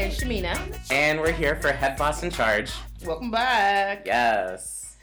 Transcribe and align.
Hey, 0.00 0.06
it's 0.06 0.24
Paul, 0.24 0.30
and 0.30 0.42
Shamina. 0.46 0.90
and 0.90 1.20
we're 1.20 1.30
here 1.30 1.56
for 1.56 1.72
Head 1.72 1.98
Boss 1.98 2.22
in 2.22 2.30
Charge. 2.30 2.72
Welcome 3.04 3.30
back. 3.30 4.06
Yes. 4.06 4.96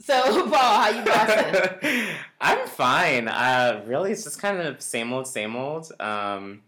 So, 0.00 0.14
Paul, 0.48 0.52
how 0.52 0.88
you 0.90 1.04
bossing? 1.04 2.14
I'm 2.40 2.68
fine. 2.68 3.26
Uh, 3.26 3.82
really, 3.86 4.12
it's 4.12 4.22
just 4.22 4.40
kind 4.40 4.60
of 4.60 4.80
same 4.80 5.12
old, 5.12 5.26
same 5.26 5.56
old. 5.56 5.90
Um, 5.98 6.62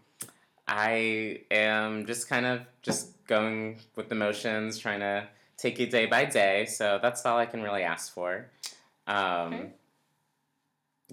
I 0.67 1.39
am 1.49 2.05
just 2.05 2.27
kind 2.27 2.45
of 2.45 2.63
just 2.81 3.25
going 3.27 3.79
with 3.95 4.09
the 4.09 4.15
motions, 4.15 4.77
trying 4.77 4.99
to 4.99 5.25
take 5.55 5.79
it 5.79 5.89
day 5.89 6.05
by 6.05 6.25
day. 6.25 6.65
So 6.65 6.99
that's 7.01 7.25
all 7.25 7.37
I 7.37 7.45
can 7.45 7.61
really 7.61 7.83
ask 7.83 8.13
for. 8.13 8.47
Um, 9.07 9.53
Okay. 9.53 9.69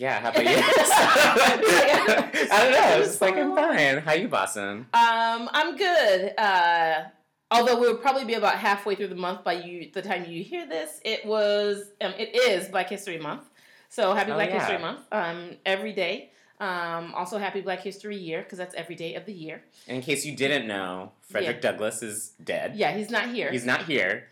Yeah, 0.01 0.19
how 0.21 0.31
about 0.31 0.45
you? 0.45 0.51
I 0.57 2.49
don't 2.63 2.73
know. 2.73 2.99
It's 3.01 3.09
just 3.09 3.21
like 3.21 3.37
I'm 3.37 3.55
fine. 3.55 3.99
How 3.99 4.15
you 4.15 4.29
bossing? 4.29 4.87
um, 4.95 5.51
I'm 5.53 5.77
good. 5.77 6.33
Uh, 6.39 7.03
although 7.51 7.79
we'll 7.79 7.99
probably 7.99 8.25
be 8.25 8.33
about 8.35 8.55
halfway 8.55 8.95
through 8.95 9.09
the 9.09 9.15
month 9.15 9.45
by 9.45 9.53
you 9.53 9.91
the 9.93 10.01
time 10.01 10.25
you 10.25 10.43
hear 10.43 10.67
this. 10.67 11.01
It 11.05 11.27
was 11.27 11.85
um, 12.01 12.15
it 12.19 12.35
is 12.35 12.69
Black 12.69 12.89
History 12.89 13.19
Month. 13.19 13.43
So 13.91 14.15
happy 14.15 14.31
Oh, 14.33 14.37
Black 14.37 14.49
yeah. 14.49 14.59
History 14.61 14.79
Month. 14.79 15.01
Um, 15.13 15.57
every 15.67 15.93
day. 15.93 16.31
Um, 16.61 17.13
also 17.15 17.37
happy 17.39 17.61
Black 17.61 17.81
History 17.81 18.17
Year 18.17 18.43
because 18.43 18.57
that's 18.57 18.75
every 18.75 18.95
day 18.95 19.17
of 19.17 19.27
the 19.27 19.33
year. 19.35 19.63
And 19.87 19.97
in 19.99 20.03
case 20.03 20.25
you 20.25 20.35
didn't 20.35 20.67
know, 20.67 21.13
Frederick 21.29 21.57
Yeah. 21.63 21.73
Douglass 21.73 22.03
is 22.03 22.33
dead. 22.43 22.75
Yeah, 22.75 22.93
he's 22.97 23.11
not 23.11 23.29
here. 23.29 23.51
He's 23.51 23.67
not 23.67 23.85
here. 23.85 24.29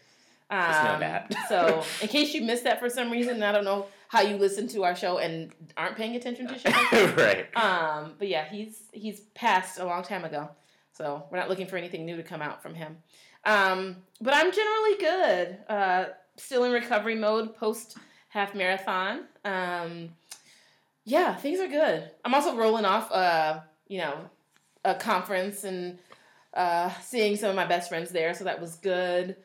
Um, 0.51 0.61
Just 0.63 0.83
know 0.85 0.99
that. 1.01 1.35
so, 1.51 1.85
in 2.03 2.09
case 2.09 2.33
you 2.33 2.41
missed 2.43 2.65
that 2.65 2.81
for 2.81 2.89
some 2.89 3.11
reason, 3.11 3.43
I 3.43 3.53
don't 3.53 3.65
know 3.65 3.87
how 4.09 4.23
you 4.23 4.37
listen 4.37 4.67
to 4.69 4.85
our 4.85 4.97
show 4.97 5.19
and 5.19 5.53
aren't 5.77 5.97
paying 5.97 6.17
attention 6.17 6.49
to 6.49 6.59
show. 6.59 6.71
right. 7.17 7.47
Um, 7.57 8.15
but 8.19 8.29
yeah, 8.29 8.49
he's 8.49 8.83
he's 8.93 9.21
passed 9.35 9.79
a 9.79 9.85
long 9.85 10.03
time 10.03 10.25
ago, 10.25 10.49
so 10.93 11.25
we're 11.31 11.39
not 11.39 11.49
looking 11.49 11.67
for 11.67 11.77
anything 11.77 12.05
new 12.05 12.17
to 12.17 12.23
come 12.23 12.43
out 12.43 12.63
from 12.63 12.75
him. 12.75 12.97
Um, 13.45 13.97
but 14.21 14.35
I'm 14.35 14.51
generally 14.51 14.97
good. 14.99 15.59
Uh, 15.69 16.05
still 16.37 16.65
in 16.65 16.73
recovery 16.73 17.15
mode 17.15 17.55
post 17.55 17.99
half 18.29 18.55
marathon. 18.55 19.25
Um, 19.45 20.11
yeah, 21.05 21.35
things 21.35 21.61
are 21.61 21.69
good. 21.69 22.11
I'm 22.25 22.35
also 22.35 22.57
rolling 22.57 22.85
off, 22.85 23.11
uh, 23.13 23.61
you 23.89 23.99
know, 23.99 24.19
a 24.85 24.95
conference 24.95 25.65
and 25.65 25.99
uh, 26.55 26.91
seeing 27.03 27.37
some 27.37 27.51
of 27.51 27.57
my 27.57 27.67
best 27.67 27.89
friends 27.89 28.11
there, 28.11 28.35
so 28.35 28.45
that 28.45 28.61
was 28.61 28.77
good. 28.77 29.37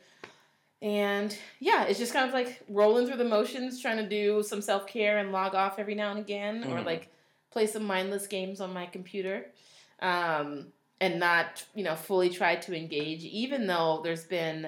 And 0.83 1.35
yeah, 1.61 1.85
it's 1.85 1.97
just 1.97 2.11
kind 2.13 2.27
of 2.27 2.33
like 2.33 2.61
rolling 2.67 3.07
through 3.07 3.15
the 3.17 3.23
motions, 3.23 3.81
trying 3.81 3.97
to 3.97 4.07
do 4.07 4.43
some 4.43 4.61
self 4.61 4.85
care 4.85 5.17
and 5.17 5.31
log 5.31 5.55
off 5.55 5.79
every 5.79 5.95
now 5.95 6.11
and 6.11 6.19
again, 6.19 6.63
or 6.65 6.79
Mhm. 6.79 6.85
like 6.85 7.07
play 7.51 7.65
some 7.67 7.85
mindless 7.85 8.27
games 8.27 8.59
on 8.59 8.73
my 8.73 8.85
computer, 8.87 9.45
um, 10.01 10.73
and 10.99 11.19
not 11.21 11.63
you 11.73 11.83
know 11.85 11.95
fully 11.95 12.29
try 12.29 12.57
to 12.57 12.75
engage. 12.75 13.23
Even 13.23 13.65
though 13.65 14.01
there's 14.03 14.25
been 14.25 14.67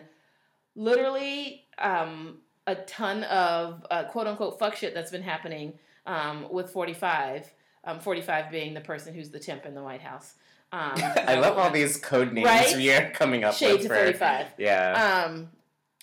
literally 0.76 1.66
um, 1.80 2.38
a 2.68 2.76
ton 2.76 3.24
of 3.26 3.86
uh, 3.92 4.06
quote 4.06 4.28
unquote 4.28 4.58
fuck 4.58 4.76
shit 4.76 4.94
that's 4.94 5.12
been 5.12 5.22
happening 5.24 5.74
um, 6.06 6.48
with 6.50 6.70
45. 6.72 7.52
Um, 7.88 8.00
45 8.00 8.50
being 8.50 8.74
the 8.74 8.82
person 8.82 9.14
who's 9.14 9.30
the 9.30 9.40
temp 9.40 9.66
in 9.66 9.76
the 9.76 9.84
White 9.84 10.02
House. 10.02 10.34
Um, 10.72 10.94
I 11.28 11.36
love 11.36 11.58
all 11.58 11.70
these 11.70 11.98
code 11.98 12.34
names 12.34 12.48
Right? 12.48 12.76
we 12.76 12.92
are 12.92 13.12
coming 13.12 13.44
up 13.44 13.54
Shade 13.54 13.74
with. 13.74 13.82
to 13.84 13.88
for- 13.90 13.96
45. 13.96 14.48
Yeah. 14.58 15.26
Um, 15.28 15.50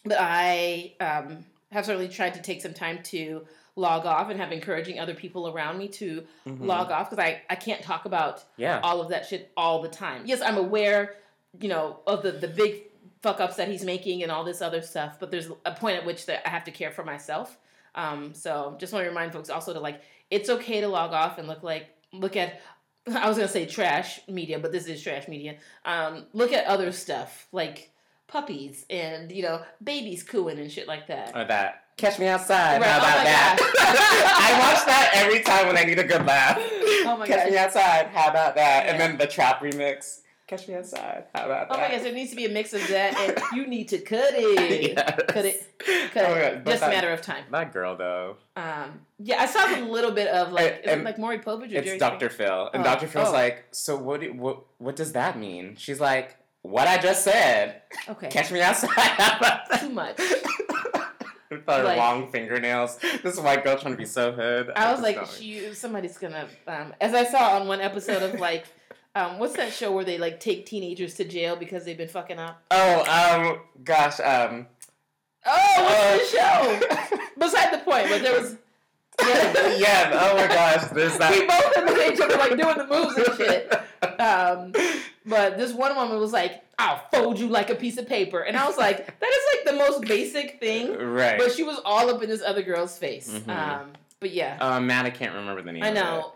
but 0.05 0.17
I 0.21 0.93
um, 1.01 1.45
have 1.71 1.87
certainly 1.87 2.09
tried 2.09 2.35
to 2.35 2.43
take 2.43 2.63
some 2.63 2.75
time 2.75 3.03
to 3.05 3.47
log 3.77 4.05
off 4.05 4.29
and 4.31 4.39
have 4.39 4.53
encouraging 4.53 4.99
other 4.99 5.15
people 5.15 5.49
around 5.49 5.79
me 5.79 5.89
to 5.89 6.25
Mhm. 6.47 6.67
log 6.67 6.91
off 6.91 7.09
because 7.09 7.25
I, 7.25 7.41
I 7.49 7.55
can't 7.55 7.83
talk 7.83 8.05
about 8.05 8.45
Yeah. 8.57 8.81
all 8.83 9.01
of 9.01 9.09
that 9.11 9.27
shit 9.27 9.51
all 9.57 9.81
the 9.81 9.89
time. 9.89 10.25
Yes, 10.27 10.43
I'm 10.43 10.59
aware, 10.59 11.17
you 11.61 11.69
know, 11.69 12.01
of 12.07 12.23
the, 12.23 12.33
the 12.33 12.49
big 12.49 12.83
fuck 13.23 13.41
ups 13.41 13.57
that 13.57 13.69
he's 13.69 13.85
making 13.85 14.23
and 14.23 14.31
all 14.33 14.45
this 14.45 14.61
other 14.61 14.83
stuff, 14.83 15.17
but 15.21 15.31
there's 15.31 15.49
a 15.65 15.73
point 15.73 15.97
at 15.97 16.05
which 16.05 16.27
that 16.27 16.47
I 16.47 16.51
have 16.51 16.65
to 16.65 16.71
care 16.71 16.91
for 16.91 17.05
myself. 17.05 17.57
Um, 17.95 18.35
so 18.35 18.77
just 18.79 18.93
want 18.93 19.05
to 19.05 19.09
remind 19.09 19.33
folks 19.33 19.49
also 19.49 19.73
to 19.73 19.81
like, 19.81 20.03
it's 20.31 20.51
okay 20.51 20.81
to 20.81 20.89
log 20.89 21.13
off 21.13 21.39
and 21.39 21.47
look 21.47 21.63
like, 21.63 21.87
look 22.13 22.37
at, 22.37 22.61
I 23.15 23.29
was 23.29 23.37
gonna 23.39 23.49
say 23.49 23.65
trash 23.65 24.21
media, 24.29 24.59
but 24.59 24.73
this 24.73 24.87
is 24.87 25.03
trash 25.03 25.29
media. 25.29 25.57
Um, 25.85 26.27
look 26.33 26.53
at 26.53 26.67
other 26.67 26.91
stuff 26.93 27.47
like 27.53 27.91
puppies 28.29 28.85
and, 28.91 29.31
you 29.31 29.43
know, 29.43 29.63
babies 29.83 30.23
cooing 30.23 30.59
and 30.59 30.71
shit 30.71 30.87
like 30.89 31.07
that. 31.09 31.37
Or 31.37 31.45
that. 31.45 31.85
Catch 31.99 32.19
me 32.19 32.27
outside. 32.27 32.81
Right, 32.81 32.89
How 32.91 32.97
oh 32.97 32.99
about 33.01 33.19
my 33.19 33.25
that? 33.25 33.57
I 34.55 34.59
watch 34.75 34.87
that 34.87 35.11
every 35.15 35.43
time 35.43 35.67
when 35.67 35.77
I 35.77 35.85
need 35.85 35.99
a 35.99 36.05
good 36.05 36.25
laugh. 36.27 36.59
Oh 37.05 37.17
my 37.17 37.27
Catch 37.27 37.51
me 37.51 37.59
outside. 37.59 38.07
How 38.15 38.31
about 38.31 38.55
that? 38.55 38.87
And 38.87 38.99
then 39.01 39.19
the 39.19 39.27
trap 39.27 39.61
remix. 39.61 40.21
Catch 40.47 40.69
me 40.69 40.75
outside. 40.75 41.25
How 41.35 41.47
about 41.47 41.67
Oh 41.69 41.75
that? 41.75 41.79
Oh 41.79 41.89
my 41.89 41.91
gosh, 41.97 42.03
there 42.05 42.13
needs 42.13 42.31
to 42.31 42.37
be 42.37 42.45
a 42.47 42.49
mix 42.49 42.73
of 42.73 42.87
that 42.89 43.17
and 43.19 43.41
you 43.55 43.67
need 43.67 43.89
to 43.89 43.99
cut 43.99 44.33
it. 44.35 44.93
Yes. 44.97 45.21
Cut 45.29 45.45
it. 45.45 45.67
Oh 45.89 46.09
Cut 46.15 46.23
my 46.31 46.39
it. 46.39 46.65
God, 46.65 46.71
Just 46.71 46.83
a 46.85 46.89
matter 46.89 47.11
of 47.11 47.21
time. 47.23 47.45
That 47.51 47.73
girl 47.73 47.97
though. 47.97 48.37
Um, 48.57 49.01
yeah, 49.19 49.43
I 49.43 49.47
saw 49.47 49.67
a 49.67 49.83
little 49.83 50.13
bit 50.13 50.29
of 50.29 50.53
like, 50.53 50.83
And- 50.87 51.03
like 51.03 51.19
Maury 51.19 51.41
Povich 51.41 51.65
or 51.65 51.83
Jerry 51.83 51.89
It's 51.89 51.99
Dr. 51.99 52.29
Phil. 52.31 52.71
And 52.73 52.83
Oh. 52.83 52.85
Dr. 52.85 53.09
Phil's 53.09 53.29
Oh. 53.29 53.33
like, 53.33 53.65
so 53.73 53.97
what, 53.97 54.21
do, 54.21 54.33
what 54.33 54.61
what 54.79 54.95
does 54.95 55.13
that 55.13 55.37
mean? 55.37 55.75
She's 55.77 55.99
like, 56.01 56.37
what 56.63 56.89
I 56.89 56.99
just 56.99 57.25
said. 57.25 57.83
Okay. 58.09 58.29
Catch 58.29 58.51
me 58.53 58.61
outside. 58.63 59.61
Too 59.81 59.91
much. 59.91 60.19
With 61.51 61.67
her 61.67 61.83
Like- 61.85 61.99
long 61.99 62.31
fingernails. 62.33 62.99
This 63.23 63.39
white 63.39 63.63
girl 63.65 63.77
trying 63.77 63.95
to 63.95 63.99
be 63.99 64.07
so 64.07 64.33
hood. 64.33 64.71
I 64.75 64.91
was 64.91 65.01
like, 65.01 65.27
she, 65.27 65.75
somebody's 65.75 66.17
gonna. 66.19 66.49
Um, 66.67 66.95
as 67.01 67.15
I 67.15 67.25
saw 67.25 67.59
on 67.59 67.69
one 67.69 67.81
episode 67.81 68.23
of 68.23 68.41
like, 68.41 68.65
um, 69.15 69.39
what's 69.39 69.57
that 69.57 69.73
show 69.73 69.93
where 69.93 70.05
they 70.05 70.17
like 70.19 70.41
take 70.41 70.65
teenagers 70.67 71.15
to 71.17 71.25
jail 71.25 71.57
because 71.57 71.85
they've 71.85 71.99
been 71.99 72.09
fucking 72.09 72.39
up? 72.39 72.63
Oh, 72.71 73.01
um, 73.05 73.61
gosh, 73.85 74.19
um. 74.21 74.67
Oh, 75.45 76.11
what's 76.15 76.33
the 76.33 76.39
show? 76.39 77.19
Beside 77.39 77.73
the 77.75 77.79
point, 77.85 78.09
but 78.09 78.23
there 78.23 78.41
was. 78.41 78.57
Yeah. 79.21 79.77
yeah, 79.77 80.11
oh 80.21 80.37
my 80.37 80.47
gosh, 80.49 80.91
there's 80.91 81.17
that. 81.19 81.31
we 81.33 81.47
both 81.47 81.77
imitate 81.77 82.15
each 82.15 82.21
other, 82.21 82.37
like 82.37 82.57
doing 82.59 82.77
the 82.79 82.87
moves 82.87 83.17
and 83.17 83.37
shit. 83.37 83.73
Um, 84.21 84.73
but 85.27 85.57
this 85.59 85.73
one 85.73 85.95
woman 85.95 86.19
was 86.19 86.33
like, 86.33 86.63
"I'll 86.79 87.01
fold 87.13 87.39
you 87.39 87.47
like 87.49 87.71
a 87.71 87.75
piece 87.75 87.99
of 87.99 88.09
paper," 88.09 88.41
and 88.41 88.57
I 88.57 88.67
was 88.67 88.77
like, 88.77 89.07
"That 89.21 89.31
is 89.31 89.45
like 89.55 89.65
the 89.67 89.79
most 89.79 90.03
basic 90.03 90.59
thing." 90.61 90.97
right. 90.97 91.39
But 91.39 91.53
she 91.53 91.63
was 91.63 91.79
all 91.85 92.11
up 92.11 92.23
in 92.23 92.29
this 92.29 92.43
other 92.43 92.63
girl's 92.63 92.99
face. 92.99 93.31
Mhm. 93.31 93.49
Um, 93.49 93.93
but 94.19 94.31
yeah, 94.33 94.57
Oh, 94.61 94.81
man, 94.81 95.05
I 95.07 95.11
can't 95.11 95.35
remember 95.35 95.63
the 95.63 95.73
name. 95.73 95.83
I 95.83 95.91
know. 95.91 96.33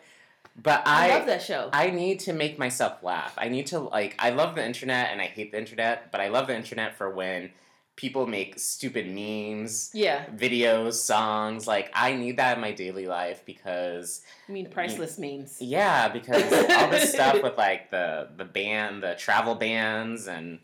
But 0.60 0.82
I, 0.86 1.10
I, 1.10 1.18
love 1.18 1.26
that 1.26 1.42
show. 1.42 1.68
I 1.72 1.90
need 1.90 2.20
to 2.20 2.32
make 2.32 2.58
myself 2.58 3.02
laugh. 3.02 3.34
I 3.36 3.48
need 3.48 3.66
to 3.68 3.78
like. 3.80 4.14
I 4.18 4.30
love 4.30 4.54
the 4.54 4.64
internet 4.64 5.10
and 5.12 5.20
I 5.20 5.26
hate 5.26 5.52
the 5.52 5.58
internet, 5.58 6.10
but 6.10 6.20
I 6.20 6.28
love 6.28 6.46
the 6.46 6.56
internet 6.56 6.96
for 6.96 7.10
when 7.10 7.50
people 7.96 8.26
make 8.26 8.58
stupid 8.58 9.06
memes, 9.08 9.90
yeah, 9.94 10.26
videos, 10.26 10.94
songs. 10.94 11.66
Like 11.66 11.90
I 11.94 12.14
need 12.14 12.36
that 12.36 12.56
in 12.56 12.60
my 12.60 12.72
daily 12.72 13.06
life 13.06 13.42
because 13.46 14.22
I 14.48 14.52
mean 14.52 14.68
priceless 14.70 15.18
memes. 15.18 15.56
yeah, 15.60 16.08
because 16.08 16.42
all 16.70 16.90
this 16.90 17.10
stuff 17.12 17.42
with 17.42 17.56
like 17.56 17.90
the 17.90 18.28
the 18.36 18.44
ban, 18.44 19.00
the 19.00 19.14
travel 19.14 19.54
bans, 19.54 20.26
and 20.28 20.60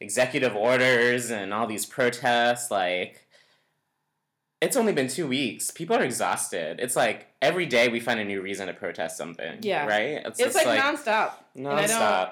executive 0.00 0.56
orders, 0.56 1.30
and 1.30 1.52
all 1.54 1.66
these 1.66 1.86
protests, 1.86 2.70
like. 2.70 3.22
It's 4.62 4.74
only 4.74 4.94
been 4.94 5.08
two 5.08 5.28
weeks. 5.28 5.70
People 5.70 5.96
are 5.96 6.02
exhausted. 6.02 6.80
It's 6.80 6.96
like 6.96 7.26
every 7.42 7.66
day 7.66 7.88
we 7.88 8.00
find 8.00 8.18
a 8.18 8.24
new 8.24 8.40
reason 8.40 8.68
to 8.68 8.72
protest 8.72 9.18
something. 9.18 9.58
Yeah. 9.60 9.84
Right? 9.84 10.22
It's 10.24 10.38
just 10.38 10.54
like, 10.56 10.80
nonstop. 10.80 11.32
I 11.54 11.60
don't- 11.60 11.64
nonstop. 11.84 12.30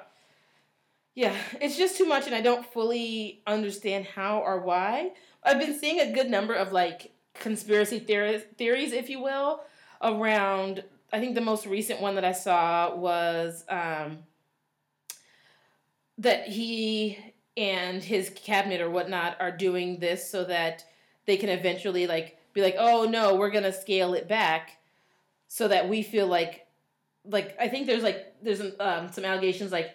Yeah, 1.14 1.37
it's 1.61 1.76
just 1.76 1.96
too 1.96 2.06
much, 2.06 2.26
and 2.26 2.34
I 2.34 2.40
don't 2.40 2.66
fully 2.72 3.43
understand 3.46 4.05
how 4.06 4.40
or 4.40 4.61
why. 4.61 5.12
I've 5.44 5.61
been 5.61 5.78
seeing 5.78 6.00
a 6.00 6.12
good 6.12 6.28
number 6.28 6.55
of 6.55 6.72
like 6.72 7.12
conspiracy 7.34 8.00
theories, 8.00 8.43
theories, 8.58 8.93
if 8.93 9.08
you 9.08 9.20
will, 9.22 9.61
around. 10.02 10.82
I 11.12 11.20
think 11.20 11.37
the 11.37 11.40
most 11.40 11.66
recent 11.66 12.00
one 12.00 12.16
that 12.16 12.25
I 12.25 12.32
saw 12.32 12.96
was 12.96 13.64
um, 13.69 14.19
that 16.19 16.49
he 16.49 17.17
and 17.56 18.02
his 18.02 18.31
cabinet 18.31 18.81
or 18.81 18.90
whatnot 18.90 19.37
are 19.40 19.52
doing 19.52 20.00
this 20.00 20.28
so 20.28 20.43
that 20.44 20.84
they 21.26 21.37
can 21.37 21.49
eventually 21.49 22.08
like 22.08 22.38
be 22.52 22.60
like, 22.60 22.75
oh 22.76 23.05
no, 23.05 23.37
we're 23.37 23.50
gonna 23.50 23.72
scale 23.72 24.14
it 24.14 24.26
back, 24.26 24.78
so 25.46 25.69
that 25.69 25.88
we 25.88 26.02
feel 26.02 26.26
like, 26.26 26.67
like 27.25 27.56
I 27.60 27.69
think 27.69 27.87
there's 27.87 28.02
like 28.02 28.34
there's 28.43 28.62
um, 28.81 29.12
some 29.12 29.25
allegations 29.25 29.70
like 29.70 29.94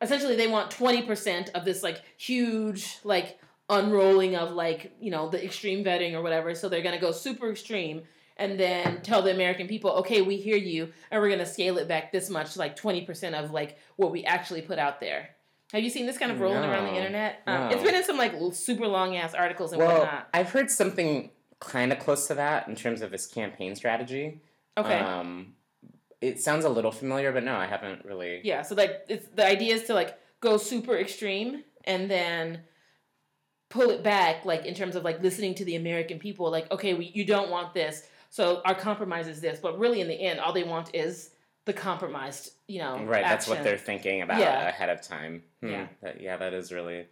essentially 0.00 0.36
they 0.36 0.46
want 0.48 0.70
20% 0.70 1.50
of 1.50 1.64
this 1.64 1.82
like 1.82 2.02
huge 2.16 2.98
like 3.04 3.38
unrolling 3.70 4.36
of 4.36 4.52
like 4.52 4.92
you 5.00 5.10
know 5.10 5.28
the 5.30 5.42
extreme 5.42 5.82
vetting 5.84 6.12
or 6.12 6.22
whatever 6.22 6.54
so 6.54 6.68
they're 6.68 6.82
going 6.82 6.94
to 6.94 7.00
go 7.00 7.10
super 7.12 7.50
extreme 7.50 8.02
and 8.36 8.60
then 8.60 9.00
tell 9.00 9.22
the 9.22 9.30
american 9.32 9.66
people 9.66 9.90
okay 9.92 10.20
we 10.20 10.36
hear 10.36 10.56
you 10.56 10.92
and 11.10 11.20
we're 11.22 11.28
going 11.28 11.38
to 11.38 11.46
scale 11.46 11.78
it 11.78 11.88
back 11.88 12.12
this 12.12 12.28
much 12.28 12.56
like 12.58 12.78
20% 12.78 13.32
of 13.32 13.52
like 13.52 13.78
what 13.96 14.10
we 14.12 14.22
actually 14.24 14.60
put 14.60 14.78
out 14.78 15.00
there 15.00 15.30
have 15.72 15.82
you 15.82 15.88
seen 15.88 16.04
this 16.04 16.18
kind 16.18 16.30
of 16.30 16.40
rolling 16.40 16.58
around 16.62 16.84
the 16.84 16.90
No. 16.92 16.96
internet 16.98 17.40
um, 17.46 17.60
No. 17.60 17.74
it's 17.74 17.82
been 17.82 17.94
in 17.94 18.04
some 18.04 18.18
like 18.18 18.34
super 18.52 18.86
long 18.86 19.16
ass 19.16 19.32
articles 19.32 19.72
and 19.72 19.80
Well, 19.80 20.00
whatnot 20.00 20.28
I've 20.34 20.50
heard 20.50 20.70
something 20.70 21.30
kind 21.60 21.90
of 21.90 21.98
close 21.98 22.26
to 22.26 22.34
that 22.34 22.68
in 22.68 22.74
terms 22.74 23.00
of 23.00 23.12
his 23.12 23.26
campaign 23.26 23.74
strategy. 23.76 24.42
okay 24.76 24.98
Um, 24.98 25.54
it 26.20 26.40
sounds 26.40 26.64
a 26.64 26.68
little 26.68 26.92
familiar, 26.92 27.32
but 27.32 27.44
no, 27.44 27.54
I 27.56 27.66
haven't 27.66 28.04
really. 28.04 28.40
yeah 28.44 28.62
so 28.62 28.74
like 28.74 29.04
it's 29.08 29.26
the 29.28 29.46
idea 29.46 29.74
is 29.74 29.84
to 29.84 29.94
like 29.94 30.18
go 30.40 30.56
super 30.56 30.96
extreme 30.98 31.64
and 31.84 32.10
then 32.10 32.60
pull 33.70 33.90
it 33.90 34.02
back 34.02 34.44
like 34.44 34.64
in 34.66 34.74
terms 34.74 34.94
of 34.94 35.02
like 35.04 35.20
listening 35.22 35.54
to 35.54 35.64
the 35.64 35.74
american 35.76 36.18
people 36.18 36.50
like 36.50 36.70
okay 36.70 36.94
we, 36.94 37.06
you 37.06 37.24
don't 37.24 37.50
want 37.50 37.74
this 37.74 38.06
so 38.30 38.60
our 38.64 38.74
compromise 38.74 39.26
is 39.26 39.40
this 39.40 39.58
but 39.58 39.78
really 39.78 40.00
in 40.00 40.06
the 40.08 40.14
end 40.14 40.38
all 40.38 40.52
they 40.52 40.62
want 40.64 40.94
is 40.94 41.30
the 41.64 41.72
compromised 41.72 42.52
you 42.68 42.78
know 42.78 43.02
Right, 43.04 43.24
that's 43.24 43.48
what 43.48 43.64
they're 43.64 43.78
thinking 43.78 44.22
about 44.22 44.38
Yeah. 44.38 44.68
ahead 44.68 44.90
of 44.90 45.00
time. 45.02 45.42
Hmm, 45.60 45.68
Yeah. 45.70 45.86
that- 46.02 46.20
yeah, 46.20 46.36
that 46.36 46.52
is 46.54 46.70
really. 46.72 47.06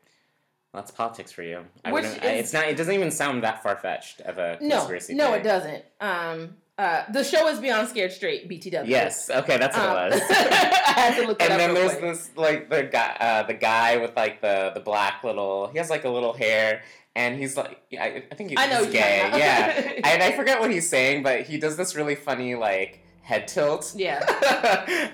That's 0.74 0.90
politics 0.90 1.30
for 1.32 1.42
you. 1.42 1.64
I 1.84 1.92
Which 1.92 2.04
wouldn't, 2.04 2.22
I, 2.24 2.28
it's 2.32 2.52
not. 2.54 2.66
It 2.68 2.76
doesn't 2.78 2.94
even 2.94 3.10
sound 3.10 3.42
that 3.44 3.62
far 3.62 3.76
fetched 3.76 4.20
of 4.22 4.38
a 4.38 4.56
no 4.60 4.76
conspiracy. 4.78 5.14
no 5.14 5.28
theory. 5.28 5.40
it 5.40 5.42
doesn't 5.42 5.84
um 6.00 6.54
uh 6.82 7.04
the 7.12 7.22
show 7.24 7.46
is 7.48 7.58
beyond 7.60 7.88
scared 7.88 8.12
straight 8.12 8.48
btw 8.50 8.86
Yes. 8.86 9.30
Okay, 9.30 9.56
that's 9.58 9.76
what 9.76 9.86
Um, 9.88 10.06
it 10.08 10.12
was. 10.14 10.22
I 10.30 11.00
had 11.00 11.20
to 11.20 11.26
look 11.26 11.38
that 11.38 11.50
and 11.50 11.60
then 11.60 11.74
there's 11.74 11.92
quick. 11.92 12.00
this 12.02 12.30
like 12.36 12.68
the 12.70 12.82
guy, 12.84 13.16
uh, 13.20 13.42
the 13.44 13.54
guy 13.54 13.96
with 13.98 14.14
like 14.16 14.40
the 14.40 14.72
the 14.74 14.80
black 14.80 15.22
little. 15.24 15.68
He 15.72 15.78
has 15.78 15.88
like 15.90 16.04
a 16.04 16.10
little 16.10 16.32
hair, 16.32 16.82
and 17.14 17.38
he's 17.38 17.56
like, 17.56 17.80
I, 17.98 18.24
I 18.30 18.34
think 18.34 18.50
he's, 18.50 18.58
I 18.58 18.66
know 18.66 18.84
he's 18.84 18.92
gay. 18.92 19.18
Yeah, 19.44 19.92
and 20.04 20.22
I 20.22 20.32
forget 20.40 20.60
what 20.60 20.70
he's 20.70 20.88
saying, 20.88 21.22
but 21.22 21.42
he 21.42 21.56
does 21.58 21.76
this 21.76 21.94
really 21.96 22.14
funny 22.14 22.54
like 22.54 23.00
head 23.22 23.46
tilt. 23.48 23.92
yeah 23.96 24.18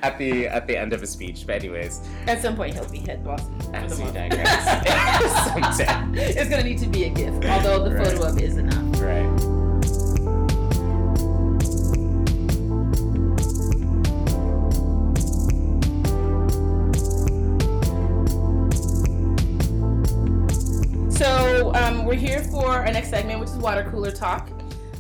at 0.02 0.16
the 0.18 0.46
at 0.48 0.66
the 0.66 0.76
end 0.76 0.92
of 0.92 1.00
his 1.00 1.10
speech. 1.10 1.44
But 1.46 1.56
anyways, 1.56 2.00
at 2.26 2.40
some 2.42 2.56
point 2.56 2.74
he'll 2.74 2.88
be 2.90 2.98
head 3.00 3.22
boss 3.24 3.42
as 3.74 3.98
digress. 3.98 4.64
Someday. 5.78 6.32
it's 6.40 6.50
gonna 6.50 6.64
need 6.64 6.78
to 6.78 6.86
be 6.88 7.04
a 7.04 7.10
gift 7.10 7.44
although 7.44 7.84
the 7.84 7.94
Right. 7.94 8.06
photo 8.06 8.24
of 8.28 8.36
it 8.38 8.44
is 8.44 8.56
enough 8.56 9.00
Right. 9.00 9.57
We're 22.08 22.14
here 22.14 22.42
for 22.44 22.70
our 22.70 22.90
next 22.90 23.10
segment, 23.10 23.38
which 23.38 23.50
is 23.50 23.58
water 23.58 23.86
cooler 23.90 24.10
talk. 24.10 24.48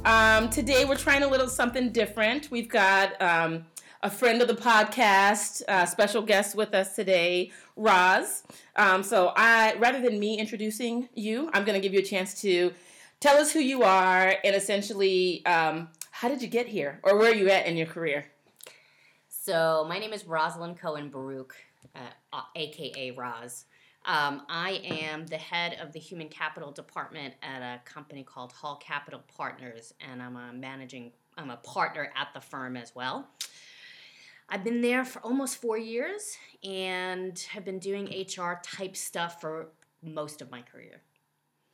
Um, 0.04 0.50
today 0.50 0.84
we're 0.84 0.94
trying 0.94 1.22
a 1.22 1.26
little 1.26 1.48
something 1.48 1.90
different. 1.90 2.50
We've 2.50 2.68
got 2.68 3.18
um, 3.22 3.64
a 4.02 4.10
friend 4.10 4.42
of 4.42 4.48
the 4.48 4.54
podcast, 4.54 5.62
uh, 5.68 5.86
special 5.86 6.20
guest 6.20 6.54
with 6.54 6.74
us 6.74 6.94
today, 6.94 7.50
Roz. 7.76 8.42
Um, 8.76 9.02
so 9.02 9.32
I, 9.36 9.74
rather 9.78 10.02
than 10.02 10.20
me 10.20 10.38
introducing 10.38 11.08
you, 11.14 11.48
I'm 11.54 11.64
going 11.64 11.80
to 11.80 11.80
give 11.80 11.94
you 11.94 12.00
a 12.00 12.04
chance 12.04 12.38
to 12.42 12.74
tell 13.20 13.38
us 13.38 13.54
who 13.54 13.60
you 13.60 13.84
are 13.84 14.34
and 14.44 14.54
essentially 14.54 15.42
um, 15.46 15.88
how 16.10 16.28
did 16.28 16.42
you 16.42 16.48
get 16.48 16.66
here 16.68 17.00
or 17.04 17.16
where 17.16 17.32
are 17.32 17.34
you 17.34 17.48
at 17.48 17.64
in 17.64 17.78
your 17.78 17.86
career? 17.86 18.26
So 19.30 19.86
my 19.88 19.98
name 19.98 20.12
is 20.12 20.26
Rosalind 20.26 20.78
Cohen 20.78 21.08
Baruch, 21.08 21.54
uh, 21.96 22.42
aka 22.54 23.12
Roz. 23.12 23.64
Um, 24.08 24.40
I 24.48 24.80
am 24.84 25.26
the 25.26 25.36
head 25.36 25.76
of 25.82 25.92
the 25.92 25.98
human 25.98 26.30
capital 26.30 26.72
department 26.72 27.34
at 27.42 27.60
a 27.60 27.78
company 27.84 28.24
called 28.24 28.52
Hall 28.52 28.76
Capital 28.76 29.22
Partners, 29.36 29.92
and 30.00 30.22
I'm 30.22 30.34
a 30.34 30.50
managing. 30.54 31.12
I'm 31.36 31.50
a 31.50 31.58
partner 31.58 32.10
at 32.16 32.28
the 32.32 32.40
firm 32.40 32.74
as 32.74 32.94
well. 32.94 33.28
I've 34.48 34.64
been 34.64 34.80
there 34.80 35.04
for 35.04 35.20
almost 35.20 35.60
four 35.60 35.76
years 35.76 36.38
and 36.64 37.38
have 37.50 37.66
been 37.66 37.78
doing 37.78 38.06
HR 38.06 38.58
type 38.62 38.96
stuff 38.96 39.42
for 39.42 39.68
most 40.02 40.40
of 40.40 40.50
my 40.50 40.62
career 40.62 41.02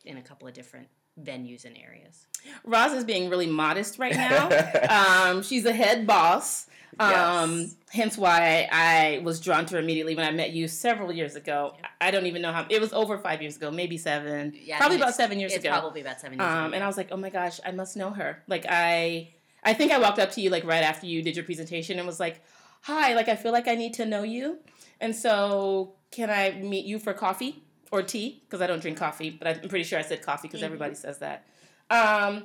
in 0.05 0.17
a 0.17 0.23
couple 0.23 0.49
of 0.49 0.55
different 0.55 0.89
venues 1.23 1.65
and 1.65 1.77
areas. 1.77 2.27
Roz 2.65 2.93
is 2.93 3.05
being 3.05 3.31
really 3.31 3.47
modest 3.47 3.99
right 3.99 4.15
now. 4.15 4.49
um, 5.31 5.43
she's 5.43 5.65
a 5.65 5.73
head 5.73 6.07
boss. 6.07 6.67
Um, 6.99 7.61
Yes. 7.61 7.77
Hence 7.91 8.19
why 8.19 8.69
I 8.73 9.21
was 9.25 9.41
drawn 9.41 9.67
to 9.67 9.75
her 9.75 9.81
immediately 9.81 10.15
when 10.17 10.27
I 10.27 10.31
met 10.33 10.51
you 10.53 10.67
several 10.69 11.13
years 11.13 11.37
ago. 11.37 11.75
I 12.01 12.11
don't 12.11 12.27
even 12.27 12.43
know 12.43 12.53
how 12.53 12.67
it 12.69 12.81
was 12.81 12.93
over 12.93 13.19
five 13.19 13.41
years 13.41 13.57
ago, 13.57 13.71
maybe 13.71 13.97
seven, 13.99 14.53
Yeah, 14.61 14.79
probably 14.79 14.97
about 14.97 15.15
seven 15.15 15.39
years 15.41 15.53
it's 15.53 15.65
ago. 15.65 15.73
probably 15.73 16.01
about 16.01 16.21
seven 16.21 16.39
years 16.39 16.49
ago. 16.49 16.59
Um, 16.61 16.75
and 16.75 16.83
I 16.85 16.87
was 16.87 16.97
like, 16.97 17.09
oh 17.13 17.17
my 17.17 17.31
gosh, 17.31 17.61
I 17.65 17.71
must 17.71 17.97
know 17.97 18.11
her. 18.11 18.43
Like 18.49 18.67
I, 18.69 19.29
I 19.63 19.75
think 19.75 19.91
I 19.93 19.99
walked 19.99 20.19
up 20.19 20.31
to 20.33 20.41
you 20.41 20.51
like 20.51 20.65
right 20.65 20.83
after 20.85 21.07
you 21.07 21.23
did 21.23 21.35
your 21.37 21.45
presentation 21.45 21.99
and 21.99 22.07
was 22.07 22.21
like, 22.21 22.41
hi, 22.83 23.15
like 23.15 23.29
I 23.29 23.37
feel 23.37 23.53
like 23.53 23.67
I 23.69 23.75
need 23.77 23.95
to 23.95 24.07
know 24.07 24.23
you, 24.23 24.59
and 25.01 25.15
so 25.17 25.95
can 26.13 26.31
I 26.31 26.53
meet 26.53 26.85
you 26.85 26.99
for 27.01 27.13
coffee 27.13 27.64
or 27.91 28.03
tea? 28.03 28.43
Because 28.45 28.61
I 28.61 28.67
don't 28.67 28.81
drink 28.81 28.99
coffee, 28.99 29.31
but 29.31 29.47
I'm 29.47 29.69
pretty 29.69 29.85
sure 29.85 29.99
I 29.99 30.03
said 30.03 30.23
coffee 30.23 30.49
because 30.49 30.61
Mhm. 30.61 30.65
everybody 30.65 30.95
says 30.95 31.19
that. 31.19 31.45
Um, 31.91 32.45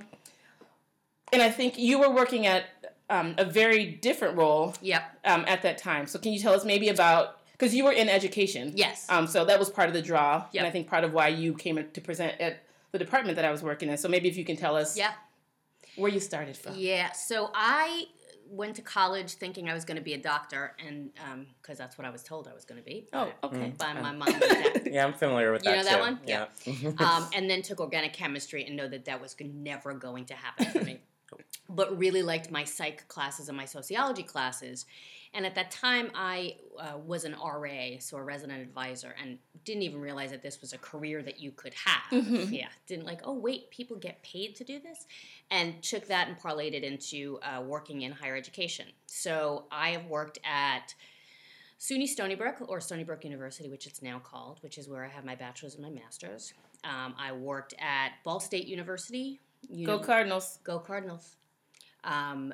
and 1.31 1.41
I 1.41 1.49
think 1.49 1.77
you 1.77 1.99
were 1.99 2.09
working 2.09 2.45
at 2.47 2.65
um, 3.11 3.33
a 3.39 3.43
very 3.45 3.85
different 3.85 4.37
role 4.37 4.75
Yep. 4.81 5.03
um, 5.25 5.43
at 5.47 5.63
that 5.63 5.79
time. 5.79 6.05
So 6.05 6.19
can 6.19 6.31
you 6.31 6.39
tell 6.39 6.53
us 6.53 6.63
maybe 6.63 6.89
about 6.89 7.39
because 7.53 7.73
you 7.73 7.83
were 7.83 7.91
in 7.91 8.07
education? 8.07 8.71
Yes. 8.75 9.07
Um, 9.09 9.25
so 9.25 9.45
that 9.45 9.57
was 9.57 9.69
part 9.69 9.87
of 9.87 9.93
the 9.95 10.01
draw, 10.01 10.45
Yep. 10.51 10.61
and 10.61 10.67
I 10.67 10.69
think 10.69 10.87
part 10.87 11.03
of 11.03 11.11
why 11.11 11.29
you 11.29 11.55
came 11.55 11.83
to 11.91 12.01
present 12.01 12.39
at 12.39 12.59
the 12.91 12.99
department 12.99 13.35
that 13.37 13.45
I 13.45 13.51
was 13.51 13.63
working 13.63 13.89
in. 13.89 13.97
So 13.97 14.07
maybe 14.07 14.29
if 14.29 14.37
you 14.37 14.45
can 14.45 14.57
tell 14.57 14.75
us 14.75 14.95
yeah. 14.95 15.13
where 15.95 16.11
you 16.11 16.19
started 16.19 16.55
from. 16.55 16.75
Yeah. 16.75 17.11
So 17.13 17.49
I 17.55 18.05
went 18.49 18.75
to 18.75 18.81
college 18.81 19.33
thinking 19.33 19.69
I 19.69 19.73
was 19.73 19.85
going 19.85 19.97
to 19.97 20.03
be 20.03 20.13
a 20.13 20.17
doctor, 20.17 20.75
and 20.85 21.11
because 21.61 21.77
that's 21.77 21.97
what 21.97 22.05
I 22.05 22.09
was 22.09 22.23
told 22.23 22.47
I 22.47 22.53
was 22.53 22.65
going 22.65 22.79
to 22.79 22.85
be. 22.85 23.07
Oh, 23.13 23.31
okay. 23.43 23.73
By 23.77 23.93
my 23.93 24.11
mom 24.11 24.27
and 24.27 24.39
dad. 24.39 24.81
Yeah, 24.91 25.05
I'm 25.05 25.13
familiar 25.13 25.51
with 25.51 25.63
You 25.63 25.71
that 25.71 25.77
know 25.77 25.83
that 25.83 25.95
too. 25.95 26.01
one? 26.01 26.19
Yeah. 26.25 26.45
um, 27.05 27.27
and 27.33 27.49
then 27.49 27.61
took 27.61 27.79
organic 27.79 28.13
chemistry 28.13 28.65
and 28.65 28.75
know 28.75 28.87
that 28.87 29.05
that 29.05 29.21
was 29.21 29.35
never 29.39 29.93
going 29.93 30.25
to 30.25 30.33
happen 30.33 30.65
for 30.65 30.83
me. 30.83 30.99
But 31.69 31.97
really 31.97 32.23
liked 32.23 32.49
my 32.51 32.63
psych 32.63 33.07
classes 33.07 33.47
and 33.47 33.55
my 33.57 33.65
sociology 33.65 34.23
classes. 34.23 34.85
And 35.31 35.45
at 35.45 35.53
that 35.53 35.69
time, 35.69 36.09
I 36.15 36.55
uh, 36.79 36.97
was 36.97 37.23
an 37.23 37.35
RA, 37.35 37.99
so 37.99 38.17
a 38.17 38.23
resident 38.23 38.61
advisor, 38.63 39.13
and 39.21 39.37
didn't 39.63 39.83
even 39.83 40.01
realize 40.01 40.31
that 40.31 40.41
this 40.41 40.59
was 40.59 40.73
a 40.73 40.79
career 40.79 41.21
that 41.21 41.39
you 41.39 41.51
could 41.51 41.75
have. 41.75 42.23
Mhm. 42.25 42.51
Yeah, 42.51 42.69
didn't 42.87 43.05
like, 43.05 43.21
oh, 43.23 43.33
wait, 43.33 43.69
people 43.69 43.95
get 43.97 44.23
paid 44.23 44.55
to 44.55 44.63
do 44.63 44.79
this? 44.79 45.05
And 45.51 45.83
took 45.83 46.07
that 46.07 46.27
and 46.29 46.39
parlayed 46.39 46.73
it 46.73 46.83
into 46.83 47.37
uh, 47.43 47.61
working 47.61 48.01
in 48.01 48.11
higher 48.11 48.35
education. 48.35 48.87
So 49.05 49.65
I 49.71 49.91
have 49.91 50.05
worked 50.07 50.39
at 50.43 50.95
SUNY 51.79 52.07
Stony 52.07 52.33
Brook, 52.35 52.55
or 52.67 52.81
Stony 52.81 53.03
Brook 53.03 53.23
University, 53.23 53.69
which 53.69 53.85
it's 53.85 54.01
now 54.01 54.17
called, 54.19 54.57
which 54.61 54.77
is 54.79 54.89
where 54.89 55.05
I 55.05 55.09
have 55.09 55.23
my 55.25 55.35
bachelor's 55.35 55.75
and 55.75 55.83
my 55.83 55.91
master's. 55.91 56.53
Um, 56.83 57.13
I 57.19 57.31
worked 57.33 57.75
at 57.79 58.13
Ball 58.23 58.39
State 58.39 58.65
University. 58.67 59.39
Uni- 59.69 59.85
Go 59.85 59.99
Cardinals. 59.99 60.57
Go 60.63 60.79
Cardinals. 60.79 61.35
Um, 62.03 62.53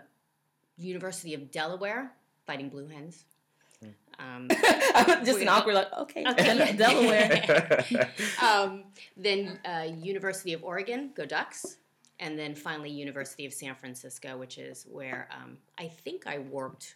University 0.77 1.33
of 1.33 1.51
Delaware, 1.51 2.11
Fighting 2.45 2.69
Blue 2.69 2.87
Hens. 2.87 3.25
Um, 4.17 4.47
Just 5.25 5.39
an 5.39 5.49
awkward 5.49 5.75
like, 5.75 5.93
okay, 5.93 6.23
Del- 6.23 6.73
Delaware. 6.77 8.09
um, 8.41 8.83
then 9.17 9.59
uh, 9.65 9.87
University 9.97 10.53
of 10.53 10.63
Oregon, 10.63 11.11
go 11.15 11.25
Ducks. 11.25 11.77
And 12.19 12.39
then 12.39 12.55
finally, 12.55 12.89
University 12.89 13.45
of 13.45 13.53
San 13.53 13.75
Francisco, 13.75 14.37
which 14.37 14.57
is 14.57 14.85
where 14.89 15.27
um, 15.31 15.57
I 15.77 15.87
think 15.89 16.27
I 16.27 16.37
worked. 16.39 16.95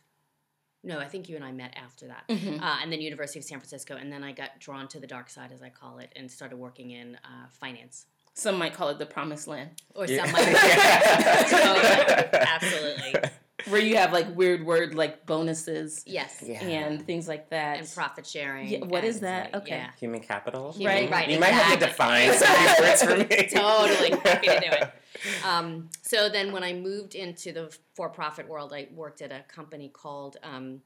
No, 0.81 0.97
I 0.97 1.07
think 1.09 1.27
you 1.27 1.35
and 1.35 1.43
I 1.43 1.51
met 1.51 1.73
after 1.75 2.07
that. 2.07 2.23
Mhm. 2.29 2.61
Uh, 2.61 2.77
and 2.81 2.89
then 2.89 3.01
University 3.01 3.37
of 3.37 3.43
San 3.43 3.59
Francisco. 3.59 3.97
And 3.97 4.09
then 4.09 4.23
I 4.23 4.31
got 4.31 4.57
drawn 4.59 4.87
to 4.89 4.99
the 4.99 5.07
dark 5.07 5.29
side, 5.29 5.51
as 5.51 5.61
I 5.61 5.69
call 5.69 5.99
it, 5.99 6.13
and 6.15 6.31
started 6.31 6.55
working 6.57 6.91
in 6.91 7.15
uh, 7.17 7.47
finance. 7.49 8.05
Some 8.39 8.57
might 8.57 8.73
call 8.73 8.89
it 8.89 8.97
the 8.99 9.05
promised 9.05 9.47
land, 9.47 9.69
Or 9.95 10.05
Yeah. 10.05 10.23
some 10.23 10.31
might. 10.31 10.47
Yeah. 10.53 11.43
Totally. 11.43 12.39
Absolutely. 12.47 13.29
where 13.67 13.81
you 13.81 13.97
have 13.97 14.13
like 14.13 14.33
weird 14.35 14.65
word 14.65 14.95
like 14.95 15.25
bonuses 15.25 16.03
Yes. 16.07 16.41
Yeah. 16.45 16.63
and 16.63 17.05
things 17.05 17.27
like 17.27 17.49
that. 17.49 17.79
And 17.79 17.91
profit 17.93 18.25
sharing. 18.25 18.69
Yeah, 18.69 18.79
what 18.85 19.03
is 19.03 19.19
that? 19.19 19.53
uh, 19.53 19.57
Okay. 19.57 19.71
Yeah. 19.77 19.91
Human 19.99 20.21
capital. 20.21 20.71
Human- 20.71 20.95
Right. 20.95 21.11
right, 21.11 21.29
You 21.29 21.39
might 21.39 21.47
have 21.47 21.77
to 21.79 21.85
exactly. 21.85 22.27
define 22.27 22.33
some 22.33 22.55
of 22.55 22.59
these 22.61 22.79
words 22.79 23.03
for 23.03 23.17
me. 23.17 23.49
totally 23.53 24.09
happy 24.21 24.47
to 24.47 24.59
do 24.61 24.67
it. 24.71 25.45
Um, 25.45 25.89
so 26.01 26.29
then, 26.29 26.53
when 26.53 26.63
I 26.63 26.71
moved 26.73 27.13
into 27.15 27.51
the 27.51 27.75
for-profit 27.95 28.47
world, 28.47 28.71
I 28.73 28.87
worked 28.93 29.21
at 29.21 29.33
a 29.33 29.41
company 29.53 29.89
called 29.89 30.37
um, 30.43 30.79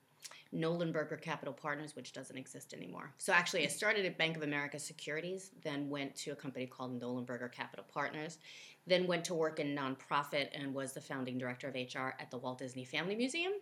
Nollenberger 0.54 1.20
Capital 1.20 1.54
Partners, 1.54 1.96
which 1.96 2.14
doesn't 2.14 2.38
exist 2.38 2.74
anymore. 2.74 3.12
So 3.18 3.34
actually, 3.34 3.64
I 3.64 3.68
started 3.68 4.06
at 4.06 4.18
Bank 4.18 4.38
of 4.38 4.44
America 4.44 4.78
Securities, 4.80 5.52
then 5.64 5.90
went 5.90 6.16
to 6.18 6.32
a 6.32 6.36
company 6.36 6.66
called 6.68 7.02
Nollenberger 7.02 7.52
Capital 7.52 7.86
Partners, 7.92 8.38
then 8.86 9.08
went 9.08 9.26
to 9.26 9.34
work 9.34 9.60
in 9.60 9.76
nonprofit 9.76 10.50
and 10.54 10.74
was 10.74 10.94
the 10.94 11.02
founding 11.02 11.38
director 11.38 11.68
of 11.70 11.76
HR 11.76 12.16
at 12.20 12.30
the 12.30 12.38
Walt 12.38 12.60
Disney 12.60 12.86
Family 12.86 13.16
Museum. 13.16 13.54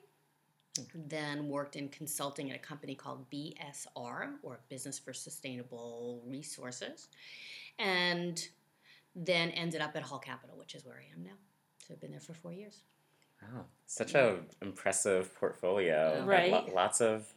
Then 0.96 1.50
worked 1.50 1.76
in 1.76 1.90
consulting 1.90 2.50
at 2.50 2.56
a 2.56 2.60
company 2.60 2.96
called 2.96 3.30
BSR, 3.30 4.36
or 4.42 4.62
Business 4.70 4.98
for 4.98 5.14
Sustainable 5.14 6.22
Resources, 6.26 7.10
and 7.78 8.48
then 9.16 9.50
ended 9.50 9.82
up 9.82 9.96
at 9.96 10.04
Hall 10.04 10.20
Capital, 10.20 10.58
which 10.58 10.74
is 10.74 10.86
where 10.86 10.96
I 10.96 11.14
am 11.14 11.24
now. 11.24 11.38
So 11.86 11.94
I've 11.94 12.00
been 12.00 12.12
there 12.12 12.22
for 12.22 12.34
four 12.34 12.54
years. 12.54 12.84
Wow, 13.42 13.66
such 13.88 14.14
a 14.16 14.38
impressive 14.62 15.34
portfolio. 15.36 16.16
Yeah. 16.18 16.26
Right. 16.26 16.52
Lo- 16.52 16.70
lots 16.74 17.02
of 17.02 17.32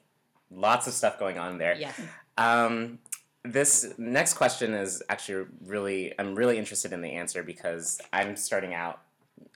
lots 0.51 0.87
of 0.87 0.93
stuff 0.93 1.19
going 1.19 1.39
on 1.39 1.59
there. 1.59 1.75
Yes. 1.75 2.01
Um, 2.39 2.99
this 3.45 3.93
next 3.99 4.35
question 4.35 4.73
is 4.75 5.03
actually 5.09 5.47
really 5.65 6.13
I'm 6.19 6.35
really 6.35 6.59
interested 6.59 6.93
in 6.93 7.03
the 7.03 7.11
answer 7.13 7.43
because 7.43 8.01
I'm 8.13 8.37
starting 8.37 8.75
out. 8.75 9.01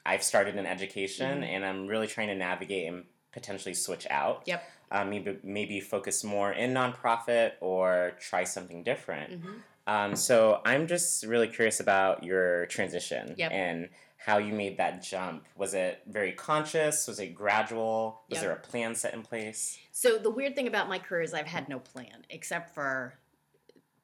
I've 0.05 0.23
started 0.23 0.57
in 0.57 0.67
education 0.67 1.43
Mhm. 1.43 1.47
and 1.49 1.65
I'm 1.67 1.87
really 1.87 2.07
trying 2.07 2.29
to 2.29 2.35
navigate 2.35 2.87
and 2.89 3.05
potentially 3.33 3.75
switch 3.75 4.07
out. 4.11 4.43
Yep. 4.47 4.63
um, 4.91 5.11
maybe 5.11 5.37
maybe 5.43 5.81
focus 5.81 6.25
more 6.25 6.51
in 6.51 6.73
nonprofit 6.73 7.53
or 7.61 8.13
try 8.19 8.43
something 8.45 8.83
different. 8.83 9.43
Mhm. 9.43 9.55
Um, 9.87 10.17
so 10.17 10.63
I'm 10.65 10.87
just 10.87 11.25
really 11.27 11.47
curious 11.49 11.79
about 11.79 12.25
your 12.25 12.65
transition 12.67 13.35
Yep. 13.37 13.53
and 13.53 13.89
how 14.19 14.39
you 14.39 14.53
made 14.53 14.77
that 14.77 15.01
jump. 15.01 15.47
Was 15.57 15.75
it 15.75 16.03
very 16.07 16.33
conscious? 16.33 17.07
Was 17.07 17.21
it 17.21 17.35
gradual? 17.35 18.23
Was 18.29 18.37
Yep. 18.39 18.43
there 18.43 18.53
a 18.53 18.59
plan 18.61 18.95
set 18.95 19.15
in 19.15 19.23
place? 19.23 19.79
So 19.93 20.19
the 20.19 20.31
weird 20.31 20.55
thing 20.57 20.67
about 20.67 20.89
my 20.89 20.99
career 20.99 21.23
is 21.23 21.33
I've 21.33 21.47
had 21.47 21.69
no 21.69 21.79
plan 21.79 22.27
except 22.29 22.75
for 22.75 23.15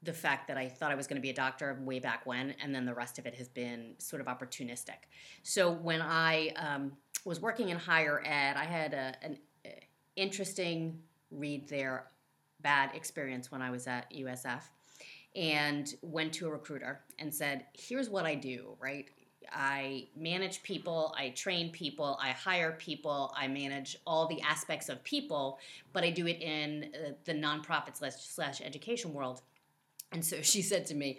the 0.04 0.12
fact 0.12 0.46
that 0.48 0.56
I 0.56 0.68
thought 0.68 0.92
I 0.92 0.94
was 0.94 1.06
going 1.06 1.16
to 1.16 1.22
be 1.22 1.30
a 1.30 1.34
doctor 1.34 1.76
way 1.82 1.98
back 1.98 2.26
when, 2.26 2.54
and 2.62 2.74
then 2.74 2.84
the 2.84 2.94
rest 2.94 3.18
of 3.18 3.26
it 3.26 3.34
has 3.34 3.48
been 3.48 3.94
sort 3.98 4.20
of 4.20 4.28
opportunistic. 4.28 5.08
So 5.42 5.70
when 5.72 6.00
I 6.00 6.50
um, 6.56 6.92
was 7.24 7.40
working 7.40 7.70
in 7.70 7.78
higher 7.78 8.22
ed, 8.24 8.56
I 8.56 8.64
had 8.64 8.94
a, 8.94 9.14
an 9.22 9.38
uh, 9.64 9.70
interesting 10.14 11.00
read 11.30 11.68
there, 11.68 12.10
bad 12.60 12.94
experience 12.94 13.50
when 13.50 13.62
I 13.62 13.70
was 13.70 13.86
at 13.86 14.12
USF, 14.12 14.62
and 15.34 15.92
went 16.02 16.34
to 16.34 16.46
a 16.46 16.50
recruiter 16.50 17.00
and 17.18 17.34
said, 17.34 17.64
"Here's 17.72 18.08
what 18.08 18.26
I 18.26 18.34
do, 18.34 18.76
right." 18.78 19.08
I 19.54 20.08
manage 20.16 20.62
people, 20.62 21.14
I 21.16 21.30
train 21.30 21.70
people, 21.70 22.18
I 22.20 22.30
hire 22.30 22.72
people, 22.72 23.32
I 23.36 23.48
manage 23.48 23.96
all 24.06 24.26
the 24.26 24.40
aspects 24.42 24.88
of 24.88 25.02
people, 25.04 25.58
but 25.92 26.04
I 26.04 26.10
do 26.10 26.26
it 26.26 26.40
in 26.40 26.90
uh, 26.94 27.10
the 27.24 27.32
nonprofit 27.32 27.96
slash, 27.96 28.14
slash 28.16 28.60
education 28.60 29.12
world. 29.12 29.42
And 30.12 30.24
so 30.24 30.42
she 30.42 30.62
said 30.62 30.86
to 30.86 30.94
me, 30.94 31.18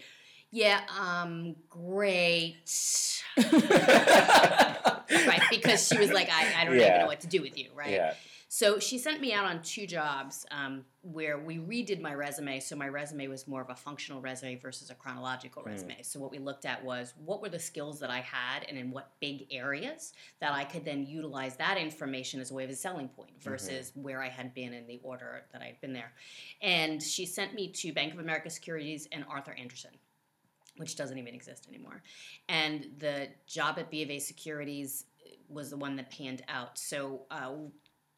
Yeah, 0.52 0.82
um, 1.00 1.56
great. 1.70 3.24
right, 3.38 5.42
because 5.50 5.88
she 5.88 5.98
was 5.98 6.12
like, 6.12 6.30
I, 6.30 6.62
I 6.62 6.66
don't 6.66 6.76
even 6.76 7.00
know 7.00 7.08
what 7.08 7.22
to 7.22 7.28
do 7.28 7.42
with 7.42 7.58
you, 7.58 7.70
right? 7.76 7.92
Yeah. 7.92 8.14
So 8.48 8.80
she 8.80 8.98
sent 8.98 9.22
me 9.22 9.34
out 9.34 9.46
on 9.46 9.62
two 9.64 9.88
jobs 9.88 10.46
um, 10.52 10.86
where 11.02 11.38
we 11.38 11.58
redid 11.58 12.00
my 12.00 12.14
resume. 12.14 12.60
So 12.60 12.76
my 12.76 12.88
resume 12.88 13.28
was 13.28 13.48
more 13.48 13.62
of 13.62 13.70
a 13.70 13.76
functional 13.76 14.22
resume 14.22 14.56
versus 14.56 14.90
a 14.92 14.96
chronological 14.96 15.64
resume. 15.64 16.02
So 16.04 16.20
what 16.20 16.32
we 16.32 16.38
looked 16.38 16.66
at 16.66 16.84
was 16.84 17.14
what 17.18 17.42
were 17.42 17.50
the 17.50 17.60
skills 17.60 18.00
that 18.00 18.10
I 18.10 18.20
had 18.20 18.66
and 18.70 18.78
in 18.78 18.92
what 18.92 19.12
big 19.20 19.48
areas 19.52 20.14
that 20.40 20.54
I 20.54 20.64
could 20.64 20.86
then 20.86 21.06
utilize 21.06 21.58
that 21.58 21.78
information 21.78 22.40
as 22.40 22.52
a 22.52 22.54
way 22.54 22.64
of 22.64 22.70
a 22.70 22.76
selling 22.76 23.10
point 23.10 23.32
versus 23.42 23.92
where 23.96 24.22
I 24.22 24.30
had 24.30 24.54
been 24.54 24.74
in 24.74 24.86
the 24.88 25.00
order 25.04 25.44
that 25.52 25.62
I 25.62 25.66
had 25.66 25.82
been 25.82 25.94
there. 25.94 26.14
And 26.62 27.02
she 27.02 27.26
sent 27.26 27.56
me 27.56 27.70
to 27.70 27.94
Bank 27.94 28.14
of 28.14 28.20
America 28.20 28.50
Securities 28.50 29.08
and 29.12 29.26
Arthur 29.30 29.56
Andersen 29.58 29.92
which 30.78 30.98
doesn't 30.98 31.18
even 31.18 31.34
exist 31.34 31.68
anymore. 31.70 32.04
And 32.50 32.88
the 32.98 33.30
job 33.48 33.80
at 33.80 33.90
B 33.90 34.04
of 34.04 34.10
A 34.10 34.20
Securities 34.20 35.06
was 35.48 35.70
the 35.70 35.78
one 35.78 35.96
that 35.96 36.10
panned 36.10 36.44
out. 36.48 36.78
So 36.78 37.22
uh, 37.32 37.52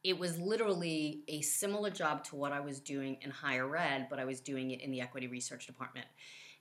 it 0.03 0.17
was 0.17 0.39
literally 0.39 1.23
a 1.27 1.41
similar 1.41 1.89
job 1.89 2.23
to 2.25 2.35
what 2.35 2.51
I 2.51 2.59
was 2.59 2.79
doing 2.79 3.17
in 3.21 3.31
higher 3.31 3.75
ed, 3.75 4.07
but 4.09 4.19
I 4.19 4.25
was 4.25 4.39
doing 4.39 4.71
it 4.71 4.81
in 4.81 4.91
the 4.91 5.01
equity 5.01 5.27
research 5.27 5.67
department. 5.67 6.07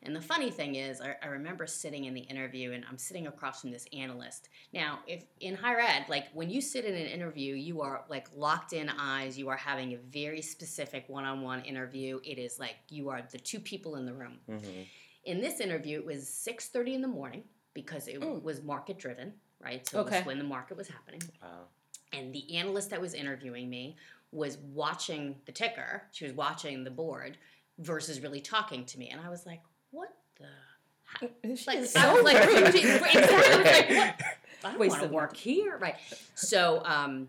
And 0.03 0.15
the 0.15 0.21
funny 0.21 0.51
thing 0.51 0.75
is, 0.75 1.01
I, 1.01 1.17
I 1.23 1.27
remember 1.29 1.67
sitting 1.67 2.05
in 2.05 2.15
the 2.15 2.21
interview 2.21 2.73
and 2.73 2.85
I'm 2.89 2.99
sitting 2.99 3.27
across 3.27 3.63
from 3.63 3.71
this 3.71 3.87
analyst. 3.93 4.51
Now, 4.73 5.01
if 5.07 5.25
in 5.41 5.55
higher 5.57 5.81
ed, 5.81 6.05
like 6.09 6.27
when 6.35 6.51
you 6.51 6.61
sit 6.61 6.85
in 6.85 6.95
an 6.95 7.07
interview, 7.07 7.55
you 7.55 7.81
are 7.81 8.05
like 8.09 8.29
locked 8.35 8.73
in 8.73 8.89
eyes, 8.91 9.39
you 9.39 9.49
are 9.49 9.57
having 9.57 9.95
a 9.95 9.97
very 9.97 10.43
specific 10.43 11.09
one 11.09 11.25
on 11.25 11.41
one 11.43 11.63
interview. 11.63 12.21
It 12.25 12.39
is 12.39 12.59
like 12.61 12.77
you 12.89 13.09
are 13.09 13.23
the 13.33 13.39
two 13.39 13.59
people 13.59 13.97
in 13.97 14.05
the 14.07 14.13
room. 14.13 14.39
Mm-hmm. 14.51 14.83
In 15.25 15.41
this 15.41 15.61
interview, 15.61 15.99
it 15.99 16.07
was 16.07 16.25
6.30 16.27 16.95
in 16.95 17.01
the 17.03 17.09
morning 17.09 17.45
because 17.75 18.07
it 18.07 18.21
Mm. 18.21 18.43
was 18.43 18.63
market 18.63 18.99
driven, 18.99 19.33
right? 19.61 19.87
So 19.89 20.01
it 20.01 20.11
was 20.11 20.25
when 20.27 20.39
the 20.39 20.45
market 20.45 20.77
was 20.77 20.89
happening. 20.89 21.23
Wow. 21.43 21.67
And 22.13 22.33
the 22.33 22.57
analyst 22.57 22.91
that 22.91 23.01
was 23.01 23.15
interviewing 23.15 23.69
me 23.69 23.97
was 24.33 24.59
watching 24.73 25.37
the 25.47 25.53
ticker. 25.53 26.03
She 26.13 26.25
was 26.25 26.35
watching 26.35 26.85
the 26.85 26.91
board 26.91 27.39
versus 27.79 28.21
really 28.21 28.41
talking 28.41 28.85
to 28.87 28.99
me. 28.99 29.09
And 29.11 29.21
I 29.21 29.29
was 29.29 29.47
like, 29.47 29.61
what 29.91 30.15
the? 30.39 31.57
She 31.57 31.65
Like, 31.67 31.79
is 31.79 31.97
I 31.97 32.03
so 32.03 32.15
was 32.15 32.25
like, 32.25 32.37
exactly. 32.37 33.23
I 33.23 33.57
was 33.57 33.65
like, 33.65 33.91
what? 33.91 34.23
I 34.65 34.77
want 34.77 35.01
to 35.01 35.05
of 35.07 35.11
work 35.11 35.37
here, 35.37 35.79
right? 35.79 35.95
So, 36.35 36.83
um, 36.85 37.29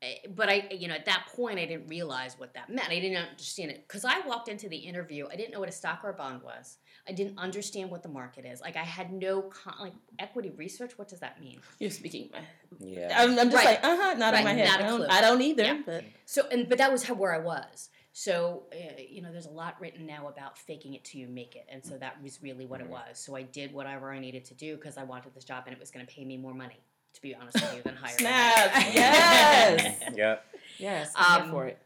eh, 0.00 0.14
but 0.34 0.48
I, 0.48 0.68
you 0.70 0.86
know, 0.86 0.94
at 0.94 1.06
that 1.06 1.26
point, 1.34 1.58
I 1.58 1.64
didn't 1.64 1.88
realize 1.88 2.38
what 2.38 2.54
that 2.54 2.70
meant. 2.70 2.88
I 2.88 3.00
didn't 3.00 3.16
understand 3.16 3.70
it 3.70 3.84
because 3.88 4.04
I 4.04 4.20
walked 4.20 4.48
into 4.48 4.68
the 4.68 4.76
interview. 4.76 5.26
I 5.30 5.36
didn't 5.36 5.52
know 5.52 5.60
what 5.60 5.68
a 5.68 5.72
stock 5.72 6.00
or 6.04 6.10
a 6.10 6.14
bond 6.14 6.42
was. 6.42 6.78
I 7.08 7.12
didn't 7.12 7.38
understand 7.38 7.90
what 7.90 8.02
the 8.04 8.08
market 8.08 8.44
is. 8.44 8.60
Like, 8.60 8.76
I 8.76 8.84
had 8.84 9.12
no 9.12 9.42
con- 9.42 9.74
like 9.80 9.92
equity 10.20 10.50
research. 10.50 10.92
What 10.96 11.08
does 11.08 11.18
that 11.20 11.40
mean? 11.40 11.58
You're 11.80 11.90
speaking 11.90 12.30
my. 12.32 12.40
Yeah. 12.78 13.12
I'm, 13.20 13.30
I'm 13.38 13.50
just 13.50 13.56
Right. 13.64 13.82
like, 13.82 13.84
uh 13.84 13.96
huh, 13.96 14.14
not 14.14 14.34
in 14.34 14.44
my 14.44 14.52
head. 14.52 14.68
not 14.68 14.80
a 14.80 14.84
I, 14.84 14.86
don't, 14.88 14.96
clue. 14.98 15.06
I 15.10 15.20
don't 15.20 15.42
either. 15.42 15.62
Yeah. 15.64 15.80
But 15.84 16.04
So, 16.26 16.46
and 16.52 16.68
but 16.68 16.78
that 16.78 16.92
was 16.92 17.02
how 17.02 17.14
where 17.14 17.34
I 17.34 17.38
was. 17.38 17.88
So, 18.12 18.64
uh, 18.72 19.00
you 19.08 19.22
know, 19.22 19.32
there's 19.32 19.46
a 19.46 19.50
lot 19.50 19.80
written 19.80 20.06
now 20.06 20.28
about 20.28 20.58
faking 20.58 20.94
it 20.94 21.02
till 21.02 21.20
you 21.22 21.28
make 21.28 21.56
it, 21.56 21.66
and 21.72 21.82
so 21.84 21.96
that 21.98 22.22
was 22.22 22.40
really 22.42 22.66
what 22.66 22.80
it 22.80 22.86
Mhm. 22.86 22.90
was. 22.90 23.18
So 23.18 23.34
I 23.34 23.42
did 23.42 23.72
whatever 23.72 24.12
I 24.12 24.18
needed 24.20 24.44
to 24.46 24.54
do 24.54 24.76
because 24.76 24.96
I 24.98 25.02
wanted 25.02 25.34
this 25.34 25.44
job, 25.44 25.64
and 25.66 25.72
it 25.74 25.80
was 25.80 25.90
going 25.90 26.06
to 26.06 26.12
pay 26.12 26.24
me 26.24 26.36
more 26.36 26.52
money, 26.54 26.78
to 27.14 27.22
be 27.22 27.34
honest 27.34 27.60
with 27.60 27.74
you, 27.76 27.82
than 27.82 27.96
higher. 28.02 28.12
ed. 28.12 28.18
Snap, 28.18 28.70
yes. 28.94 30.02
Yep. 30.14 30.44
yes, 30.78 31.12
Um, 31.16 31.50
for 31.50 31.66
it. 31.66 31.78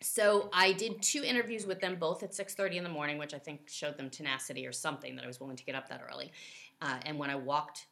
So 0.00 0.48
I 0.52 0.72
did 0.72 1.02
two 1.02 1.24
interviews 1.24 1.66
with 1.66 1.80
them, 1.80 1.96
both 1.96 2.22
at 2.22 2.34
six 2.34 2.54
thirty 2.54 2.76
in 2.78 2.84
the 2.84 2.90
morning, 2.90 3.18
which 3.18 3.34
I 3.34 3.38
think 3.38 3.68
showed 3.68 3.96
them 3.96 4.10
tenacity 4.10 4.66
or 4.66 4.72
something 4.72 5.16
that 5.16 5.24
I 5.24 5.26
was 5.26 5.40
willing 5.40 5.56
to 5.56 5.64
get 5.64 5.74
up 5.74 5.88
that 5.88 6.02
early. 6.08 6.32
Uh, 6.80 6.98
and 7.04 7.18
when 7.18 7.30
I 7.30 7.34
walked 7.34 7.86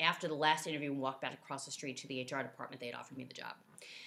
after 0.00 0.26
the 0.26 0.34
last 0.34 0.66
interview 0.66 0.90
and 0.90 1.00
walked 1.00 1.22
back 1.22 1.34
across 1.34 1.64
the 1.64 1.70
street 1.70 1.96
to 1.98 2.08
the 2.08 2.22
HR 2.22 2.42
department, 2.42 2.80
they 2.80 2.86
had 2.86 2.96
offered 2.96 3.16
me 3.16 3.24
the 3.24 3.34
job. 3.34 3.54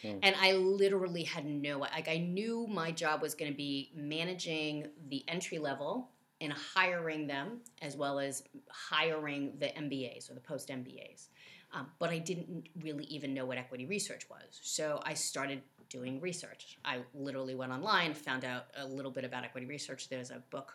Hmm. 0.01 0.17
And 0.23 0.35
I 0.41 0.53
literally 0.53 1.23
had 1.23 1.45
no 1.45 1.79
like 1.79 2.09
I 2.09 2.17
knew 2.17 2.67
my 2.67 2.91
job 2.91 3.21
was 3.21 3.35
going 3.35 3.51
to 3.51 3.57
be 3.57 3.91
managing 3.95 4.87
the 5.09 5.23
entry 5.27 5.59
level 5.59 6.09
and 6.41 6.53
hiring 6.53 7.27
them 7.27 7.61
as 7.81 7.95
well 7.95 8.19
as 8.19 8.43
hiring 8.69 9.53
the 9.59 9.67
MBAs 9.67 10.29
or 10.29 10.33
the 10.33 10.39
post 10.39 10.69
MBAs. 10.69 11.27
Um, 11.73 11.87
but 11.99 12.09
I 12.09 12.19
didn't 12.19 12.69
really 12.81 13.03
even 13.05 13.33
know 13.33 13.45
what 13.45 13.57
equity 13.57 13.85
research 13.85 14.29
was. 14.29 14.59
So 14.61 15.01
I 15.03 15.13
started 15.13 15.61
doing 15.89 16.19
research. 16.21 16.77
I 16.85 16.99
literally 17.13 17.55
went 17.55 17.71
online, 17.71 18.13
found 18.13 18.45
out 18.45 18.65
a 18.77 18.85
little 18.85 19.11
bit 19.11 19.23
about 19.23 19.43
equity 19.43 19.65
research. 19.65 20.09
There's 20.09 20.31
a 20.31 20.41
book 20.49 20.73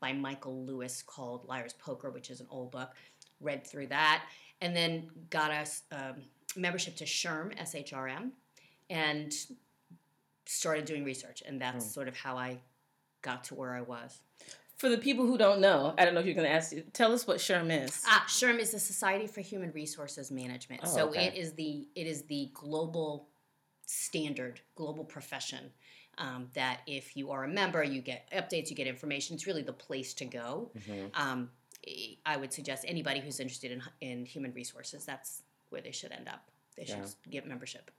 by 0.00 0.12
Michael 0.12 0.64
Lewis 0.64 1.02
called 1.06 1.46
Liar's 1.48 1.72
Poker, 1.72 2.10
which 2.10 2.30
is 2.30 2.40
an 2.40 2.46
old 2.50 2.70
book. 2.70 2.90
Read 3.40 3.66
through 3.66 3.88
that, 3.88 4.24
and 4.60 4.74
then 4.76 5.08
got 5.30 5.50
us 5.50 5.82
um, 5.92 6.22
membership 6.56 6.96
to 6.96 7.04
SHRM, 7.04 7.52
S-H-R-M, 7.58 8.32
and 8.90 9.32
started 10.46 10.84
doing 10.84 11.04
research. 11.04 11.42
And 11.46 11.60
that's 11.60 11.84
Hmm. 11.84 11.90
sort 11.90 12.08
of 12.08 12.16
how 12.16 12.36
I 12.36 12.58
got 13.22 13.44
to 13.44 13.54
where 13.54 13.74
I 13.74 13.80
was. 13.80 14.20
For 14.76 14.88
the 14.88 14.98
people 14.98 15.24
who 15.26 15.38
don't 15.38 15.60
know, 15.60 15.94
I 15.96 16.04
don't 16.04 16.14
know 16.14 16.20
if 16.20 16.26
you're 16.26 16.34
going 16.34 16.48
to 16.48 16.52
ask 16.52 16.72
you. 16.72 16.82
Tell 16.92 17.12
us 17.12 17.26
what 17.26 17.38
SHRM 17.38 17.84
is. 17.84 18.02
Ah, 18.06 18.24
SHRM 18.28 18.58
is 18.58 18.72
the 18.72 18.80
Society 18.80 19.26
for 19.26 19.40
Human 19.40 19.70
Resources 19.72 20.30
Management. 20.30 20.82
Oh, 20.84 20.88
so 20.88 21.08
okay. 21.08 21.26
it 21.26 21.34
is 21.36 21.52
the 21.54 21.88
it 21.94 22.06
is 22.06 22.22
the 22.22 22.50
global 22.52 23.28
standard, 23.86 24.60
global 24.74 25.04
profession. 25.04 25.70
Um, 26.16 26.48
that 26.54 26.82
if 26.86 27.16
you 27.16 27.32
are 27.32 27.42
a 27.42 27.48
member, 27.48 27.82
you 27.82 28.00
get 28.00 28.30
updates, 28.30 28.70
you 28.70 28.76
get 28.76 28.86
information. 28.86 29.34
It's 29.34 29.48
really 29.48 29.62
the 29.62 29.72
place 29.72 30.14
to 30.14 30.24
go. 30.24 30.70
Mhm. 30.78 31.10
Um, 31.14 31.50
I 32.24 32.36
would 32.36 32.52
suggest 32.52 32.84
anybody 32.86 33.18
who's 33.20 33.40
interested 33.40 33.72
in 33.72 33.82
in 34.00 34.24
human 34.24 34.52
resources, 34.54 35.04
that's 35.04 35.42
where 35.70 35.80
they 35.80 35.90
should 35.90 36.12
end 36.12 36.28
up. 36.28 36.48
They 36.76 36.84
should 36.84 36.98
Yeah. 36.98 37.30
get 37.30 37.46
membership. 37.48 37.90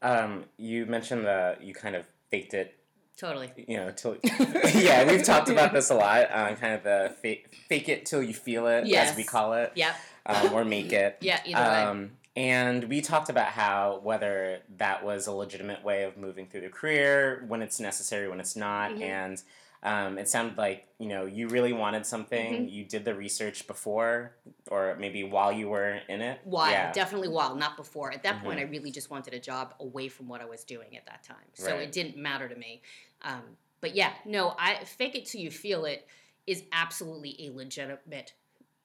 Um, 0.00 0.46
you 0.56 0.86
mentioned 0.86 1.26
that 1.26 1.62
you 1.62 1.74
kind 1.74 1.94
of 1.94 2.06
faked 2.30 2.54
it 2.54 2.74
Totally. 3.18 3.52
you 3.68 3.76
know, 3.76 3.90
till 3.90 4.16
yeah, 4.74 5.04
we've 5.04 5.22
talked 5.22 5.50
about 5.50 5.72
this 5.74 5.90
a 5.90 5.94
lot. 5.94 6.30
Uh, 6.30 6.54
kind 6.56 6.72
of 6.74 6.82
the 6.84 7.14
fake, 7.20 7.54
fake 7.68 7.88
it 7.90 8.06
till 8.06 8.22
you 8.22 8.32
feel 8.34 8.66
it, 8.66 8.86
Yes. 8.86 9.10
as 9.10 9.16
we 9.16 9.24
call 9.24 9.52
it, 9.52 9.72
Yep. 9.74 9.94
um, 10.26 10.52
or 10.54 10.64
make 10.64 10.90
it. 10.92 11.18
Yeah. 11.20 11.40
Either 11.44 12.00
way. 12.00 12.08
And 12.34 12.84
we 12.84 13.00
talked 13.02 13.28
about 13.28 13.48
how 13.48 14.00
whether 14.02 14.60
that 14.78 15.04
was 15.04 15.26
a 15.26 15.32
legitimate 15.32 15.84
way 15.84 16.04
of 16.04 16.16
moving 16.16 16.46
through 16.46 16.62
the 16.62 16.70
career, 16.70 17.44
when 17.46 17.60
it's 17.60 17.78
necessary, 17.78 18.28
when 18.28 18.40
it's 18.40 18.56
not, 18.56 18.92
Mhm. 18.92 19.02
and 19.02 19.42
um, 19.84 20.16
it 20.16 20.28
sounded 20.28 20.56
like 20.56 20.86
you 20.98 21.08
know 21.08 21.26
you 21.26 21.48
really 21.48 21.72
wanted 21.72 22.06
something. 22.06 22.54
Mm-hmm. 22.54 22.68
You 22.68 22.84
did 22.84 23.04
the 23.04 23.14
research 23.14 23.66
before, 23.66 24.34
or 24.70 24.94
maybe 24.98 25.24
while 25.24 25.52
you 25.52 25.68
were 25.68 26.00
in 26.08 26.22
it. 26.22 26.40
While, 26.44 26.70
yeah. 26.70 26.92
definitely 26.92 27.28
while, 27.28 27.54
not 27.56 27.76
before. 27.76 28.12
At 28.12 28.22
that 28.22 28.42
point, 28.42 28.58
Mhm. 28.60 28.62
I 28.62 28.70
really 28.70 28.90
just 28.92 29.10
wanted 29.10 29.34
a 29.34 29.40
job 29.40 29.74
away 29.80 30.08
from 30.08 30.28
what 30.28 30.40
I 30.40 30.44
was 30.46 30.64
doing 30.64 30.96
at 30.96 31.04
that 31.06 31.24
time. 31.24 31.48
So 31.54 31.72
Right. 31.72 31.82
it 31.82 31.92
didn't 31.92 32.16
matter 32.16 32.48
to 32.48 32.54
me. 32.54 32.80
Um, 33.22 33.56
but 33.80 33.94
yeah, 33.94 34.14
no, 34.24 34.54
I 34.58 34.84
fake 34.84 35.16
it 35.16 35.26
till 35.26 35.40
you 35.40 35.50
feel 35.50 35.84
it 35.84 36.06
is 36.46 36.62
absolutely 36.72 37.36
a 37.46 37.50
legitimate 37.50 38.34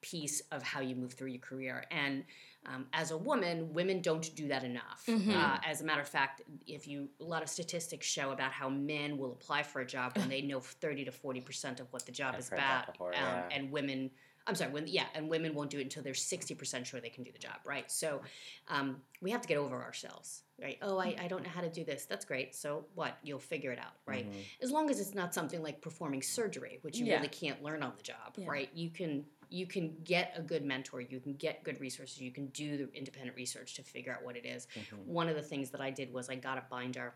piece 0.02 0.42
of 0.52 0.64
how 0.64 0.80
you 0.80 0.96
move 0.96 1.14
through 1.14 1.30
your 1.30 1.42
career. 1.42 1.86
And 1.92 2.26
um, 2.68 2.86
as 2.94 3.12
a 3.12 3.18
woman, 3.18 3.74
women 3.74 4.02
don't 4.02 4.36
do 4.36 4.48
that 4.50 4.64
enough. 4.64 5.04
Mhm. 5.08 5.34
Uh, 5.34 5.58
as 5.66 5.82
a 5.82 5.86
matter 5.86 6.02
of 6.02 6.10
fact, 6.10 6.42
if 6.68 6.88
you 6.88 7.10
a 7.20 7.24
lot 7.24 7.42
of 7.42 7.50
statistics 7.50 8.06
show 8.06 8.32
about 8.32 8.52
how 8.52 8.70
men 8.70 9.18
will 9.18 9.32
apply 9.32 9.64
for 9.64 9.80
a 9.82 9.86
job 9.86 10.18
when 10.18 10.30
they 10.30 10.42
know 10.42 10.60
thirty 10.60 11.06
to 11.06 11.12
forty 11.12 11.42
percent 11.42 11.80
of 11.80 11.92
what 11.94 12.06
the 12.06 12.12
job 12.12 12.34
I've 12.34 12.42
is 12.42 12.52
about, 12.52 12.88
before, 12.88 13.10
um, 13.16 13.22
yeah. 13.22 13.50
and 13.52 13.72
women 13.72 14.12
I'm 14.46 14.56
sorry, 14.56 14.72
when 14.72 14.88
yeah, 14.88 15.08
and 15.14 15.28
women 15.30 15.54
won't 15.54 15.70
do 15.70 15.78
it 15.80 15.82
until 15.82 16.04
they're 16.04 16.14
60% 16.14 16.86
sure 16.86 17.02
they 17.02 17.10
can 17.10 17.26
do 17.26 17.34
the 17.34 17.38
job, 17.38 17.58
right? 17.66 17.92
So 17.92 18.22
um, 18.70 19.02
we 19.22 19.30
have 19.32 19.42
to 19.42 19.48
get 19.50 19.58
over 19.58 19.76
ourselves, 19.84 20.44
right? 20.62 20.78
Oh, 20.82 20.98
I, 20.98 21.18
I 21.20 21.28
don't 21.28 21.44
know 21.44 21.50
how 21.50 21.60
to 21.60 21.70
do 21.70 21.84
this. 21.84 22.06
That's 22.06 22.24
great. 22.24 22.56
So 22.56 22.86
what? 22.96 23.18
You'll 23.24 23.40
figure 23.40 23.74
it 23.74 23.78
out, 23.80 23.96
right? 24.06 24.26
Mhm. 24.26 24.44
As 24.62 24.72
long 24.72 24.90
as 24.90 25.02
it's 25.02 25.14
not 25.14 25.34
something 25.34 25.62
like 25.62 25.82
performing 25.82 26.22
surgery, 26.22 26.80
which 26.82 26.98
you 26.98 27.08
Yeah. 27.08 27.16
really 27.18 27.28
can't 27.28 27.62
learn 27.62 27.84
on 27.84 27.92
the 27.98 28.04
job, 28.04 28.36
Yeah. 28.38 28.48
right? 28.48 28.70
You 28.74 28.90
can 28.90 29.26
you 29.50 29.68
can 29.68 29.96
get 30.04 30.34
a 30.36 30.42
good 30.42 30.64
mentor, 30.66 31.02
you 31.02 31.20
can 31.20 31.34
get 31.34 31.64
good 31.64 31.80
resources, 31.80 32.22
you 32.22 32.32
can 32.32 32.48
do 32.48 32.78
the 32.78 32.94
independent 32.94 33.36
research 33.36 33.76
to 33.76 33.84
figure 33.84 34.14
out 34.14 34.24
what 34.24 34.36
it 34.36 34.46
is. 34.46 34.68
Mhm. 34.76 35.06
One 35.06 35.30
of 35.30 35.36
the 35.36 35.42
things 35.42 35.70
that 35.72 35.82
I 35.82 35.90
did 35.90 36.12
was 36.14 36.30
I 36.30 36.36
got 36.36 36.58
a 36.58 36.64
binder 36.70 37.16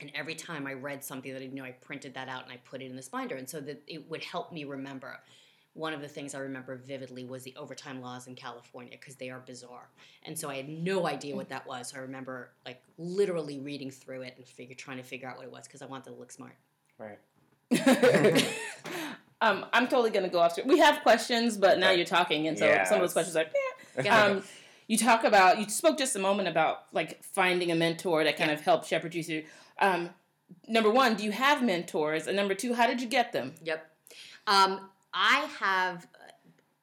and 0.00 0.10
every 0.14 0.34
time 0.34 0.66
I 0.66 0.72
read 0.72 1.04
something 1.04 1.32
that 1.32 1.40
I 1.40 1.46
didn't 1.46 1.60
I 1.60 1.72
printed 1.72 2.14
that 2.14 2.28
out 2.28 2.44
and 2.44 2.52
I 2.52 2.56
put 2.58 2.82
it 2.82 2.86
in 2.86 2.96
this 2.96 3.08
binder. 3.08 3.36
And 3.36 3.48
so 3.48 3.60
that 3.60 3.82
it 3.86 4.08
would 4.10 4.22
help 4.22 4.52
me 4.52 4.64
remember. 4.64 5.20
One 5.74 5.92
of 5.92 6.00
the 6.00 6.08
things 6.08 6.36
I 6.36 6.38
remember 6.38 6.76
vividly 6.76 7.24
was 7.24 7.42
the 7.42 7.54
overtime 7.56 8.00
laws 8.00 8.28
in 8.28 8.36
California 8.36 8.96
because 8.96 9.16
they 9.16 9.28
are 9.30 9.40
bizarre. 9.40 9.88
And 10.22 10.38
so 10.38 10.48
I 10.48 10.56
had 10.56 10.68
no 10.68 11.08
idea 11.08 11.34
what 11.34 11.48
that 11.48 11.66
was. 11.66 11.90
So 11.90 11.96
I 11.96 12.00
remember 12.00 12.52
like 12.64 12.80
literally 12.96 13.58
reading 13.58 13.90
through 13.90 14.22
it 14.22 14.34
and 14.36 14.46
figure 14.46 14.76
trying 14.76 14.98
to 14.98 15.02
figure 15.02 15.28
out 15.28 15.36
what 15.36 15.46
it 15.46 15.50
was 15.50 15.66
because 15.66 15.82
I 15.82 15.86
wanted 15.86 16.10
to 16.10 16.16
look 16.16 16.30
smart. 16.30 16.54
Right. 16.96 17.18
um, 19.44 19.66
I'm 19.72 19.86
totally 19.88 20.10
gonna 20.10 20.28
go 20.28 20.40
off. 20.40 20.58
We 20.64 20.78
have 20.78 21.02
questions, 21.02 21.56
but 21.56 21.78
now 21.78 21.90
you're 21.90 22.06
talking, 22.06 22.48
and 22.48 22.58
so 22.58 22.66
some 22.86 22.96
of 22.96 23.00
those 23.02 23.12
questions 23.12 23.36
are. 23.36 23.44
Yeah. 23.44 24.24
Um, 24.26 24.42
you 24.86 24.98
talk 24.98 25.24
about 25.24 25.58
you 25.60 25.68
spoke 25.68 25.96
just 25.96 26.14
a 26.16 26.18
moment 26.18 26.48
about 26.48 26.86
like 26.92 27.22
finding 27.22 27.70
a 27.70 27.74
mentor 27.74 28.24
that 28.24 28.36
kind 28.36 28.50
of 28.50 28.60
helped 28.60 28.86
shepherd 28.88 29.14
you 29.14 29.22
through. 29.22 29.44
Um, 29.78 30.10
number 30.68 30.90
one, 30.90 31.14
do 31.14 31.24
you 31.24 31.30
have 31.32 31.62
mentors? 31.62 32.26
And 32.26 32.36
number 32.36 32.54
two, 32.54 32.74
how 32.74 32.86
did 32.86 33.00
you 33.00 33.06
get 33.06 33.32
them? 33.32 33.54
Yep. 33.62 33.86
Um, 34.46 34.90
I 35.14 35.48
have 35.60 36.06
uh, 36.14 36.32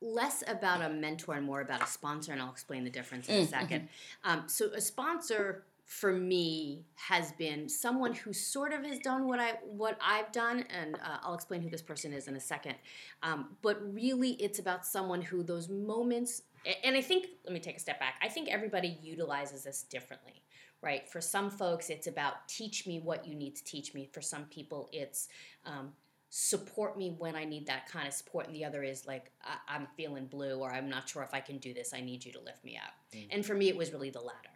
less 0.01 0.43
about 0.47 0.81
a 0.81 0.89
mentor 0.89 1.35
and 1.35 1.45
more 1.45 1.61
about 1.61 1.83
a 1.83 1.87
sponsor, 1.87 2.31
and 2.31 2.41
I'll 2.41 2.49
explain 2.51 2.83
the 2.85 2.89
difference 2.89 3.27
in 3.29 3.35
a 3.35 3.45
Mm, 3.45 3.49
second. 3.49 3.89
Um, 4.23 4.43
so, 4.47 4.67
a 4.73 4.81
sponsor 4.81 5.63
for 5.91 6.13
me 6.13 6.85
has 6.95 7.33
been 7.33 7.67
someone 7.67 8.13
who 8.13 8.31
sort 8.31 8.71
of 8.71 8.85
has 8.85 8.97
done 8.99 9.27
what 9.27 9.41
I 9.41 9.55
what 9.65 9.99
I've 10.01 10.31
done, 10.31 10.63
and 10.69 10.95
uh, 10.95 11.17
I'll 11.21 11.33
explain 11.33 11.61
who 11.61 11.69
this 11.69 11.81
person 11.81 12.13
is 12.13 12.29
in 12.29 12.37
a 12.37 12.39
second. 12.39 12.75
Um, 13.23 13.57
but 13.61 13.77
really, 13.93 14.31
it's 14.41 14.57
about 14.57 14.85
someone 14.85 15.21
who 15.21 15.43
those 15.43 15.67
moments. 15.67 16.43
And 16.85 16.95
I 16.95 17.01
think, 17.01 17.25
let 17.43 17.53
me 17.53 17.59
take 17.59 17.75
a 17.75 17.79
step 17.79 17.99
back. 17.99 18.15
I 18.21 18.29
think 18.29 18.47
everybody 18.47 18.99
utilizes 19.01 19.65
this 19.65 19.83
differently, 19.83 20.43
right? 20.81 21.09
For 21.09 21.19
some 21.19 21.49
folks, 21.49 21.89
it's 21.89 22.07
about 22.07 22.47
teach 22.47 22.87
me 22.87 23.01
what 23.01 23.27
you 23.27 23.35
need 23.35 23.57
to 23.57 23.63
teach 23.65 23.93
me. 23.93 24.07
For 24.13 24.21
some 24.21 24.45
people, 24.45 24.87
it's 24.93 25.27
um, 25.65 25.91
support 26.29 26.97
me 26.97 27.15
when 27.17 27.35
I 27.35 27.43
need 27.43 27.65
that 27.65 27.89
kind 27.89 28.07
of 28.07 28.13
support. 28.13 28.45
And 28.45 28.55
the 28.55 28.63
other 28.63 28.83
is 28.83 29.05
like, 29.05 29.31
I- 29.43 29.75
I'm 29.75 29.87
feeling 29.97 30.27
blue 30.27 30.59
or 30.59 30.71
I'm 30.71 30.87
not 30.87 31.09
sure 31.09 31.23
if 31.23 31.33
I 31.33 31.41
can 31.41 31.57
do 31.57 31.73
this. 31.73 31.93
I 31.93 31.99
need 31.99 32.23
you 32.23 32.31
to 32.31 32.39
lift 32.39 32.63
me 32.63 32.77
up. 32.77 32.93
Mm. 33.13 33.27
And 33.31 33.45
for 33.45 33.55
me, 33.55 33.67
it 33.67 33.75
was 33.75 33.91
really 33.91 34.11
the 34.11 34.21
latter. 34.21 34.50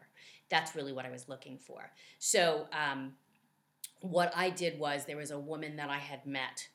That's 0.49 0.75
really 0.75 0.93
what 0.93 1.05
I 1.05 1.09
was 1.11 1.27
looking 1.27 1.57
for. 1.57 1.91
So, 2.19 2.67
um, 2.71 3.13
what 4.01 4.31
I 4.35 4.49
did 4.51 4.77
was 4.79 5.05
there 5.05 5.17
was 5.17 5.31
a 5.31 5.39
woman 5.39 5.75
that 5.77 5.89
I 5.89 5.97
had 5.97 6.25
met 6.25 6.67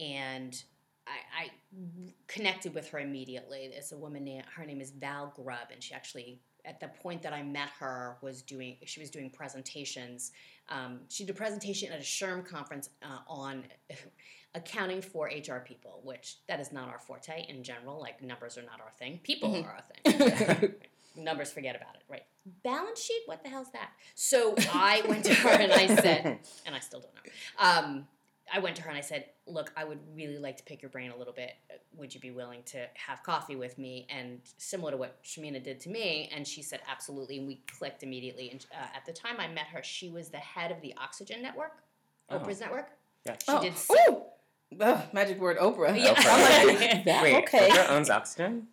and 0.00 0.60
I, 1.06 1.44
I 1.44 1.50
connected 2.26 2.74
with 2.74 2.88
her 2.90 2.98
immediately. 2.98 3.70
It's 3.72 3.92
a 3.92 3.96
woman 3.96 4.24
named, 4.24 4.44
her 4.56 4.64
name 4.64 4.80
is 4.80 4.90
Val 4.90 5.32
Grubb, 5.36 5.68
and 5.72 5.82
she 5.82 5.94
actually, 5.94 6.40
at 6.64 6.80
the 6.80 6.88
point 6.88 7.22
that 7.22 7.32
I 7.32 7.42
met 7.42 7.68
her, 7.78 8.16
was 8.22 8.42
doing, 8.42 8.76
she 8.84 9.00
was 9.00 9.10
doing 9.10 9.30
presentations. 9.30 10.32
Um, 10.68 11.00
she 11.08 11.24
did 11.24 11.34
a 11.34 11.38
presentation 11.38 11.92
at 11.92 11.98
a 11.98 12.02
SHRM 12.02 12.44
conference 12.46 12.88
uh, 13.02 13.18
on 13.28 13.64
accounting 14.54 15.02
for 15.02 15.26
HR 15.26 15.58
people, 15.64 16.00
which 16.04 16.36
that 16.48 16.60
is 16.60 16.72
not 16.72 16.88
our 16.88 16.98
forte 16.98 17.46
in 17.48 17.62
general. 17.62 18.00
Like 18.00 18.22
numbers 18.22 18.56
are 18.58 18.62
not 18.62 18.80
our 18.80 18.92
thing. 18.98 19.20
People 19.22 19.50
Mhm. 19.50 19.64
are 19.66 19.70
our 19.76 20.56
thing. 20.56 20.74
numbers, 21.16 21.52
forget 21.52 21.76
about 21.76 21.94
it. 21.96 22.02
Right? 22.08 22.22
Balance 22.64 23.00
sheet. 23.00 23.22
What 23.26 23.42
the 23.42 23.48
hell's 23.50 23.70
that? 23.72 23.90
So 24.14 24.54
I 24.72 25.02
went 25.08 25.24
to 25.26 25.34
her 25.34 25.48
and 25.50 25.72
I 25.72 25.86
said, 26.00 26.38
and 26.66 26.74
I 26.74 26.78
still 26.80 27.00
don't 27.00 27.14
know. 27.14 27.22
Um, 27.58 28.06
I 28.54 28.58
went 28.58 28.76
to 28.76 28.82
her 28.82 28.88
and 28.90 28.98
I 28.98 29.02
said, 29.02 29.26
"Look, 29.46 29.72
I 29.76 29.84
would 29.84 30.00
really 30.14 30.36
like 30.36 30.58
to 30.58 30.64
pick 30.64 30.82
your 30.82 30.90
brain 30.90 31.10
a 31.10 31.16
little 31.16 31.32
bit. 31.32 31.52
Would 31.96 32.14
you 32.14 32.20
be 32.20 32.32
willing 32.32 32.62
to 32.66 32.86
have 32.94 33.22
coffee 33.22 33.56
with 33.56 33.78
me?" 33.78 34.06
And 34.10 34.40
similar 34.58 34.90
to 34.90 34.96
what 34.98 35.22
Shamina 35.24 35.62
did 35.62 35.80
to 35.80 35.88
me, 35.88 36.28
and 36.34 36.46
she 36.46 36.60
said, 36.60 36.80
"Absolutely." 36.90 37.38
And 37.38 37.46
we 37.46 37.62
clicked 37.78 38.02
immediately. 38.02 38.50
And 38.50 38.66
uh, 38.74 38.84
at 38.94 39.06
the 39.06 39.12
time 39.12 39.36
I 39.38 39.48
met 39.48 39.68
her, 39.68 39.82
she 39.82 40.10
was 40.10 40.28
the 40.28 40.36
head 40.38 40.70
of 40.70 40.82
the 40.82 40.92
Oxygen 40.98 41.40
Network, 41.40 41.72
Oh. 42.28 42.38
Oprah's 42.40 42.60
network. 42.60 42.90
Yeah. 43.24 43.36
She 43.38 43.58
did. 43.60 43.72
s- 43.74 43.90
Ooh! 44.08 44.22
Ugh, 44.80 45.00
magic 45.12 45.38
word, 45.40 45.56
Oprah. 45.58 45.96
Yeah. 45.98 46.14
I'm 46.16 46.66
like, 46.76 47.04
that, 47.04 47.22
Wait, 47.22 47.36
okay. 47.44 47.68
Oprah 47.70 47.90
owns 47.90 48.10
Oxygen? 48.10 48.66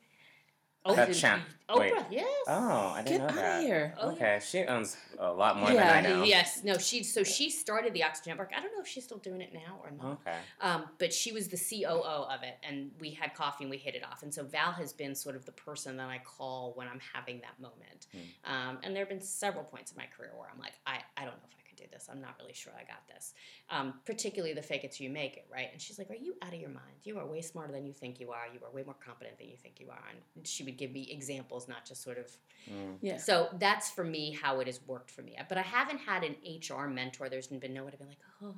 That 0.95 1.09
Oprah, 1.09 1.19
champ- 1.19 1.43
Oprah, 1.69 1.79
wait. 1.79 1.93
yes. 2.11 2.27
Oh, 2.47 2.93
I 2.95 3.01
didn't 3.03 3.21
out 3.21 3.29
know 3.35 3.41
that. 3.41 3.59
of 3.59 3.65
here. 3.65 3.95
Oh, 3.99 4.07
yeah. 4.09 4.15
Okay, 4.15 4.39
she 4.43 4.59
owns 4.63 4.97
a 5.19 5.31
lot 5.31 5.57
more 5.57 5.71
Yeah. 5.71 6.01
than 6.01 6.05
I 6.05 6.15
know. 6.17 6.23
Yes, 6.23 6.63
no, 6.63 6.77
she 6.77 7.03
so 7.03 7.23
she 7.23 7.49
started 7.49 7.93
the 7.93 8.03
Oxygen 8.03 8.31
Network. 8.31 8.51
I 8.55 8.61
don't 8.61 8.73
know 8.73 8.81
if 8.81 8.87
she's 8.87 9.03
still 9.03 9.17
doing 9.19 9.41
it 9.41 9.53
now 9.53 9.79
or 9.83 9.91
not. 9.91 10.19
Okay. 10.25 10.37
Um, 10.61 10.85
but 10.97 11.13
she 11.13 11.31
was 11.31 11.47
the 11.47 11.57
COO 11.57 11.91
of 12.25 12.43
it, 12.43 12.57
and 12.63 12.91
we 12.99 13.11
had 13.11 13.33
coffee 13.35 13.63
and 13.65 13.71
we 13.71 13.77
hit 13.77 13.95
it 13.95 14.03
off. 14.03 14.23
And 14.23 14.33
so 14.33 14.43
Val 14.43 14.71
has 14.71 14.93
been 14.93 15.13
sort 15.15 15.35
of 15.35 15.45
the 15.45 15.51
person 15.51 15.97
that 15.97 16.09
I 16.09 16.19
call 16.25 16.73
when 16.75 16.87
I'm 16.87 17.01
having 17.13 17.41
that 17.41 17.59
moment. 17.61 18.07
Um, 18.45 18.79
and 18.83 18.95
there 18.95 19.01
have 19.03 19.09
been 19.09 19.21
several 19.21 19.63
points 19.63 19.91
in 19.91 19.97
my 19.97 20.05
career 20.17 20.31
where 20.35 20.49
I'm 20.51 20.59
like, 20.59 20.73
I, 20.87 20.99
I 21.17 21.21
don't 21.25 21.33
know 21.35 21.47
if 21.51 21.57
I 21.79 21.83
can 21.83 21.89
do 21.89 21.91
this. 21.95 22.07
I'm 22.11 22.21
not 22.21 22.35
really 22.39 22.53
sure 22.53 22.73
I 22.75 22.83
got 22.83 23.07
this. 23.07 23.33
Um, 23.69 23.95
particularly 24.05 24.53
the 24.53 24.61
fake 24.61 24.83
it 24.83 24.91
till 24.91 25.05
you 25.05 25.09
make 25.09 25.37
it, 25.37 25.45
right? 25.51 25.67
And 25.71 25.81
she's 25.81 25.97
like, 25.97 26.09
Are 26.09 26.15
you 26.15 26.35
out 26.41 26.53
of 26.53 26.59
your 26.59 26.69
mind? 26.69 26.97
You 27.03 27.17
are 27.19 27.25
way 27.25 27.41
smarter 27.41 27.71
than 27.71 27.85
you 27.85 27.93
think 27.93 28.19
you 28.19 28.31
are. 28.31 28.45
You 28.53 28.59
are 28.65 28.71
way 28.71 28.83
more 28.83 28.95
competent 29.05 29.37
than 29.37 29.47
you 29.49 29.57
think 29.57 29.79
you 29.79 29.89
are. 29.89 30.03
And 30.35 30.47
she 30.47 30.63
would 30.63 30.77
give 30.77 30.91
me 30.91 31.07
examples, 31.11 31.67
not 31.67 31.85
just 31.85 32.03
sort 32.03 32.17
of 32.17 32.27
Mm. 32.69 32.97
Yeah. 33.01 33.17
so 33.17 33.47
that's 33.57 33.89
for 33.89 34.03
me 34.03 34.37
how 34.39 34.59
it 34.59 34.67
has 34.67 34.81
worked 34.85 35.09
for 35.09 35.21
me. 35.21 35.35
But 35.47 35.57
I 35.57 35.61
haven't 35.61 35.99
had 35.99 36.23
an 36.25 36.35
HR 36.43 36.87
mentor. 36.87 37.29
There's 37.29 37.47
been 37.47 37.73
no 37.73 37.83
one 37.83 37.93
to 37.93 37.97
be 37.97 38.03
like, 38.03 38.17
oh, 38.43 38.53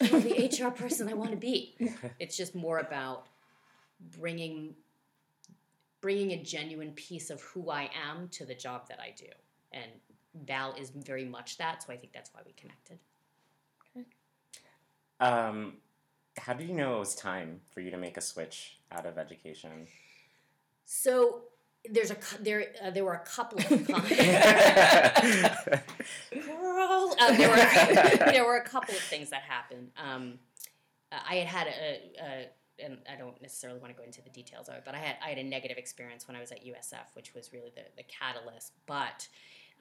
you're 0.00 0.20
the 0.20 0.64
HR 0.66 0.70
person 0.70 1.08
I 1.08 1.14
want 1.14 1.30
to 1.30 1.36
be. 1.36 1.76
It's 2.18 2.36
just 2.36 2.54
more 2.56 2.78
about 2.80 3.28
bringing 4.18 4.74
bringing 6.00 6.32
a 6.32 6.42
genuine 6.42 6.90
piece 6.92 7.30
of 7.30 7.40
who 7.42 7.70
I 7.70 7.90
am 8.08 8.28
to 8.28 8.44
the 8.44 8.54
job 8.54 8.88
that 8.88 8.98
I 9.00 9.14
do. 9.16 9.26
And 9.72 9.90
Val 10.34 10.74
is 10.74 10.90
very 10.90 11.24
much 11.24 11.58
that, 11.58 11.82
so 11.82 11.92
I 11.92 11.96
think 11.96 12.12
that's 12.12 12.30
why 12.32 12.40
we 12.44 12.52
connected. 12.52 12.98
Um, 15.20 15.74
how 16.38 16.54
did 16.54 16.68
you 16.68 16.74
know 16.74 16.96
it 16.96 17.00
was 17.00 17.14
time 17.14 17.60
for 17.70 17.80
you 17.80 17.90
to 17.90 17.98
make 17.98 18.16
a 18.16 18.20
switch 18.20 18.78
out 18.90 19.04
of 19.04 19.18
education? 19.18 19.86
So 20.86 21.42
there's 21.88 22.10
a 22.10 22.16
there 22.40 22.72
uh, 22.82 22.90
there 22.90 23.04
were 23.04 23.14
a 23.14 23.24
couple 23.24 23.58
of 23.58 23.68
girl. 23.86 24.00
Uh, 27.20 27.36
there 27.36 27.50
were 27.50 27.56
there 28.32 28.44
were 28.44 28.56
a 28.56 28.64
couple 28.64 28.94
of 28.94 29.00
things 29.00 29.30
that 29.30 29.42
happened. 29.42 29.90
Um, 30.02 30.38
uh, 31.12 31.18
I 31.28 31.36
had 31.36 31.46
had 31.46 31.66
a, 31.66 32.00
a 32.22 32.48
and 32.82 32.98
I 33.10 33.16
don't 33.16 33.40
necessarily 33.42 33.78
want 33.78 33.92
to 33.92 33.98
go 33.98 34.04
into 34.04 34.22
the 34.22 34.30
details 34.30 34.68
of 34.68 34.76
it, 34.76 34.82
but 34.84 34.94
I 34.94 34.98
had 34.98 35.16
I 35.24 35.28
had 35.30 35.38
a 35.38 35.44
negative 35.44 35.76
experience 35.76 36.26
when 36.26 36.36
I 36.36 36.40
was 36.40 36.50
at 36.50 36.64
USF, 36.64 37.14
which 37.14 37.34
was 37.34 37.52
really 37.52 37.72
the 37.74 37.82
the 37.96 38.04
catalyst. 38.04 38.72
But 38.86 39.28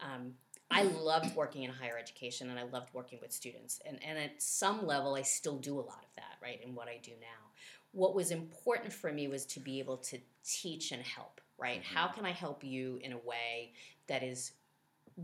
um, 0.01 0.33
I 0.71 0.83
loved 0.83 1.35
working 1.35 1.63
in 1.63 1.71
higher 1.71 1.97
education, 1.97 2.49
and 2.49 2.59
I 2.59 2.63
loved 2.63 2.93
working 2.93 3.19
with 3.21 3.31
students, 3.31 3.79
and 3.85 3.99
and 4.03 4.17
at 4.17 4.41
some 4.41 4.85
level, 4.85 5.15
I 5.15 5.23
still 5.23 5.57
do 5.57 5.75
a 5.75 5.81
lot 5.81 6.03
of 6.03 6.15
that, 6.15 6.37
right, 6.41 6.61
in 6.63 6.75
what 6.75 6.87
I 6.87 6.99
do 7.01 7.11
now. 7.19 7.51
What 7.91 8.13
was 8.13 8.29
important 8.31 8.93
for 8.93 9.11
me 9.11 9.27
was 9.27 9.45
to 9.47 9.59
be 9.59 9.79
able 9.79 9.97
to 9.97 10.19
teach 10.43 10.91
and 10.91 11.01
help, 11.01 11.41
right? 11.57 11.81
Mhm. 11.81 11.85
How 11.85 12.07
can 12.07 12.25
I 12.25 12.31
help 12.31 12.63
you 12.63 12.99
in 13.03 13.13
a 13.13 13.17
way 13.17 13.73
that 14.07 14.23
is 14.23 14.53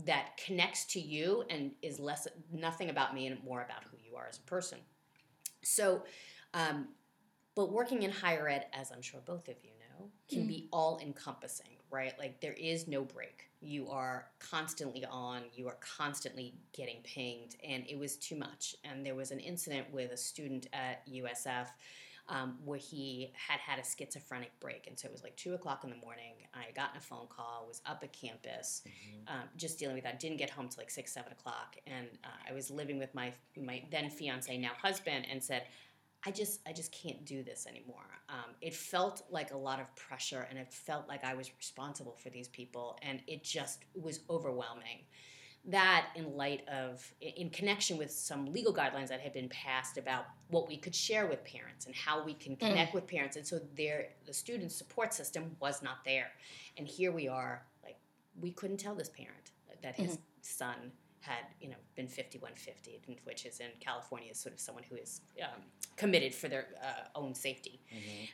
that 0.04 0.36
connects 0.36 0.84
to 0.84 1.00
you 1.00 1.44
and 1.48 1.72
is 1.80 1.98
less 1.98 2.28
nothing 2.52 2.90
about 2.90 3.14
me 3.14 3.26
and 3.26 3.42
more 3.42 3.62
about 3.62 3.82
who 3.84 3.96
you 4.04 4.14
are 4.16 4.26
as 4.28 4.36
a 4.38 4.42
person. 4.42 4.78
So, 5.62 6.04
um, 6.52 6.88
but 7.54 7.72
working 7.72 8.02
in 8.02 8.10
higher 8.10 8.48
ed, 8.48 8.66
as 8.72 8.90
I'm 8.92 9.00
sure 9.00 9.20
both 9.24 9.48
of 9.48 9.56
you 9.62 9.70
know, 9.70 10.10
can 10.28 10.46
be 10.46 10.68
all 10.70 10.98
encompassing, 10.98 11.78
right? 11.90 12.16
Like 12.18 12.40
there 12.40 12.52
is 12.52 12.86
no 12.86 13.04
break. 13.04 13.50
You 13.66 13.88
are 13.88 14.26
constantly 14.38 15.04
on, 15.04 15.42
you 15.54 15.66
are 15.66 15.76
constantly 15.80 16.54
getting 16.72 16.98
pinged, 17.02 17.56
and 17.66 17.84
it 17.88 17.98
was 17.98 18.16
too 18.16 18.36
much. 18.36 18.76
And 18.84 19.04
there 19.04 19.14
was 19.14 19.32
an 19.32 19.40
incident 19.40 19.92
with 19.92 20.12
a 20.12 20.16
student 20.16 20.68
at 20.72 21.06
USF 21.08 21.66
um, 22.28 22.56
where 22.64 22.78
he 22.78 23.32
had 23.34 23.60
had 23.60 23.78
a 23.78 23.84
schizophrenic 23.84 24.50
break. 24.60 24.86
And 24.86 24.98
so 24.98 25.06
it 25.06 25.12
was 25.12 25.22
like 25.22 25.36
two 25.36 25.54
o'clock 25.54 25.84
in 25.84 25.90
the 25.90 25.96
morning. 25.96 26.34
I 26.54 26.64
had 26.64 26.74
gotten 26.74 26.96
a 26.96 27.00
phone 27.00 27.26
call, 27.28 27.64
was 27.68 27.82
up 27.86 28.02
at 28.02 28.12
campus, 28.12 28.82
um, 29.28 29.48
just 29.56 29.78
dealing 29.78 29.94
with 29.94 30.04
that. 30.04 30.18
Didn't 30.18 30.38
get 30.38 30.50
home 30.50 30.68
till 30.68 30.80
like 30.80 30.90
six, 30.90 31.12
seven 31.12 31.32
o'clock. 31.32 31.76
And 31.86 32.06
uh, 32.24 32.50
I 32.50 32.52
was 32.52 32.70
living 32.70 32.98
with 32.98 33.14
my, 33.14 33.32
my 33.56 33.82
then 33.90 34.10
fiance, 34.10 34.56
now 34.58 34.72
husband, 34.80 35.26
and 35.30 35.42
said, 35.42 35.64
I 36.24 36.30
just, 36.32 36.60
I 36.66 36.72
just 36.72 36.90
can't 36.92 37.24
do 37.24 37.42
this 37.42 37.66
anymore. 37.68 38.02
Um, 38.28 38.54
it 38.60 38.74
felt 38.74 39.22
like 39.30 39.52
a 39.52 39.56
lot 39.56 39.80
of 39.80 39.94
pressure, 39.94 40.46
and 40.50 40.58
it 40.58 40.72
felt 40.72 41.08
like 41.08 41.24
I 41.24 41.34
was 41.34 41.50
responsible 41.56 42.16
for 42.20 42.30
these 42.30 42.48
people, 42.48 42.98
and 43.02 43.20
it 43.26 43.44
just 43.44 43.84
was 43.94 44.20
overwhelming. 44.28 45.04
that 45.68 46.06
in 46.14 46.36
light 46.36 46.62
of 46.68 47.12
in 47.20 47.50
connection 47.50 47.98
with 47.98 48.10
some 48.12 48.46
legal 48.52 48.72
guidelines 48.72 49.08
that 49.08 49.20
had 49.20 49.32
been 49.32 49.48
passed 49.48 49.98
about 49.98 50.26
what 50.48 50.68
we 50.68 50.76
could 50.76 50.94
share 50.94 51.26
with 51.26 51.44
parents 51.44 51.86
and 51.86 51.94
how 51.94 52.24
we 52.24 52.34
can 52.34 52.54
connect 52.56 52.94
with 52.94 53.04
parents 53.06 53.36
and 53.36 53.44
so 53.44 53.58
there 53.76 54.10
the 54.26 54.32
student 54.32 54.70
support 54.70 55.12
system 55.12 55.56
was 55.58 55.82
not 55.82 55.96
there 56.04 56.28
and 56.78 56.86
here 56.86 57.10
we 57.10 57.26
are 57.26 57.66
like 57.82 57.96
we 58.40 58.52
couldn't 58.52 58.76
tell 58.76 58.94
this 58.94 59.08
parent 59.08 59.50
that 59.82 59.96
his 59.96 60.18
son 60.42 60.92
had 61.26 61.44
you 61.60 61.68
know 61.68 61.76
been 61.96 62.08
5150 62.08 63.00
which 63.24 63.44
is 63.44 63.60
in 63.60 63.66
california 63.80 64.30
is 64.30 64.38
sort 64.38 64.54
of 64.54 64.60
someone 64.60 64.84
who 64.88 64.96
is 64.96 65.20
um, 65.42 65.60
committed 65.96 66.34
for 66.34 66.48
their 66.48 66.66
uh, 66.82 67.18
own 67.18 67.34
safety 67.34 67.80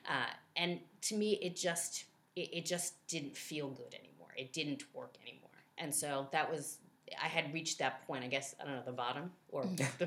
uh, 0.09 0.27
and 0.57 0.79
to 1.01 1.17
me 1.17 1.39
it 1.43 1.57
just 1.57 2.05
it, 2.37 2.49
it 2.53 2.67
just 2.67 3.07
didn't 3.09 3.37
feel 3.37 3.69
good 3.71 3.95
anymore 3.95 4.29
it 4.37 4.53
didn't 4.53 4.85
work 4.95 5.17
anymore 5.23 5.51
and 5.79 5.95
so 5.95 6.29
that 6.33 6.51
was 6.51 6.79
I 7.21 7.27
had 7.27 7.53
reached 7.53 7.79
that 7.79 8.07
point. 8.07 8.25
I 8.25 8.29
guess 8.29 8.55
I 8.61 8.65
don't 8.65 8.75
know 8.77 8.83
the 8.85 8.93
bottom 8.93 9.31
or 9.51 9.65
the 9.99 10.07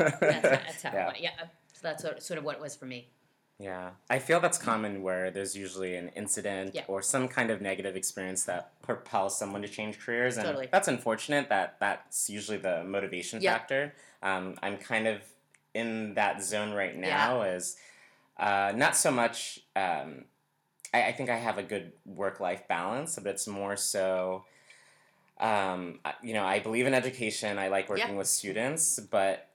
that's, 0.00 0.20
that's 0.20 0.82
how 0.82 0.92
Yeah. 0.92 1.12
Yeah. 1.18 1.30
So 1.72 1.80
that's 1.82 2.26
sort 2.26 2.38
of 2.38 2.44
what 2.44 2.56
it 2.56 2.62
was 2.62 2.74
for 2.74 2.86
me. 2.86 3.10
Yeah, 3.58 3.90
I 4.10 4.18
feel 4.18 4.40
that's 4.40 4.58
common 4.58 5.02
where 5.02 5.30
there's 5.30 5.56
usually 5.56 5.94
an 5.96 6.08
incident 6.16 6.74
Yeah. 6.74 6.82
or 6.88 7.02
some 7.02 7.28
kind 7.28 7.50
of 7.50 7.60
negative 7.60 7.94
experience 7.94 8.44
that 8.44 8.80
propels 8.82 9.38
someone 9.38 9.62
to 9.62 9.68
change 9.68 10.00
careers, 10.00 10.36
and 10.36 10.46
Totally. 10.46 10.68
that's 10.72 10.88
unfortunate. 10.88 11.48
That 11.50 11.78
that's 11.78 12.28
usually 12.28 12.58
the 12.58 12.82
motivation 12.82 13.40
Yeah. 13.40 13.52
factor. 13.52 13.94
Um, 14.22 14.58
I'm 14.60 14.76
kind 14.78 15.06
of 15.06 15.22
in 15.72 16.14
that 16.14 16.42
zone 16.42 16.72
right 16.72 16.94
Yeah. 16.94 17.00
now. 17.00 17.42
As 17.42 17.76
uh, 18.38 18.72
not 18.74 18.96
so 18.96 19.12
much. 19.12 19.60
Um, 19.76 20.24
I, 20.92 21.04
I 21.08 21.12
think 21.12 21.30
I 21.30 21.36
have 21.36 21.56
a 21.56 21.62
good 21.62 21.92
work 22.04 22.40
life 22.40 22.66
balance, 22.66 23.14
but 23.16 23.26
it's 23.28 23.46
more 23.46 23.76
so. 23.76 24.44
Um, 25.38 26.00
you 26.22 26.34
know, 26.34 26.44
I 26.44 26.58
believe 26.58 26.86
in 26.86 26.94
education. 26.94 27.58
I 27.58 27.68
like 27.68 27.88
working 27.88 28.08
Yeah. 28.10 28.14
with 28.14 28.26
students, 28.28 28.98
but 28.98 29.48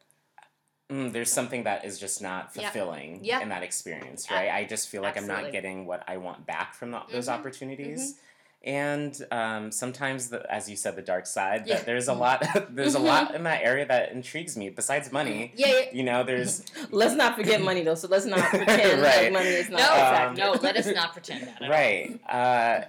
mm, 0.89 1.11
there's 1.13 1.31
something 1.31 1.63
that 1.63 1.85
is 1.85 1.99
just 1.99 2.21
not 2.21 2.49
Yeah. 2.53 2.63
fulfilling 2.63 3.19
Yeah. 3.23 3.41
in 3.41 3.49
that 3.49 3.63
experience, 3.63 4.29
right? 4.31 4.49
I 4.49 4.65
just 4.65 4.89
feel 4.89 5.01
like 5.01 5.17
I'm 5.17 5.27
not 5.27 5.51
getting 5.51 5.85
what 5.85 6.03
I 6.07 6.17
want 6.17 6.45
back 6.45 6.73
from 6.73 6.91
the, 6.91 7.01
those 7.11 7.27
Mhm. 7.27 7.33
opportunities. 7.33 8.15
And 8.61 9.15
um, 9.31 9.71
sometimes, 9.71 10.29
the, 10.29 10.45
as 10.53 10.69
you 10.69 10.75
said, 10.75 10.97
the 10.97 11.01
dark 11.01 11.25
side. 11.27 11.65
Yeah. 11.65 11.75
That 11.77 11.85
there's 11.89 12.09
a 12.09 12.13
lot. 12.13 12.43
there's 12.71 12.95
a 12.95 12.99
lot 12.99 13.33
in 13.33 13.43
that 13.43 13.61
area 13.63 13.85
that 13.85 14.11
intrigues 14.11 14.57
me. 14.57 14.69
Besides 14.69 15.13
money, 15.13 15.53
Yeah. 15.55 15.67
yeah. 15.67 15.81
you 15.93 16.03
know, 16.03 16.23
there's 16.23 16.63
Let's 16.91 17.15
not 17.15 17.35
forget 17.37 17.61
money 17.61 17.83
though. 17.83 17.95
So 17.95 18.09
let's 18.09 18.25
not 18.25 18.39
pretend 18.49 19.01
Right. 19.01 19.01
that 19.01 19.31
money 19.31 19.47
is 19.47 19.69
No, 19.69 19.77
not 19.77 19.97
a 19.97 20.27
Um, 20.27 20.35
no. 20.35 20.51
Let 20.61 20.75
us 20.75 20.87
not 20.87 21.13
pretend 21.13 21.47
that. 21.47 21.55
at 21.55 21.61
all. 21.63 21.69
right. 21.69 22.19
Uh, 22.27 22.85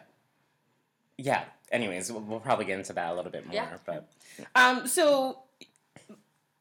yeah. 1.18 1.44
Anyways, 1.70 2.10
we'll, 2.10 2.22
we'll 2.22 2.40
probably 2.40 2.64
get 2.64 2.78
into 2.78 2.92
that 2.94 3.12
a 3.12 3.14
little 3.14 3.30
bit 3.30 3.46
more. 3.46 3.54
Yeah. 3.54 3.68
But 3.86 4.08
Um, 4.56 4.88
so, 4.88 5.38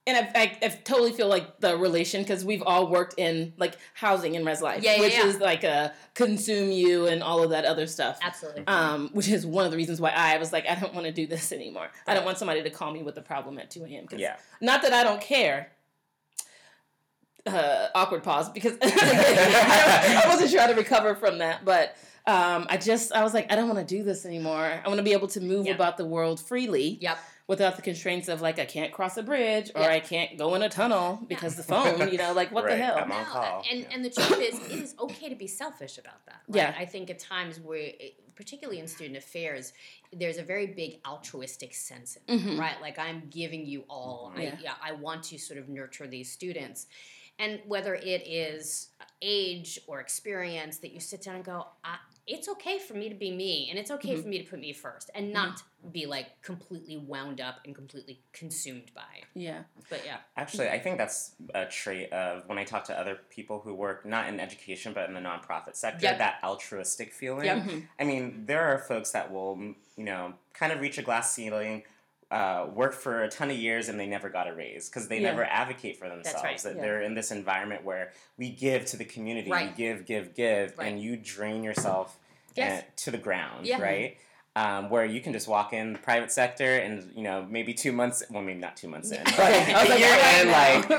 and 0.08 0.18
I, 0.18 0.32
I, 0.34 0.58
I 0.64 0.68
totally 0.70 1.12
feel 1.12 1.28
like 1.28 1.60
the 1.60 1.78
relation 1.78 2.22
because 2.24 2.44
we've 2.44 2.64
all 2.64 2.88
worked 2.88 3.16
in 3.20 3.54
like 3.58 3.76
housing 3.94 4.36
and 4.36 4.46
res 4.46 4.62
life, 4.62 4.82
Yeah, 4.84 4.96
yeah, 4.96 5.02
which 5.02 5.14
yeah. 5.14 5.26
is 5.28 5.38
like 5.40 5.64
a 5.64 5.94
consume 6.16 6.72
you 6.72 7.06
and 7.08 7.22
all 7.22 7.44
of 7.44 7.52
that 7.52 7.66
other 7.66 7.86
stuff. 7.86 8.18
Absolutely. 8.22 8.66
Um, 8.68 9.10
which 9.14 9.28
is 9.30 9.46
one 9.46 9.66
of 9.66 9.72
the 9.72 9.78
reasons 9.78 10.02
why 10.02 10.10
I 10.12 10.38
was 10.38 10.52
like, 10.52 10.66
I 10.68 10.76
don't 10.76 10.94
want 10.94 11.06
to 11.06 11.12
do 11.12 11.28
this 11.28 11.52
anymore. 11.52 11.90
I 12.08 12.14
don't 12.16 12.26
want 12.26 12.38
somebody 12.38 12.64
to 12.64 12.70
call 12.70 12.92
me 12.92 13.04
with 13.04 13.18
a 13.18 13.22
problem 13.22 13.60
at 13.60 13.70
two 13.70 13.84
a.m. 13.86 14.08
yeah. 14.18 14.38
Not 14.62 14.82
that 14.82 14.94
I 14.94 15.04
don't 15.04 15.22
care. 15.22 15.72
Uh, 17.46 17.88
awkward 17.96 18.22
pause 18.22 18.50
because 18.50 18.74
I 18.82 20.24
wasn't 20.28 20.52
trying 20.52 20.70
to 20.70 20.76
recover 20.76 21.16
from 21.16 21.38
that, 21.40 21.64
but 21.64 21.96
um, 22.28 22.68
I 22.70 22.78
just 22.78 23.14
I 23.14 23.24
was 23.24 23.34
like 23.34 23.52
I 23.52 23.56
don't 23.56 23.68
want 23.70 23.80
to 23.80 23.86
do 23.98 24.04
this 24.04 24.26
anymore. 24.26 24.82
I 24.84 24.88
want 24.88 24.98
to 24.98 25.04
be 25.04 25.14
able 25.14 25.30
to 25.30 25.42
move 25.42 25.66
Yeah. 25.66 25.74
about 25.74 25.98
the 25.98 26.06
world 26.06 26.40
freely 26.40 26.98
Yep. 27.02 27.18
Without 27.50 27.76
the 27.76 27.82
constraints 27.82 28.28
of 28.30 28.42
like 28.42 28.60
I 28.60 28.66
can't 28.66 28.94
cross 28.94 29.18
a 29.18 29.24
bridge 29.24 29.72
or 29.76 29.82
Yeah. 29.82 29.90
I 29.90 30.00
can't 30.00 30.38
go 30.38 30.54
in 30.54 30.62
a 30.62 30.70
tunnel 30.70 31.20
because 31.28 31.56
the 31.56 31.64
phone, 31.64 32.10
you 32.12 32.18
know, 32.20 32.32
like 32.32 32.52
what 32.52 32.64
Right, 32.64 32.78
the 32.78 32.84
hell? 32.86 32.98
I'm 33.00 33.12
on 33.12 33.26
call. 33.26 33.66
And 33.70 33.80
Yeah. 33.82 33.88
and 33.92 34.06
the 34.06 34.12
truth 34.12 34.40
is, 34.40 34.60
it 34.72 34.80
is 34.84 34.96
okay 35.00 35.30
to 35.30 35.36
be 35.36 35.48
selfish 35.48 35.98
about 35.98 36.24
that. 36.28 36.42
Right? 36.48 36.58
Yeah. 36.58 36.76
I 36.78 36.86
think 36.86 37.10
at 37.10 37.18
times 37.18 37.60
where, 37.60 37.92
particularly 38.36 38.80
in 38.80 38.88
student 38.88 39.18
affairs, 39.18 39.74
there's 40.14 40.38
a 40.38 40.44
very 40.44 40.68
big 40.68 41.00
altruistic 41.08 41.74
sense 41.74 42.18
in 42.28 42.38
it, 42.38 42.42
Mhm. 42.46 42.60
right? 42.60 42.80
Like 42.82 43.00
I'm 43.00 43.28
giving 43.32 43.66
you 43.66 43.84
all. 43.90 44.32
I, 44.36 44.44
Yeah. 44.44 44.58
yeah, 44.62 44.74
I 44.82 44.92
want 44.92 45.24
to 45.32 45.40
sort 45.40 45.58
of 45.60 45.68
nurture 45.70 46.06
these 46.06 46.32
students, 46.32 46.86
and 47.40 47.62
whether 47.66 47.96
it 47.96 48.28
is 48.28 48.90
age 49.24 49.80
or 49.88 50.00
experience 50.02 50.78
that 50.78 50.92
you 50.92 51.00
sit 51.00 51.24
down 51.24 51.36
and 51.38 51.44
go, 51.44 51.66
I, 51.84 51.98
it's 52.30 52.48
okay 52.48 52.78
for 52.80 52.94
me 52.94 53.10
to 53.10 53.16
be 53.16 53.32
me, 53.32 53.68
and 53.70 53.80
it's 53.80 53.90
okay 53.92 54.16
Mhm. 54.16 54.22
for 54.22 54.28
me 54.28 54.38
to 54.44 54.50
put 54.50 54.60
me 54.60 54.72
first, 54.72 55.10
and 55.16 55.34
not 55.34 55.64
be 55.92 56.06
like 56.06 56.42
completely 56.42 56.96
wound 56.98 57.42
up 57.42 57.60
and 57.66 57.74
completely 57.74 58.22
consumed 58.34 58.92
by. 58.94 59.24
Yeah. 59.34 59.64
But 59.90 60.06
yeah, 60.06 60.18
Actually, 60.38 60.70
I 60.70 60.78
think 60.80 60.98
that's 60.98 61.32
a 61.56 61.66
trait 61.66 62.12
of 62.14 62.48
when 62.48 62.58
I 62.58 62.64
talk 62.66 62.84
to 62.86 62.98
other 63.00 63.16
people 63.30 63.60
who 63.62 63.74
work 63.74 64.06
not 64.06 64.28
in 64.30 64.40
education 64.40 64.94
but 64.94 65.08
in 65.10 65.16
the 65.16 65.22
nonprofit 65.22 65.76
sector, 65.76 66.06
Yep. 66.06 66.18
that 66.20 66.40
altruistic 66.44 67.14
feeling. 67.14 67.46
Yep. 67.46 67.84
I 68.00 68.04
mean, 68.04 68.46
there 68.46 68.62
are 68.62 68.78
folks 68.78 69.12
that 69.12 69.32
will, 69.32 69.58
you 69.98 70.04
know, 70.04 70.36
kind 70.54 70.72
of 70.72 70.80
reach 70.82 70.98
a 70.98 71.02
glass 71.02 71.34
ceiling, 71.34 71.84
uh, 72.32 72.68
work 72.74 72.94
for 72.94 73.24
a 73.24 73.30
ton 73.30 73.50
of 73.50 73.58
years, 73.58 73.90
and 73.90 74.00
they 74.00 74.06
never 74.06 74.30
got 74.30 74.48
a 74.48 74.54
raise 74.54 74.88
because 74.88 75.08
they 75.08 75.20
Yeah. 75.20 75.32
never 75.32 75.44
advocate 75.46 75.98
for 75.98 76.08
themselves. 76.10 76.44
right. 76.44 76.60
That 76.60 76.76
Yeah. 76.76 76.82
they're 76.82 77.02
in 77.02 77.16
this 77.16 77.32
environment 77.32 77.84
where 77.84 78.12
we 78.38 78.50
give 78.52 78.86
to 78.88 78.98
the 78.98 79.06
community, 79.06 79.50
we 79.52 79.68
give, 79.76 80.06
give, 80.06 80.36
give, 80.36 80.78
Right. 80.78 80.88
and 80.88 81.02
you 81.02 81.18
drain 81.18 81.64
yourself 81.64 82.18
Yes. 82.56 82.84
uh, 82.84 82.86
to 82.98 83.12
the 83.12 83.18
ground, 83.18 83.66
Yeah. 83.66 83.82
right? 83.82 84.18
Um, 84.60 84.90
where 84.90 85.06
you 85.06 85.22
can 85.22 85.32
just 85.32 85.48
walk 85.48 85.72
in 85.72 85.94
the 85.94 86.00
private 86.00 86.32
sector 86.34 86.72
and 86.86 86.94
you 87.16 87.24
know 87.24 87.46
maybe 87.50 87.74
two 87.74 87.94
months 87.94 88.24
well 88.30 88.42
maybe 88.42 88.60
not 88.60 88.76
two 88.76 88.90
months 88.90 89.10
in 89.12 89.24
but 89.38 89.40
I 89.40 89.80
was 89.80 89.88
a 89.88 89.92
like, 89.92 90.00
year 90.00 90.10
right 90.12 90.42
in 90.42 90.48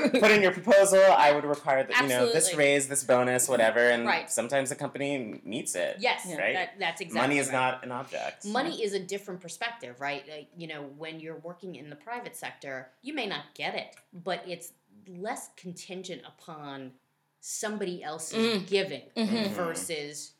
like 0.01 0.21
put 0.23 0.31
in 0.31 0.41
your 0.41 0.51
proposal 0.59 0.99
I 0.99 1.31
would 1.31 1.43
require 1.43 1.83
that 1.83 2.01
you 2.01 2.07
know 2.07 2.31
this 2.31 2.55
raise 2.55 2.87
this 2.87 3.03
bonus 3.03 3.47
whatever 3.47 3.79
and 3.93 4.05
Right. 4.07 4.31
sometimes 4.31 4.69
the 4.69 4.75
company 4.75 5.41
meets 5.45 5.75
it 5.75 5.97
yes, 5.99 6.25
right 6.25 6.55
that, 6.55 6.69
that's 6.79 7.01
exactly 7.01 7.21
money 7.27 7.37
is 7.39 7.47
right. 7.47 7.53
not 7.53 7.83
an 7.83 7.91
object 7.91 8.45
Money 8.45 8.81
is 8.83 8.93
a 8.93 8.99
different 8.99 9.39
perspective, 9.41 9.93
right? 10.01 10.23
Like, 10.27 10.47
you 10.57 10.67
know, 10.67 10.81
when 10.97 11.19
you're 11.19 11.37
working 11.49 11.75
in 11.75 11.89
the 11.89 11.95
private 11.95 12.35
sector, 12.35 12.89
you 13.03 13.13
may 13.13 13.27
not 13.27 13.43
get 13.53 13.75
it, 13.75 13.95
but 14.13 14.43
it's 14.47 14.73
less 15.07 15.49
contingent 15.55 16.21
upon 16.25 16.91
somebody 17.39 18.03
else's 18.03 18.37
Mm. 18.63 18.67
giving 18.67 19.01
Mhm. 19.15 19.49
versus 19.49 20.31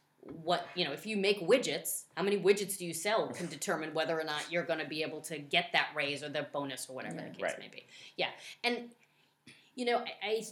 what, 0.44 0.68
you 0.76 0.86
know, 0.86 0.92
if 0.92 1.06
you 1.06 1.18
make 1.18 1.42
widgets, 1.42 2.04
how 2.16 2.24
many 2.24 2.38
widgets 2.40 2.78
do 2.78 2.86
you 2.86 2.94
sell 2.94 3.28
can 3.30 3.48
determine 3.58 3.94
whether 3.94 4.20
or 4.20 4.24
not 4.24 4.52
you're 4.52 4.64
going 4.66 4.80
to 4.80 4.88
be 4.88 5.02
able 5.04 5.22
to 5.22 5.38
get 5.40 5.68
that 5.74 5.90
raise 5.96 6.24
or 6.24 6.30
the 6.30 6.48
bonus 6.54 6.88
or 6.90 6.96
whatever 6.96 7.16
Yeah. 7.16 7.24
the 7.30 7.30
case 7.32 7.42
Right. 7.42 7.60
may 7.60 7.68
be. 7.70 7.86
Yeah. 8.18 8.30
And, 8.64 8.92
you 9.76 9.86
know, 9.86 9.98
I, 9.98 10.12
I 10.24 10.44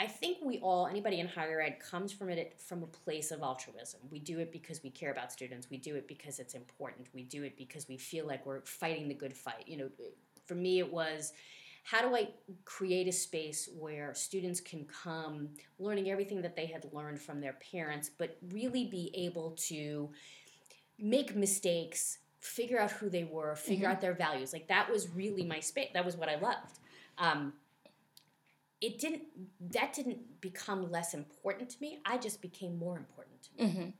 I 0.00 0.06
think 0.06 0.38
we 0.40 0.58
all, 0.60 0.86
anybody 0.86 1.18
in 1.18 1.26
higher 1.26 1.60
ed, 1.60 1.80
comes 1.80 2.12
from 2.12 2.28
it 2.30 2.54
from 2.60 2.84
a 2.84 2.86
place 2.86 3.32
of 3.32 3.42
altruism. 3.42 3.98
We 4.12 4.20
do 4.20 4.38
it 4.38 4.52
because 4.52 4.80
we 4.84 4.90
care 4.90 5.10
about 5.10 5.32
students. 5.32 5.68
We 5.70 5.76
do 5.76 5.96
it 5.96 6.06
because 6.06 6.38
it's 6.38 6.54
important. 6.54 7.08
We 7.12 7.24
do 7.24 7.42
it 7.42 7.56
because 7.56 7.88
we 7.88 7.96
feel 7.96 8.24
like 8.24 8.46
we're 8.46 8.60
fighting 8.60 9.08
the 9.08 9.14
good 9.14 9.34
fight. 9.34 9.64
You 9.66 9.76
know, 9.78 9.88
for 10.46 10.54
me, 10.54 10.78
it 10.78 10.92
was 10.92 11.32
how 11.84 12.02
do 12.06 12.14
I 12.14 12.28
create 12.64 13.08
a 13.08 13.12
space 13.12 13.68
where 13.78 14.12
students 14.14 14.60
can 14.60 14.84
come 14.86 15.50
learning 15.78 16.10
everything 16.10 16.42
that 16.42 16.54
they 16.56 16.66
had 16.66 16.86
learned 16.92 17.20
from 17.20 17.40
their 17.40 17.54
parents, 17.72 18.10
but 18.10 18.36
really 18.52 18.84
be 18.86 19.10
able 19.14 19.52
to 19.68 20.10
make 20.98 21.34
mistakes, 21.34 22.18
figure 22.40 22.78
out 22.78 22.90
who 22.92 23.08
they 23.08 23.24
were, 23.24 23.54
figure 23.56 23.86
Mhm. 23.88 23.92
out 23.92 24.00
their 24.00 24.14
values. 24.14 24.52
Like 24.52 24.68
that 24.68 24.90
was 24.90 25.08
really 25.10 25.44
my 25.44 25.60
space. 25.60 25.90
That 25.94 26.04
was 26.04 26.16
what 26.16 26.28
I 26.28 26.36
loved. 26.36 26.78
Um, 27.18 27.54
it 28.80 28.98
didn't 29.00 29.22
that 29.72 29.92
didn't 29.92 30.40
become 30.40 30.88
less 30.92 31.12
important 31.12 31.68
to 31.68 31.76
me 31.80 31.98
i 32.06 32.16
just 32.16 32.40
became 32.40 32.78
more 32.78 32.96
important 32.96 33.42
to 33.42 33.50
me 33.56 33.70
Mhm. 33.72 33.92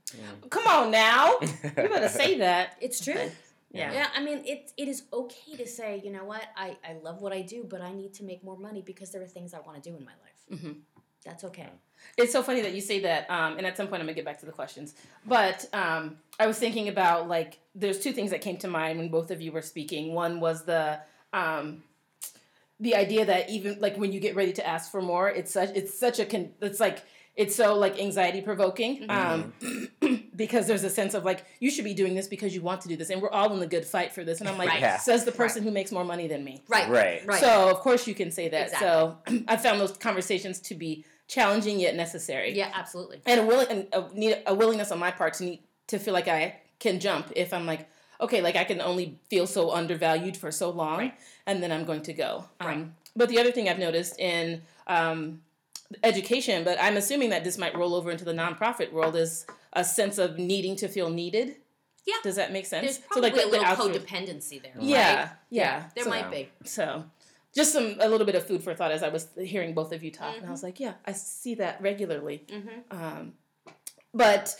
Mm. 0.44 0.50
Come 0.50 0.66
on 0.68 0.92
now. 0.92 1.34
You 1.40 1.88
better 1.88 2.08
say 2.08 2.38
that. 2.46 2.76
it's 2.80 3.00
true 3.04 3.14
Okay. 3.14 3.32
Yeah. 3.70 3.92
yeah 3.92 4.08
i 4.16 4.22
mean 4.22 4.38
it, 4.46 4.72
it 4.78 4.88
is 4.88 5.02
okay 5.12 5.56
to 5.58 5.66
say 5.66 6.00
you 6.04 6.10
know 6.10 6.24
what 6.24 6.42
I, 6.56 6.76
I 6.82 6.94
love 7.02 7.20
what 7.20 7.32
i 7.34 7.42
do 7.42 7.64
but 7.68 7.80
i 7.82 7.92
need 7.92 8.14
to 8.14 8.24
make 8.24 8.42
more 8.42 8.56
money 8.56 8.82
because 8.90 9.10
there 9.12 9.22
are 9.22 9.26
things 9.26 9.52
i 9.52 9.60
want 9.60 9.82
to 9.82 9.90
do 9.90 9.94
in 9.96 10.04
my 10.04 10.16
life 10.24 10.40
Mhm. 10.62 10.76
that's 11.24 11.44
okay 11.44 11.68
It's 12.16 12.32
so 12.32 12.42
funny 12.42 12.62
that 12.62 12.72
you 12.74 12.80
say 12.80 13.00
that, 13.00 13.28
um, 13.28 13.58
and 13.58 13.66
at 13.66 13.76
some 13.76 13.86
point 13.88 14.00
I'm 14.00 14.06
gonna 14.06 14.14
get 14.14 14.24
back 14.24 14.38
to 14.40 14.46
the 14.46 14.52
questions. 14.52 14.94
But 15.26 15.58
um, 15.74 16.16
I 16.38 16.46
was 16.46 16.56
thinking 16.64 16.86
about 16.88 17.28
like 17.36 17.58
there's 17.74 17.98
two 18.04 18.12
things 18.12 18.30
that 18.30 18.40
came 18.40 18.56
to 18.58 18.68
mind 18.68 18.98
when 19.00 19.08
both 19.08 19.30
of 19.34 19.38
you 19.44 19.50
were 19.56 19.62
speaking. 19.72 20.14
One 20.14 20.38
was 20.46 20.64
the 20.64 21.00
um, 21.32 21.82
the 22.80 22.94
idea 22.94 23.24
that 23.26 23.50
even 23.50 23.78
like 23.80 23.96
when 23.96 24.12
you 24.12 24.20
get 24.20 24.36
ready 24.36 24.52
to 24.54 24.64
ask 24.66 24.90
for 24.92 25.02
more, 25.02 25.28
it's 25.28 25.52
such 25.52 25.70
it's 25.74 25.98
such 25.98 26.18
a 26.20 26.24
con- 26.24 26.52
it's 26.60 26.80
like 26.80 26.98
it's 27.38 27.54
so 27.56 27.74
like 27.76 27.98
anxiety 27.98 28.40
provoking 28.42 29.06
um, 29.08 29.52
because 30.36 30.66
there's 30.66 30.84
a 30.84 30.90
sense 30.90 31.14
of 31.14 31.24
like 31.24 31.44
you 31.60 31.70
should 31.70 31.84
be 31.84 31.94
doing 31.94 32.14
this 32.14 32.26
because 32.28 32.54
you 32.54 32.60
want 32.60 32.80
to 32.82 32.88
do 32.88 32.96
this, 32.96 33.10
and 33.10 33.22
we're 33.22 33.30
all 33.30 33.52
in 33.54 33.60
the 33.60 33.66
good 33.66 33.84
fight 33.86 34.12
for 34.12 34.24
this. 34.24 34.40
And 34.40 34.48
I'm 34.48 34.58
like, 34.58 34.68
Right. 34.68 34.80
Yeah. 34.80 34.98
says 34.98 35.24
the 35.24 35.32
person 35.32 35.62
who 35.62 35.70
makes 35.70 35.90
more 35.92 36.04
money 36.04 36.26
than 36.26 36.42
me. 36.44 36.62
right 36.68 36.88
Right. 36.90 37.24
right 37.26 37.40
So 37.40 37.70
of 37.70 37.78
course 37.80 38.06
you 38.06 38.14
can 38.14 38.30
say 38.30 38.48
that. 38.50 38.72
So 38.78 39.16
I 39.48 39.56
found 39.56 39.80
those 39.80 39.96
conversations 39.96 40.58
to 40.68 40.74
be 40.74 41.04
challenging 41.28 41.78
yet 41.78 41.94
necessary 41.94 42.56
yeah 42.56 42.70
absolutely 42.74 43.20
and 43.26 43.38
a 43.40 43.44
willing 43.44 43.66
and 43.68 43.86
a, 43.92 44.08
need 44.14 44.42
a 44.46 44.54
willingness 44.54 44.90
on 44.90 44.98
my 44.98 45.10
part 45.10 45.34
to 45.34 45.44
need 45.44 45.60
to 45.86 45.98
feel 45.98 46.14
like 46.14 46.26
I 46.26 46.56
can 46.80 46.98
jump 47.00 47.30
if 47.36 47.52
I'm 47.52 47.66
like, 47.66 47.86
okay, 48.20 48.40
like 48.40 48.56
I 48.56 48.64
can 48.64 48.80
only 48.80 49.18
feel 49.30 49.46
so 49.46 49.70
undervalued 49.70 50.36
for 50.36 50.50
so 50.50 50.70
long, 50.70 50.98
Right. 50.98 51.14
and 51.46 51.62
then 51.62 51.70
I'm 51.70 51.84
going 51.84 52.02
to 52.02 52.12
go. 52.12 52.44
Right. 52.60 52.76
Um, 52.78 52.94
but 53.14 53.28
the 53.28 53.38
other 53.38 53.52
thing 53.52 53.68
I've 53.68 53.78
noticed 53.78 54.18
in 54.18 54.62
um, 54.86 55.40
education, 56.02 56.64
but 56.64 56.78
I'm 56.80 56.96
assuming 56.96 57.30
that 57.30 57.44
this 57.44 57.58
might 57.58 57.76
roll 57.76 57.94
over 57.94 58.10
into 58.10 58.24
the 58.24 58.32
nonprofit 58.32 58.92
world, 58.92 59.16
is 59.16 59.46
a 59.72 59.84
sense 59.84 60.18
of 60.18 60.38
needing 60.38 60.76
to 60.76 60.88
feel 60.88 61.10
needed. 61.10 61.56
Yeah. 62.06 62.14
Does 62.22 62.36
that 62.36 62.52
make 62.52 62.66
sense? 62.66 62.84
There's 62.84 62.98
probably 62.98 63.30
the- 63.30 63.36
a 63.36 63.44
the 63.44 63.50
little 63.50 63.64
outsource- 63.66 63.98
codependency 64.06 64.62
there. 64.62 64.72
Yeah, 64.80 65.20
right? 65.20 65.30
yeah. 65.50 65.84
There 65.94 66.04
So- 66.04 66.10
might 66.10 66.30
be. 66.30 66.48
So, 66.64 67.04
just 67.54 67.72
some 67.72 67.96
a 68.00 68.08
little 68.08 68.26
bit 68.26 68.34
of 68.34 68.46
food 68.46 68.62
for 68.62 68.74
thought 68.74 68.92
as 68.92 69.02
I 69.02 69.08
was 69.08 69.28
hearing 69.38 69.74
both 69.74 69.92
of 69.92 70.02
you 70.02 70.10
talk, 70.10 70.28
and 70.34 70.36
I 70.36 70.42
Mm-hmm. 70.42 70.50
was 70.52 70.62
like, 70.62 70.78
yeah, 70.80 70.94
I 71.06 71.12
see 71.12 71.54
that 71.56 71.80
regularly. 71.80 72.44
Mhm. 72.48 72.82
Um, 72.90 73.32
but 74.14 74.54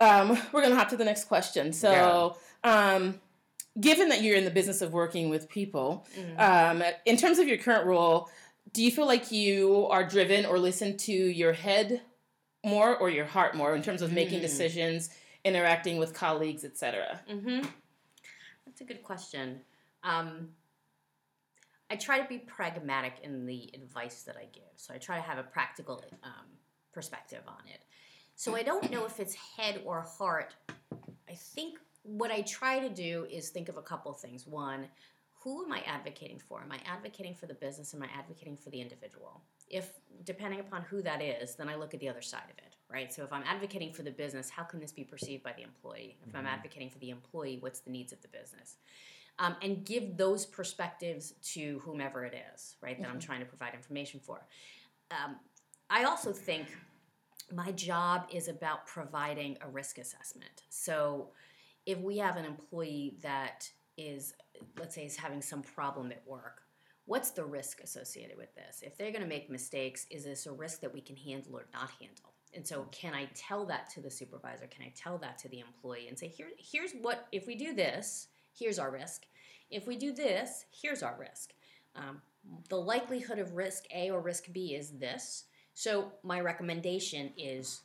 um, 0.00 0.38
we're 0.52 0.62
gonna 0.62 0.76
hop 0.76 0.88
to 0.90 0.96
the 0.96 1.04
next 1.04 1.24
question. 1.24 1.72
So, 1.72 2.36
um, 2.64 3.20
given 3.80 4.08
that 4.08 4.22
you're 4.22 4.36
in 4.36 4.44
the 4.44 4.50
business 4.50 4.80
of 4.82 4.92
working 4.92 5.28
with 5.28 5.48
people, 5.48 6.06
Mm-hmm. 6.16 6.40
um, 6.80 6.84
in 7.04 7.16
terms 7.16 7.38
of 7.38 7.46
your 7.48 7.58
current 7.58 7.84
role, 7.86 8.28
do 8.72 8.82
you 8.82 8.90
feel 8.90 9.06
like 9.06 9.30
you 9.32 9.86
are 9.90 10.04
driven 10.06 10.44
or 10.46 10.58
listen 10.58 10.96
to 10.98 11.12
your 11.12 11.52
head 11.52 12.02
more 12.64 12.96
or 12.96 13.08
your 13.08 13.24
heart 13.24 13.54
more 13.54 13.74
in 13.74 13.82
terms 13.82 14.02
of 14.02 14.12
making 14.12 14.38
Mm. 14.38 14.42
decisions, 14.42 15.10
interacting 15.44 15.96
with 15.98 16.12
colleagues, 16.14 16.64
etc.? 16.64 17.20
Mm-hmm. 17.30 17.66
That's 18.66 18.80
a 18.80 18.84
good 18.84 19.02
question. 19.02 19.60
Um, 20.02 20.50
I 21.90 21.96
try 21.96 22.20
to 22.20 22.28
be 22.28 22.38
pragmatic 22.38 23.14
in 23.22 23.46
the 23.46 23.70
advice 23.74 24.22
that 24.24 24.36
I 24.36 24.44
give. 24.52 24.64
So 24.76 24.92
I 24.92 24.98
try 24.98 25.16
to 25.16 25.22
have 25.22 25.38
a 25.38 25.42
practical 25.42 26.04
um, 26.22 26.46
perspective 26.92 27.42
on 27.46 27.66
it. 27.72 27.80
So 28.34 28.54
I 28.54 28.62
don't 28.62 28.90
know 28.90 29.04
if 29.06 29.18
it's 29.18 29.34
head 29.34 29.80
or 29.84 30.02
heart. 30.02 30.54
I 31.28 31.34
think 31.34 31.78
what 32.02 32.30
I 32.30 32.42
try 32.42 32.78
to 32.80 32.88
do 32.88 33.26
is 33.30 33.48
think 33.48 33.68
of 33.68 33.76
a 33.76 33.82
couple 33.82 34.12
things. 34.12 34.46
One, 34.46 34.88
who 35.48 35.64
am 35.64 35.72
I 35.72 35.80
advocating 35.86 36.38
for? 36.38 36.60
Am 36.60 36.70
I 36.70 36.78
advocating 36.86 37.34
for 37.34 37.46
the 37.46 37.54
business? 37.54 37.94
Am 37.94 38.02
I 38.02 38.08
advocating 38.14 38.58
for 38.58 38.68
the 38.68 38.82
individual? 38.82 39.40
If, 39.70 39.92
depending 40.24 40.60
upon 40.60 40.82
who 40.82 41.00
that 41.00 41.22
is, 41.22 41.54
then 41.54 41.70
I 41.70 41.74
look 41.74 41.94
at 41.94 42.00
the 42.00 42.08
other 42.10 42.20
side 42.20 42.50
of 42.50 42.58
it, 42.58 42.76
right? 42.92 43.10
So 43.10 43.24
if 43.24 43.32
I'm 43.32 43.44
advocating 43.44 43.94
for 43.94 44.02
the 44.02 44.10
business, 44.10 44.50
how 44.50 44.62
can 44.62 44.78
this 44.78 44.92
be 44.92 45.04
perceived 45.04 45.42
by 45.42 45.54
the 45.56 45.62
employee? 45.62 46.18
If 46.26 46.36
I'm 46.36 46.46
advocating 46.46 46.90
for 46.90 46.98
the 46.98 47.08
employee, 47.08 47.56
what's 47.60 47.80
the 47.80 47.90
needs 47.90 48.12
of 48.12 48.20
the 48.20 48.28
business? 48.28 48.76
Um, 49.38 49.56
and 49.62 49.86
give 49.86 50.18
those 50.18 50.44
perspectives 50.44 51.32
to 51.54 51.80
whomever 51.82 52.26
it 52.26 52.34
is, 52.54 52.76
right, 52.82 53.00
that 53.00 53.08
I'm 53.08 53.18
trying 53.18 53.40
to 53.40 53.46
provide 53.46 53.72
information 53.72 54.20
for. 54.22 54.46
Um, 55.10 55.36
I 55.88 56.04
also 56.04 56.30
think 56.30 56.66
my 57.54 57.72
job 57.72 58.26
is 58.30 58.48
about 58.48 58.86
providing 58.86 59.56
a 59.62 59.68
risk 59.70 59.96
assessment. 59.96 60.64
So 60.68 61.30
if 61.86 61.98
we 62.00 62.18
have 62.18 62.36
an 62.36 62.44
employee 62.44 63.16
that 63.22 63.70
is, 63.98 64.32
let's 64.78 64.94
say, 64.94 65.04
is 65.04 65.16
having 65.16 65.42
some 65.42 65.60
problem 65.60 66.10
at 66.10 66.22
work, 66.26 66.62
what's 67.04 67.30
the 67.30 67.44
risk 67.44 67.80
associated 67.82 68.38
with 68.38 68.54
this? 68.54 68.82
If 68.82 68.96
they're 68.96 69.10
going 69.10 69.22
to 69.22 69.28
make 69.28 69.50
mistakes, 69.50 70.06
is 70.10 70.24
this 70.24 70.46
a 70.46 70.52
risk 70.52 70.80
that 70.80 70.94
we 70.94 71.00
can 71.00 71.16
handle 71.16 71.56
or 71.56 71.66
not 71.74 71.90
handle? 72.00 72.32
And 72.54 72.66
so, 72.66 72.86
can 72.92 73.12
I 73.12 73.28
tell 73.34 73.66
that 73.66 73.90
to 73.90 74.00
the 74.00 74.10
supervisor? 74.10 74.66
Can 74.68 74.84
I 74.84 74.92
tell 74.96 75.18
that 75.18 75.36
to 75.38 75.48
the 75.48 75.60
employee 75.60 76.08
and 76.08 76.18
say, 76.18 76.28
Here, 76.28 76.48
here's 76.58 76.92
what, 76.92 77.26
if 77.30 77.46
we 77.46 77.54
do 77.54 77.74
this, 77.74 78.28
here's 78.58 78.78
our 78.78 78.90
risk. 78.90 79.26
If 79.70 79.86
we 79.86 79.96
do 79.96 80.12
this, 80.12 80.64
here's 80.70 81.02
our 81.02 81.16
risk. 81.18 81.52
Um, 81.94 82.22
the 82.70 82.76
likelihood 82.76 83.38
of 83.38 83.54
risk 83.54 83.84
A 83.94 84.10
or 84.10 84.20
risk 84.20 84.50
B 84.52 84.74
is 84.74 84.92
this. 84.92 85.44
So, 85.74 86.12
my 86.22 86.40
recommendation 86.40 87.32
is 87.36 87.82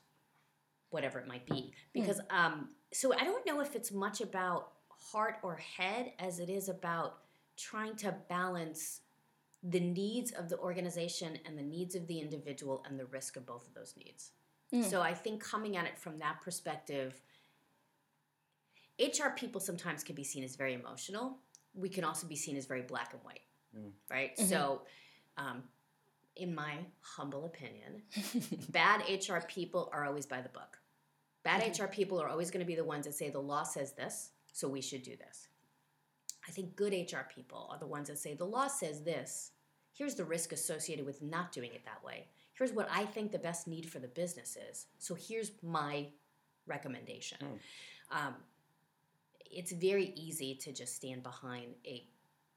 whatever 0.91 1.19
it 1.19 1.27
might 1.27 1.45
be. 1.45 1.73
Because, 1.93 2.21
um, 2.29 2.69
so 2.93 3.13
I 3.13 3.23
don't 3.25 3.45
know 3.45 3.59
if 3.59 3.75
it's 3.75 3.91
much 3.91 4.21
about 4.21 4.72
heart 5.11 5.37
or 5.43 5.55
head 5.55 6.13
as 6.19 6.39
it 6.39 6.49
is 6.49 6.69
about 6.69 7.19
trying 7.57 7.95
to 7.97 8.15
balance 8.29 9.01
the 9.63 9.79
needs 9.79 10.31
of 10.31 10.49
the 10.49 10.57
organization 10.59 11.37
and 11.45 11.57
the 11.57 11.63
needs 11.63 11.95
of 11.95 12.07
the 12.07 12.19
individual 12.19 12.83
and 12.87 12.99
the 12.99 13.05
risk 13.05 13.37
of 13.37 13.45
both 13.45 13.67
of 13.67 13.73
those 13.73 13.93
needs. 13.97 14.31
Mm. 14.73 14.83
So 14.83 15.01
I 15.01 15.13
think 15.13 15.41
coming 15.41 15.77
at 15.77 15.85
it 15.85 15.97
from 15.97 16.19
that 16.19 16.41
perspective, 16.41 17.21
HR 18.99 19.29
people 19.35 19.61
sometimes 19.61 20.03
can 20.03 20.15
be 20.15 20.23
seen 20.23 20.43
as 20.43 20.55
very 20.55 20.73
emotional. 20.73 21.37
We 21.73 21.89
can 21.89 22.03
also 22.03 22.27
be 22.27 22.35
seen 22.35 22.57
as 22.57 22.65
very 22.65 22.81
black 22.81 23.13
and 23.13 23.21
white, 23.23 23.41
mm. 23.77 23.91
right? 24.09 24.35
Mm-hmm. 24.35 24.49
So, 24.49 24.81
um, 25.37 25.63
in 26.35 26.53
my 26.53 26.77
humble 27.01 27.45
opinion, 27.45 28.01
bad 28.69 29.03
HR 29.07 29.37
people 29.47 29.89
are 29.93 30.05
always 30.05 30.25
by 30.25 30.41
the 30.41 30.49
book. 30.49 30.79
Bad 31.43 31.61
mm-hmm. 31.61 31.83
HR 31.83 31.87
people 31.87 32.21
are 32.21 32.27
always 32.27 32.49
going 32.49 32.61
to 32.61 32.67
be 32.67 32.75
the 32.75 32.83
ones 32.83 33.05
that 33.05 33.13
say 33.13 33.29
the 33.29 33.39
law 33.39 33.63
says 33.63 33.93
this, 33.93 34.31
so 34.53 34.69
we 34.69 34.81
should 34.81 35.03
do 35.03 35.17
this. 35.17 35.47
I 36.47 36.51
think 36.51 36.75
good 36.75 36.93
HR 36.93 37.27
people 37.33 37.67
are 37.71 37.79
the 37.79 37.87
ones 37.87 38.07
that 38.07 38.19
say 38.19 38.33
the 38.33 38.45
law 38.45 38.67
says 38.67 39.01
this. 39.01 39.51
Here's 39.93 40.15
the 40.15 40.25
risk 40.25 40.51
associated 40.51 41.05
with 41.05 41.21
not 41.21 41.51
doing 41.51 41.71
it 41.73 41.85
that 41.85 42.03
way. 42.03 42.27
Here's 42.53 42.71
what 42.71 42.87
I 42.91 43.05
think 43.05 43.31
the 43.31 43.39
best 43.39 43.67
need 43.67 43.89
for 43.89 43.99
the 43.99 44.07
business 44.07 44.57
is. 44.71 44.87
So 44.99 45.15
here's 45.15 45.51
my 45.61 46.07
recommendation. 46.67 47.37
Hmm. 47.39 48.25
Um, 48.25 48.33
it's 49.51 49.71
very 49.71 50.13
easy 50.15 50.55
to 50.55 50.71
just 50.71 50.95
stand 50.95 51.23
behind 51.23 51.75
a 51.85 52.05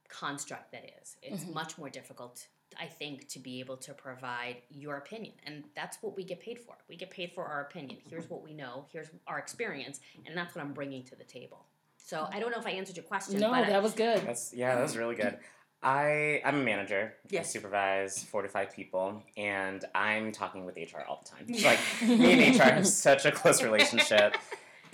construct 0.09 0.73
that 0.73 0.91
is. 1.03 1.17
It's 1.23 1.45
mm-hmm. 1.45 1.55
much 1.55 1.79
more 1.79 1.91
difficult, 1.91 2.47
I 2.81 2.87
think, 2.87 3.29
to 3.29 3.39
be 3.39 3.61
able 3.61 3.77
to 3.79 3.93
provide 3.93 4.57
your 4.71 4.97
opinion. 4.97 5.35
And 5.45 5.65
that's 5.75 5.99
what 6.03 6.17
we 6.17 6.25
get 6.25 6.41
paid 6.41 6.59
for. 6.59 6.75
We 6.89 6.97
get 6.97 7.11
paid 7.11 7.33
for 7.33 7.45
our 7.45 7.63
opinion. 7.63 7.99
Here's 8.09 8.25
mm-hmm. 8.25 8.35
what 8.35 8.45
we 8.45 8.55
know, 8.55 8.87
here's 8.93 9.09
our 9.27 9.39
experience, 9.39 10.01
and 10.27 10.37
that's 10.37 10.55
what 10.55 10.65
I'm 10.65 10.73
bringing 10.73 11.05
to 11.05 11.17
the 11.17 11.25
table. 11.25 11.67
So 12.07 12.29
I 12.33 12.39
don't 12.39 12.53
know 12.53 12.59
if 12.61 12.67
I 12.67 12.71
answered 12.71 12.97
your 12.97 13.05
question. 13.05 13.41
No, 13.41 13.51
but 13.51 13.65
I- 13.65 13.71
that 13.71 13.83
was 13.83 13.93
good. 13.93 14.21
That's 14.25 14.55
yeah, 14.55 14.77
that 14.77 14.83
was 14.83 14.97
really 14.97 15.17
good. 15.17 15.37
I 15.83 16.41
I'm 16.45 16.61
a 16.61 16.63
manager. 16.63 17.15
I 17.25 17.29
Yes. 17.31 17.53
supervise 17.53 18.23
four 18.23 18.43
to 18.43 18.49
five 18.49 18.73
people, 18.73 19.23
and 19.37 19.85
I'm 19.95 20.31
talking 20.33 20.65
with 20.65 20.77
HR 20.77 21.01
all 21.07 21.23
the 21.25 21.31
time. 21.31 21.47
Like 21.65 21.81
me 22.09 22.47
and 22.49 22.57
HR 22.59 22.63
have 22.63 22.87
such 22.87 23.27
a 23.27 23.33
close 23.33 23.61
relationship, 23.63 24.37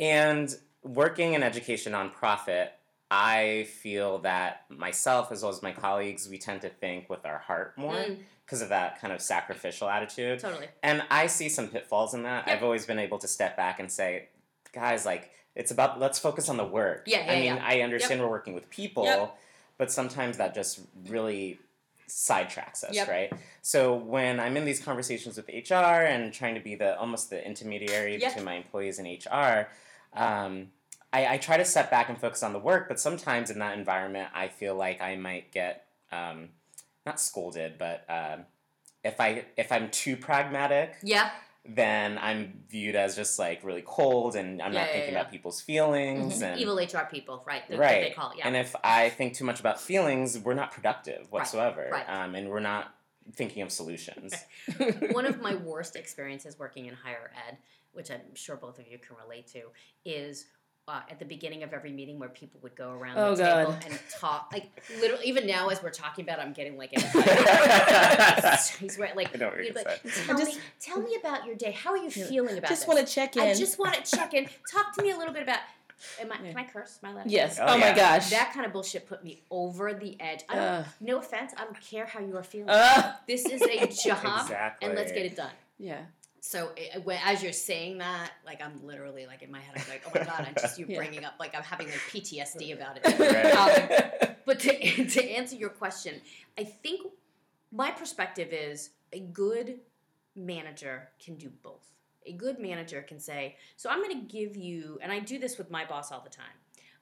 and 0.00 0.54
working 0.82 1.34
in 1.34 1.42
education 1.42 1.92
nonprofit, 1.92 2.68
I 3.10 3.68
feel 3.82 4.18
that 4.20 4.62
myself 4.70 5.30
as 5.32 5.42
well 5.42 5.52
as 5.52 5.62
my 5.62 5.72
colleagues, 5.72 6.28
we 6.30 6.38
tend 6.38 6.62
to 6.62 6.70
think 6.70 7.10
with 7.10 7.26
our 7.26 7.38
heart 7.38 7.76
more 7.76 7.94
Mm. 7.94 8.18
because 8.46 8.62
of 8.62 8.70
that 8.70 9.00
kind 9.02 9.12
of 9.12 9.20
sacrificial 9.20 9.88
attitude. 9.88 10.38
Totally. 10.40 10.66
And 10.82 11.04
I 11.10 11.26
see 11.26 11.50
some 11.50 11.68
pitfalls 11.68 12.14
in 12.14 12.22
that. 12.22 12.46
Yep. 12.48 12.56
I've 12.56 12.62
always 12.64 12.86
been 12.86 12.98
able 12.98 13.18
to 13.18 13.28
step 13.28 13.54
back 13.56 13.78
and 13.80 13.92
say, 13.92 14.28
guys, 14.72 15.04
like, 15.06 15.30
it's 15.54 15.70
about 15.70 16.00
let's 16.00 16.18
focus 16.18 16.48
on 16.48 16.56
the 16.56 16.64
work. 16.64 17.04
Yeah, 17.06 17.24
yeah, 17.26 17.32
I 17.32 17.34
mean, 17.36 17.56
yeah. 17.56 17.64
I 17.64 17.80
understand 17.80 18.20
we're 18.20 18.28
working 18.28 18.54
with 18.54 18.68
people, 18.70 19.04
Yep. 19.04 19.36
but 19.78 19.92
sometimes 19.92 20.36
that 20.38 20.54
just 20.54 20.80
really 21.08 21.58
sidetracks 22.08 22.84
us, 22.84 22.92
Yep. 22.94 23.08
right? 23.08 23.32
So 23.62 23.94
when 23.94 24.38
I'm 24.40 24.56
in 24.56 24.64
these 24.64 24.80
conversations 24.82 25.36
with 25.36 25.48
HR 25.48 26.04
and 26.04 26.32
trying 26.32 26.54
to 26.54 26.60
be 26.60 26.74
the 26.74 26.98
almost 26.98 27.30
the 27.30 27.44
intermediary 27.46 28.16
Yep. 28.16 28.30
between 28.30 28.44
my 28.44 28.54
employees 28.54 28.98
and 28.98 29.06
HR, 29.08 29.68
um, 30.14 30.72
I, 31.12 31.34
I 31.34 31.38
try 31.38 31.56
to 31.56 31.64
step 31.64 31.90
back 31.90 32.08
and 32.08 32.18
focus 32.18 32.42
on 32.42 32.52
the 32.52 32.58
work. 32.58 32.88
But 32.88 32.98
sometimes 33.00 33.50
in 33.50 33.58
that 33.60 33.76
environment, 33.78 34.28
I 34.34 34.48
feel 34.48 34.74
like 34.74 35.00
I 35.00 35.16
might 35.16 35.52
get 35.52 35.86
um, 36.10 36.50
not 37.06 37.18
scolded, 37.20 37.78
but 37.78 38.04
um, 38.08 38.44
if 39.04 39.20
I 39.20 39.44
if 39.56 39.72
I'm 39.72 39.90
too 39.90 40.16
pragmatic, 40.16 40.96
Yeah. 41.02 41.30
Then 41.64 42.18
I'm 42.18 42.64
viewed 42.68 42.96
as 42.96 43.14
just 43.14 43.38
like 43.38 43.62
really 43.62 43.82
cold, 43.84 44.34
and 44.34 44.60
I'm 44.60 44.72
Yeah, 44.72 44.80
not 44.80 44.86
yeah, 44.88 44.92
thinking 44.94 45.14
yeah. 45.14 45.20
about 45.20 45.30
people's 45.32 45.60
feelings 45.60 46.42
and 46.42 46.60
Evil 46.60 46.76
HR 46.76 47.06
people, 47.10 47.42
right? 47.46 47.62
Right. 47.70 48.08
They 48.08 48.10
call 48.10 48.32
it. 48.32 48.38
Yeah. 48.38 48.48
And 48.48 48.56
if 48.56 48.74
I 48.82 49.10
think 49.10 49.34
too 49.34 49.44
much 49.44 49.60
about 49.60 49.80
feelings, 49.80 50.38
we're 50.38 50.54
not 50.54 50.72
productive 50.72 51.30
whatsoever, 51.30 51.88
right. 51.92 52.08
Um, 52.08 52.34
and 52.34 52.48
we're 52.48 52.60
not 52.60 52.94
thinking 53.34 53.62
of 53.62 53.70
solutions. 53.70 54.34
one 55.12 55.24
of 55.24 55.40
my 55.40 55.54
worst 55.54 55.94
experiences 55.94 56.58
working 56.58 56.86
in 56.86 56.94
higher 56.94 57.30
ed, 57.48 57.58
which 57.92 58.10
I'm 58.10 58.34
sure 58.34 58.56
both 58.56 58.80
of 58.80 58.88
you 58.88 58.98
can 58.98 59.16
relate 59.22 59.46
to, 59.48 59.62
is 60.04 60.46
uh, 60.88 61.00
at 61.10 61.18
the 61.20 61.24
beginning 61.24 61.62
of 61.62 61.72
every 61.72 61.92
meeting 61.92 62.18
where 62.18 62.28
people 62.28 62.58
would 62.62 62.74
go 62.74 62.90
around 62.90 63.16
Oh, 63.16 63.34
the 63.36 63.44
table 63.44 63.76
and 63.86 63.98
talk. 64.18 64.48
Like 64.52 64.70
literally, 65.00 65.26
even 65.26 65.46
now 65.46 65.68
as 65.68 65.80
we're 65.82 65.90
talking 65.90 66.24
about, 66.24 66.38
it, 66.38 66.42
I'm 66.42 66.52
getting 66.52 66.76
like, 66.76 66.90
he's 66.90 67.14
right. 68.98 69.16
Like, 69.16 69.34
I 69.34 69.38
know 69.38 69.46
what 69.48 69.56
you're 69.56 69.64
he'd 69.64 69.76
like, 69.76 70.02
tell 70.26 70.38
Just- 70.38 70.56
me, 70.56 70.60
tell 70.80 71.00
me 71.00 71.16
about 71.20 71.46
your 71.46 71.54
day. 71.54 71.72
How 71.72 71.90
are 71.90 71.96
you 71.98 72.10
feeling 72.10 72.58
about 72.58 72.68
Just 72.68 72.88
want 72.88 72.98
to 73.06 73.12
check 73.12 73.36
in. 73.36 73.42
I 73.42 73.54
just 73.54 73.78
want 73.78 73.94
to 74.04 74.16
check 74.16 74.34
in. 74.34 74.48
Talk 74.70 74.94
to 74.96 75.02
me 75.02 75.10
a 75.12 75.16
little 75.16 75.32
bit 75.32 75.42
about. 75.44 75.60
Am 76.20 76.32
I, 76.32 76.36
Yeah. 76.42 76.48
Can 76.50 76.58
I 76.58 76.64
curse? 76.64 76.98
My 77.00 77.10
I 77.10 77.12
allowed 77.12 77.22
to 77.24 77.30
yes. 77.30 77.58
Oh, 77.60 77.64
Oh, 77.68 77.78
my 77.78 77.92
gosh. 77.94 78.30
That 78.30 78.50
kind 78.52 78.66
of 78.66 78.72
bullshit 78.72 79.06
put 79.08 79.22
me 79.22 79.42
over 79.52 79.94
the 79.94 80.20
edge. 80.20 80.40
I 80.48 80.54
don't, 80.56 80.64
Ugh. 80.64 80.86
no 81.00 81.18
offense, 81.20 81.52
I 81.56 81.62
don't 81.62 81.80
care 81.80 82.06
how 82.06 82.18
you 82.18 82.36
are 82.36 82.42
feeling. 82.42 82.70
Ugh. 82.70 83.14
this 83.28 83.46
is 83.46 83.62
a 83.62 83.86
job, 83.86 84.40
Exactly. 84.42 84.88
and 84.88 84.96
let's 84.98 85.12
get 85.12 85.26
it 85.26 85.36
done. 85.36 85.52
yeah. 85.78 86.00
So 86.44 86.72
it, 86.76 87.00
as 87.24 87.40
you're 87.40 87.52
saying 87.52 87.98
that, 87.98 88.32
like 88.44 88.60
I'm 88.60 88.84
literally 88.84 89.26
like 89.26 89.42
in 89.42 89.50
my 89.52 89.60
head, 89.60 89.76
I'm 89.76 89.88
like, 89.88 90.02
oh 90.06 90.10
my 90.12 90.24
god, 90.24 90.44
I'm 90.48 90.54
just 90.60 90.76
you 90.78 90.86
Yeah. 90.88 90.96
bringing 90.98 91.24
up 91.24 91.34
like 91.38 91.54
I'm 91.54 91.62
having 91.62 91.86
like 91.86 92.00
PTSD 92.10 92.72
about 92.76 92.98
it. 93.00 93.18
Right. 93.18 93.54
Um, 94.24 94.34
but 94.44 94.58
to, 94.60 95.04
to 95.06 95.30
answer 95.30 95.54
your 95.54 95.68
question, 95.70 96.20
I 96.58 96.64
think 96.64 97.06
my 97.70 97.92
perspective 97.92 98.48
is 98.52 98.90
a 99.12 99.20
good 99.20 99.78
manager 100.34 101.10
can 101.24 101.36
do 101.36 101.48
both. 101.62 101.92
A 102.26 102.32
good 102.32 102.58
manager 102.58 103.02
can 103.02 103.20
say, 103.20 103.56
so 103.76 103.88
I'm 103.88 104.02
going 104.02 104.18
to 104.26 104.26
give 104.26 104.56
you, 104.56 104.98
and 105.00 105.12
I 105.12 105.20
do 105.20 105.38
this 105.38 105.58
with 105.58 105.70
my 105.70 105.84
boss 105.84 106.10
all 106.10 106.20
the 106.22 106.30
time. 106.30 106.46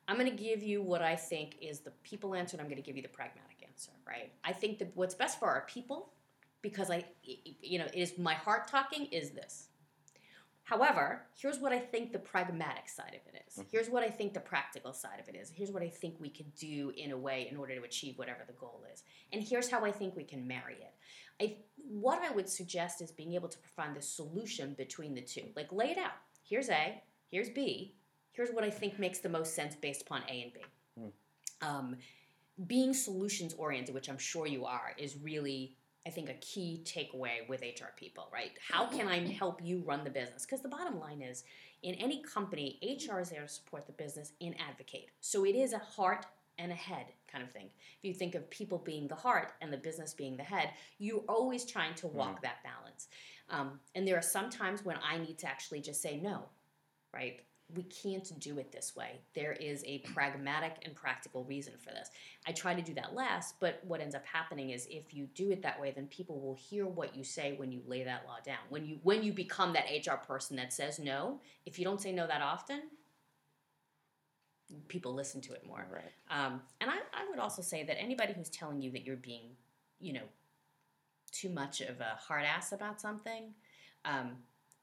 I'm 0.06 0.16
going 0.18 0.30
to 0.30 0.36
give 0.36 0.62
you 0.62 0.82
what 0.82 1.00
I 1.00 1.16
think 1.16 1.56
is 1.62 1.80
the 1.80 1.92
people 2.02 2.34
answer, 2.34 2.56
and 2.56 2.60
I'm 2.60 2.68
going 2.68 2.82
to 2.82 2.86
give 2.86 2.96
you 2.96 3.02
the 3.02 3.08
pragmatic 3.08 3.64
answer, 3.66 3.92
right? 4.06 4.32
I 4.44 4.52
think 4.52 4.78
that 4.80 4.90
what's 4.94 5.14
best 5.14 5.38
for 5.38 5.48
our 5.48 5.62
people, 5.66 6.10
because 6.62 6.90
I, 6.90 7.04
you 7.22 7.78
know, 7.78 7.86
is 7.94 8.18
my 8.18 8.34
heart 8.34 8.68
talking 8.68 9.06
is 9.06 9.30
this. 9.30 9.68
However, 10.62 11.22
here's 11.36 11.58
what 11.58 11.72
I 11.72 11.80
think 11.80 12.12
the 12.12 12.18
pragmatic 12.20 12.88
side 12.88 13.18
of 13.20 13.34
it 13.34 13.42
is. 13.48 13.56
Mhm. 13.56 13.70
Here's 13.72 13.90
what 13.90 14.04
I 14.04 14.10
think 14.10 14.34
the 14.34 14.40
practical 14.40 14.92
side 14.92 15.18
of 15.18 15.28
it 15.28 15.34
is. 15.34 15.50
Here's 15.50 15.72
what 15.72 15.82
I 15.82 15.88
think 15.88 16.20
we 16.20 16.30
could 16.30 16.54
do 16.54 16.92
in 16.96 17.10
a 17.10 17.18
way 17.18 17.48
in 17.50 17.56
order 17.56 17.74
to 17.74 17.82
achieve 17.82 18.16
whatever 18.18 18.44
the 18.46 18.52
goal 18.52 18.84
is. 18.92 19.02
And 19.32 19.42
here's 19.42 19.68
how 19.68 19.84
I 19.84 19.90
think 19.90 20.14
we 20.14 20.22
can 20.22 20.46
marry 20.46 20.74
it. 20.74 20.94
I, 21.42 21.56
what 21.88 22.20
I 22.22 22.30
would 22.30 22.48
suggest 22.48 23.02
is 23.02 23.10
being 23.10 23.34
able 23.34 23.48
to 23.48 23.58
find 23.74 23.96
the 23.96 24.02
solution 24.02 24.74
between 24.74 25.14
the 25.14 25.22
two. 25.22 25.50
Like 25.56 25.72
lay 25.72 25.90
it 25.90 25.98
out. 25.98 26.12
Here's 26.44 26.68
A, 26.68 27.02
here's 27.30 27.48
B. 27.50 27.96
Here's 28.30 28.50
what 28.50 28.62
I 28.62 28.70
think 28.70 28.98
makes 28.98 29.18
the 29.18 29.28
most 29.28 29.54
sense 29.54 29.74
based 29.74 30.02
upon 30.02 30.22
A 30.28 30.42
and 30.42 30.52
B. 30.52 30.60
Hmm. 30.96 31.08
Um, 31.68 31.96
being 32.66 32.92
solutions 32.94 33.54
oriented, 33.54 33.94
which 33.94 34.08
I'm 34.08 34.18
sure 34.18 34.46
you 34.46 34.66
are, 34.66 34.94
is 34.98 35.16
really 35.16 35.76
I 36.06 36.10
think 36.10 36.30
a 36.30 36.34
key 36.34 36.82
takeaway 36.84 37.46
with 37.48 37.60
HR 37.60 37.92
people, 37.96 38.28
right? 38.32 38.52
How 38.66 38.86
can 38.86 39.06
I 39.06 39.18
help 39.32 39.60
you 39.62 39.82
run 39.84 40.02
the 40.02 40.10
business? 40.10 40.46
Because 40.46 40.62
the 40.62 40.68
bottom 40.68 40.98
line 40.98 41.20
is, 41.20 41.44
in 41.82 41.94
any 41.96 42.22
company, 42.22 42.78
HR 42.82 43.20
is 43.20 43.30
there 43.30 43.42
to 43.42 43.48
support 43.48 43.86
the 43.86 43.92
business 43.92 44.32
and 44.40 44.54
advocate. 44.66 45.10
So 45.20 45.44
it 45.44 45.54
is 45.54 45.72
a 45.72 45.78
heart 45.78 46.24
and 46.58 46.72
a 46.72 46.74
head 46.74 47.06
kind 47.30 47.44
of 47.44 47.50
thing. 47.50 47.68
If 47.98 48.04
you 48.04 48.14
think 48.14 48.34
of 48.34 48.48
people 48.50 48.78
being 48.78 49.08
the 49.08 49.14
heart 49.14 49.52
and 49.60 49.72
the 49.72 49.78
business 49.78 50.14
being 50.14 50.36
the 50.36 50.42
head, 50.42 50.70
you're 50.98 51.24
always 51.28 51.64
trying 51.64 51.94
to 51.96 52.06
walk 52.06 52.42
that 52.42 52.62
balance. 52.64 53.08
Um, 53.48 53.80
and 53.94 54.06
there 54.06 54.16
are 54.16 54.22
some 54.22 54.50
times 54.50 54.84
when 54.84 54.96
I 55.06 55.18
need 55.18 55.38
to 55.38 55.48
actually 55.48 55.80
just 55.80 56.02
say 56.02 56.18
no, 56.18 56.44
right? 57.12 57.40
We 57.74 57.84
can't 57.84 58.38
do 58.40 58.58
it 58.58 58.72
this 58.72 58.96
way. 58.96 59.20
There 59.34 59.52
is 59.52 59.84
a 59.86 59.98
pragmatic 59.98 60.76
and 60.84 60.94
practical 60.94 61.44
reason 61.44 61.74
for 61.78 61.90
this. 61.90 62.10
I 62.46 62.52
try 62.52 62.74
to 62.74 62.82
do 62.82 62.94
that 62.94 63.14
last, 63.14 63.56
but 63.60 63.80
what 63.84 64.00
ends 64.00 64.14
up 64.14 64.24
happening 64.26 64.70
is 64.70 64.86
if 64.90 65.14
you 65.14 65.28
do 65.34 65.50
it 65.50 65.62
that 65.62 65.80
way, 65.80 65.92
then 65.94 66.06
people 66.06 66.40
will 66.40 66.54
hear 66.54 66.86
what 66.86 67.14
you 67.14 67.24
say 67.24 67.54
when 67.56 67.70
you 67.70 67.82
lay 67.86 68.02
that 68.04 68.24
law 68.26 68.38
down. 68.44 68.58
When 68.68 68.84
you 68.84 68.98
when 69.02 69.22
you 69.22 69.32
become 69.32 69.72
that 69.74 69.84
HR 69.84 70.16
person 70.16 70.56
that 70.56 70.72
says 70.72 70.98
no, 70.98 71.40
if 71.66 71.78
you 71.78 71.84
don't 71.84 72.00
say 72.00 72.12
no 72.12 72.26
that 72.26 72.42
often, 72.42 72.82
people 74.88 75.14
listen 75.14 75.40
to 75.42 75.52
it 75.52 75.66
more. 75.66 75.86
Right. 75.90 76.12
Um, 76.30 76.60
and 76.80 76.90
I, 76.90 76.96
I 77.14 77.28
would 77.28 77.38
also 77.38 77.62
say 77.62 77.84
that 77.84 78.00
anybody 78.00 78.32
who's 78.32 78.50
telling 78.50 78.80
you 78.80 78.90
that 78.92 79.04
you're 79.04 79.16
being, 79.16 79.50
you 79.98 80.12
know, 80.12 80.24
too 81.32 81.50
much 81.50 81.80
of 81.80 82.00
a 82.00 82.16
hard 82.18 82.44
ass 82.44 82.72
about 82.72 83.00
something, 83.00 83.54
um, 84.04 84.32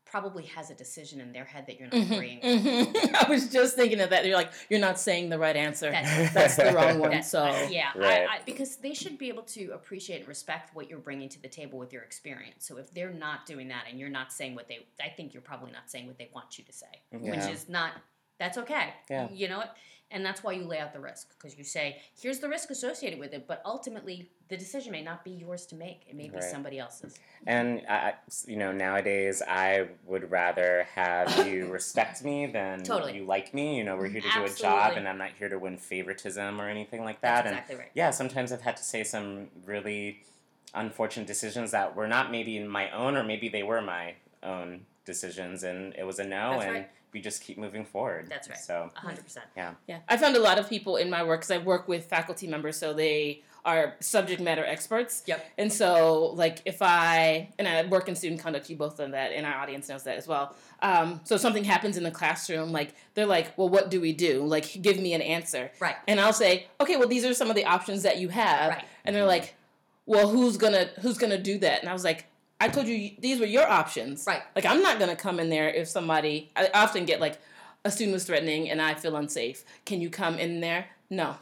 probably 0.09 0.43
has 0.45 0.69
a 0.69 0.73
decision 0.75 1.19
in 1.21 1.33
their 1.33 1.43
head 1.45 1.65
that 1.67 1.79
you're 1.79 1.87
not 1.89 1.95
Mhm, 1.97 2.11
agreeing 2.11 2.39
with. 2.41 2.63
mhm. 2.93 3.13
I 3.25 3.29
was 3.29 3.49
just 3.49 3.75
thinking 3.75 3.99
of 3.99 4.09
that. 4.11 4.25
You're 4.25 4.35
like, 4.37 4.51
you're 4.69 4.79
not 4.79 4.99
saying 4.99 5.29
the 5.29 5.37
right 5.39 5.55
answer. 5.55 5.91
That's- 5.91 6.33
That's 6.33 6.55
the 6.55 6.71
wrong 6.73 6.99
one. 6.99 7.11
That- 7.11 7.25
So 7.25 7.45
yeah, 7.69 7.89
Right. 7.95 8.21
I, 8.29 8.35
I, 8.35 8.39
because 8.45 8.77
they 8.77 8.93
should 8.93 9.17
be 9.17 9.27
able 9.29 9.43
to 9.43 9.71
appreciate 9.71 10.19
and 10.19 10.27
respect 10.27 10.73
what 10.75 10.89
you're 10.89 10.99
bringing 10.99 11.29
to 11.29 11.41
the 11.41 11.47
table 11.49 11.77
with 11.79 11.91
your 11.91 12.03
experience. 12.03 12.65
So 12.65 12.77
if 12.77 12.93
they're 12.93 13.11
not 13.11 13.45
doing 13.45 13.67
that 13.69 13.85
and 13.89 13.99
you're 13.99 14.09
not 14.09 14.31
saying 14.31 14.55
what 14.55 14.67
they, 14.67 14.85
I 15.01 15.09
think 15.09 15.33
you're 15.33 15.41
probably 15.41 15.71
not 15.71 15.89
saying 15.91 16.07
what 16.07 16.17
they 16.17 16.29
want 16.33 16.57
you 16.57 16.63
to 16.65 16.73
say, 16.73 16.87
Yeah. 17.11 17.31
which 17.31 17.51
is 17.53 17.67
not. 17.69 17.91
That's 18.39 18.57
okay. 18.59 18.93
Yeah. 19.09 19.27
You 19.31 19.47
know 19.49 19.57
what? 19.57 19.75
And 20.09 20.25
that's 20.25 20.41
why 20.41 20.53
you 20.53 20.63
lay 20.63 20.79
out 20.79 20.93
the 20.93 20.99
risk 21.01 21.29
because 21.37 21.57
you 21.57 21.65
say, 21.65 21.97
here's 22.21 22.39
the 22.39 22.47
risk 22.47 22.69
associated 22.69 23.19
with 23.19 23.33
it, 23.33 23.45
but 23.45 23.61
ultimately 23.65 24.29
the 24.47 24.55
decision 24.55 24.93
may 24.93 25.01
not 25.03 25.25
be 25.25 25.31
yours 25.31 25.65
to 25.65 25.75
make. 25.75 26.03
It 26.09 26.15
may 26.15 26.29
be 26.29 26.35
Right. 26.35 26.43
somebody 26.43 26.79
else's. 26.79 27.19
And 27.45 27.81
I, 27.89 28.13
you 28.45 28.55
know, 28.55 28.71
nowadays 28.71 29.41
I 29.45 29.89
would 30.05 30.31
rather 30.31 30.87
have 30.95 31.45
you 31.45 31.67
respect 31.71 32.23
me 32.23 32.45
than 32.45 32.83
Totally. 32.83 33.17
you 33.17 33.25
like 33.25 33.53
me. 33.53 33.77
You 33.77 33.83
know, 33.83 33.97
we're 33.97 34.07
here 34.07 34.21
to 34.21 34.29
do 34.31 34.45
a 34.45 34.49
job, 34.49 34.93
and 34.95 35.07
I'm 35.09 35.17
not 35.17 35.31
here 35.37 35.49
to 35.49 35.59
win 35.59 35.77
favoritism 35.77 36.61
or 36.61 36.69
anything 36.69 37.03
like 37.03 37.19
That's 37.19 37.43
that. 37.43 37.47
and 37.47 37.55
exactly 37.55 37.75
right. 37.75 37.91
yeah, 37.93 38.11
sometimes 38.11 38.53
I've 38.53 38.61
had 38.61 38.77
to 38.77 38.83
say 38.83 39.03
some 39.03 39.47
really 39.65 40.23
unfortunate 40.73 41.27
decisions 41.27 41.71
that 41.71 41.95
were 41.97 42.07
not 42.07 42.31
maybe 42.31 42.59
my 42.63 42.89
own, 42.91 43.17
or 43.17 43.23
maybe 43.25 43.49
they 43.49 43.63
were 43.63 43.81
my 43.81 44.13
own 44.41 44.85
decisions, 45.05 45.63
and 45.63 45.93
it 45.95 46.03
was 46.05 46.19
a 46.19 46.23
no, 46.23 46.51
That's 46.51 46.63
and 46.63 46.73
right. 46.73 46.89
We 47.17 47.21
just 47.21 47.41
keep 47.41 47.57
moving 47.57 47.83
forward. 47.83 48.27
That's 48.29 48.47
right. 48.47 48.57
So 48.57 48.91
hundred 48.93 49.23
percent. 49.23 49.47
Yeah. 49.55 49.73
Yeah, 49.87 49.99
I 50.07 50.17
found 50.17 50.35
a 50.35 50.39
lot 50.39 50.59
of 50.59 50.69
people 50.69 50.97
in 50.97 51.09
my 51.09 51.23
work 51.23 51.41
because 51.41 51.51
I 51.51 51.57
work 51.57 51.87
with 51.87 52.05
faculty 52.05 52.45
members, 52.45 52.77
so 52.77 52.93
they 52.93 53.41
are 53.65 53.95
subject 53.99 54.39
matter 54.39 54.63
experts. 54.63 55.23
Yep. 55.25 55.43
And 55.57 55.73
so, 55.73 56.31
like, 56.35 56.59
if 56.65 56.77
I 56.83 57.49
and 57.57 57.67
I 57.67 57.85
work 57.87 58.07
in 58.07 58.15
student 58.15 58.39
conduct, 58.39 58.69
you 58.69 58.75
both 58.75 58.99
know 58.99 59.09
that, 59.09 59.31
and 59.31 59.47
our 59.47 59.55
audience 59.55 59.89
knows 59.89 60.03
that 60.03 60.15
as 60.17 60.27
well. 60.27 60.55
Um, 60.83 61.21
so 61.23 61.37
something 61.37 61.63
happens 61.63 61.97
in 61.97 62.03
the 62.03 62.11
classroom, 62.11 62.71
like 62.71 62.93
they're 63.15 63.25
like, 63.25 63.57
"Well, 63.57 63.69
what 63.69 63.89
do 63.89 63.99
we 63.99 64.13
do? 64.13 64.45
Like, 64.45 64.79
give 64.83 64.99
me 64.99 65.15
an 65.15 65.23
answer." 65.23 65.71
Right. 65.79 65.95
And 66.07 66.19
I'll 66.19 66.33
say, 66.33 66.67
"Okay, 66.79 66.97
well, 66.97 67.07
these 67.07 67.25
are 67.25 67.33
some 67.33 67.49
of 67.49 67.55
the 67.55 67.65
options 67.65 68.03
that 68.03 68.19
you 68.19 68.29
have." 68.29 68.69
Right. 68.69 68.85
And 69.05 69.15
they're 69.15 69.25
like, 69.25 69.55
"Well, 70.05 70.29
who's 70.29 70.57
gonna 70.57 70.89
who's 71.01 71.17
gonna 71.17 71.39
do 71.39 71.57
that?" 71.57 71.79
And 71.79 71.89
I 71.89 71.93
was 71.93 72.03
like, 72.03 72.27
"I 72.59 72.67
told 72.69 72.87
you 72.87 73.11
these 73.19 73.39
were 73.39 73.45
your 73.45 73.67
options." 73.67 74.25
Right. 74.27 74.41
Like, 74.55 74.65
I'm 74.65 74.81
not 74.81 74.99
gonna 74.99 75.15
come 75.15 75.39
in 75.39 75.49
there 75.49 75.69
if 75.69 75.87
somebody. 75.87 76.49
I 76.55 76.69
often 76.73 77.05
get 77.05 77.19
like, 77.19 77.39
a 77.85 77.91
student 77.91 78.13
was 78.13 78.25
threatening 78.25 78.69
and 78.69 78.81
I 78.81 78.93
feel 78.95 79.15
unsafe. 79.15 79.63
Can 79.85 80.01
you 80.01 80.09
come 80.09 80.37
in 80.39 80.59
there? 80.61 80.87
No, 81.09 81.35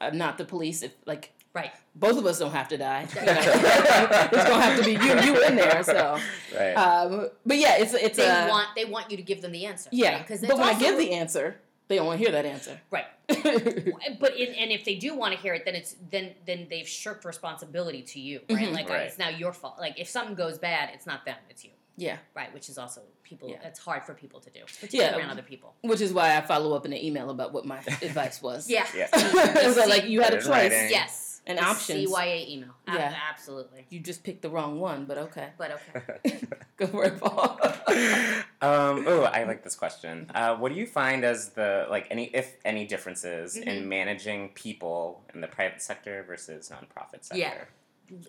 I'm 0.00 0.18
not 0.18 0.38
the 0.38 0.44
police. 0.44 0.82
If 0.82 0.92
like 1.06 1.32
Right. 1.54 1.72
both 1.96 2.18
of 2.18 2.26
us 2.26 2.38
don't 2.38 2.52
have 2.52 2.68
to 2.68 2.76
die. 2.76 3.08
You 3.16 3.20
know? 3.26 3.32
it's 3.32 4.48
gonna 4.48 4.62
have 4.62 4.78
to 4.78 4.84
be 4.84 4.92
you, 4.92 5.32
you 5.34 5.44
in 5.44 5.56
there. 5.56 5.82
So, 5.82 6.18
right. 6.56 6.74
um, 6.74 7.28
but 7.46 7.56
yeah, 7.56 7.76
it's 7.78 7.94
it's 7.94 8.16
They 8.18 8.28
a 8.28 8.48
want 8.48 8.68
they 8.76 8.84
want 8.84 9.10
you 9.10 9.16
to 9.16 9.22
give 9.22 9.40
them 9.42 9.52
the 9.52 9.64
answer. 9.66 9.88
yeah. 9.90 10.18
Because 10.18 10.40
but 10.42 10.58
when 10.58 10.68
I 10.68 10.78
give 10.78 10.98
the 10.98 11.12
answer, 11.14 11.56
they 11.88 11.96
don't 11.96 12.06
want 12.06 12.18
to 12.18 12.24
hear 12.24 12.32
that 12.32 12.44
answer. 12.46 12.80
right. 12.90 13.06
but 13.28 14.36
in, 14.36 14.54
and 14.54 14.70
if 14.72 14.84
they 14.84 14.94
do 14.94 15.14
want 15.14 15.34
to 15.34 15.38
hear 15.40 15.52
it, 15.54 15.64
then 15.64 15.74
it's 15.74 15.96
then 16.10 16.30
then 16.46 16.66
they've 16.70 16.88
shirked 16.88 17.24
responsibility 17.24 18.02
to 18.02 18.20
you, 18.20 18.40
right? 18.50 18.68
Mhm. 18.68 18.72
Like 18.72 18.88
Right. 18.88 19.02
it's 19.02 19.18
now 19.18 19.28
your 19.28 19.52
fault. 19.52 19.76
Like 19.78 19.98
if 19.98 20.08
something 20.08 20.34
goes 20.34 20.58
bad, 20.58 20.90
it's 20.94 21.06
not 21.06 21.24
them, 21.26 21.36
it's 21.50 21.62
you, 21.64 21.70
yeah, 21.96 22.16
right? 22.34 22.52
Which 22.54 22.68
is 22.70 22.78
also 22.78 23.02
people. 23.22 23.50
Yeah. 23.50 23.56
It's 23.68 23.78
hard 23.78 24.04
for 24.04 24.14
people 24.14 24.40
to 24.40 24.50
do, 24.50 24.60
particularly 24.60 25.10
Yeah. 25.12 25.18
around 25.18 25.30
other 25.30 25.42
people. 25.42 25.74
which 25.82 26.00
is 26.00 26.12
why 26.12 26.36
I 26.36 26.40
follow 26.40 26.74
up 26.74 26.86
in 26.86 26.92
an 26.94 27.04
email 27.04 27.28
about 27.30 27.52
what 27.52 27.66
my 27.66 27.78
advice 28.00 28.40
was. 28.40 28.68
Yeah. 28.76 28.86
Yeah. 28.94 29.06
so 29.72 29.84
like 29.86 30.06
you 30.06 30.22
had 30.22 30.32
a 30.32 30.36
Put 30.38 30.46
it 30.46 30.64
in 30.64 30.70
choice. 30.70 30.90
Yes. 30.90 31.27
And 31.48 31.58
option. 31.58 31.96
CYA 31.96 32.48
email. 32.48 32.74
Yeah. 32.86 33.14
absolutely. 33.30 33.86
You 33.88 34.00
just 34.00 34.22
picked 34.22 34.42
the 34.42 34.50
wrong 34.50 34.78
one, 34.78 35.06
but 35.06 35.16
okay. 35.18 35.48
But 35.56 35.80
okay. 35.96 36.40
Go 36.76 36.86
for 36.86 37.04
it, 37.04 37.18
Paul. 37.18 37.58
um, 38.60 39.04
oh, 39.08 39.22
I 39.32 39.44
like 39.44 39.64
this 39.64 39.74
question. 39.74 40.30
Uh, 40.34 40.56
what 40.56 40.72
do 40.72 40.78
you 40.78 40.86
find 40.86 41.24
as 41.24 41.50
the 41.50 41.86
like 41.90 42.06
any 42.10 42.24
if 42.26 42.56
any 42.64 42.86
differences 42.86 43.56
Mhm. 43.56 43.62
in 43.66 43.88
managing 43.88 44.50
people 44.50 45.24
in 45.34 45.40
the 45.40 45.48
private 45.48 45.80
sector 45.82 46.22
versus 46.26 46.70
nonprofit 46.70 47.24
sector? 47.24 47.38
Yeah. 47.38 47.54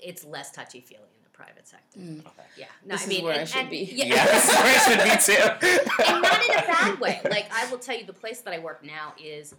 It's 0.02 0.24
less 0.26 0.52
touchy 0.52 0.82
feely 0.82 1.04
in 1.18 1.24
the 1.24 1.30
private 1.30 1.68
sector. 1.68 2.00
Mm. 2.00 2.20
Okay. 2.20 2.48
Yeah. 2.58 2.66
No, 2.86 2.96
This 2.96 3.02
I 3.02 3.04
is 3.04 3.10
mean, 3.10 3.24
where 3.26 3.40
I 3.42 3.44
should 3.46 3.62
and- 3.62 3.70
be. 3.70 3.78
Yeah. 3.94 4.06
Yeah, 4.06 4.26
that's 4.26 4.48
where 4.48 4.66
I 4.66 4.78
should 4.78 5.04
be 5.04 5.36
too. 5.36 6.04
and 6.08 6.22
not 6.22 6.46
in 6.46 6.52
a 6.52 6.68
bad 6.68 7.00
way. 7.00 7.20
Like 7.30 7.48
I 7.54 7.70
will 7.70 7.80
tell 7.80 7.98
you, 7.98 8.06
the 8.06 8.14
place 8.14 8.42
that 8.42 8.54
I 8.54 8.60
work 8.60 8.84
now 8.84 9.14
is 9.22 9.54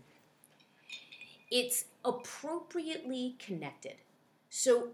it's 1.50 1.84
appropriately 2.04 3.36
connected. 3.38 3.96
So 4.48 4.88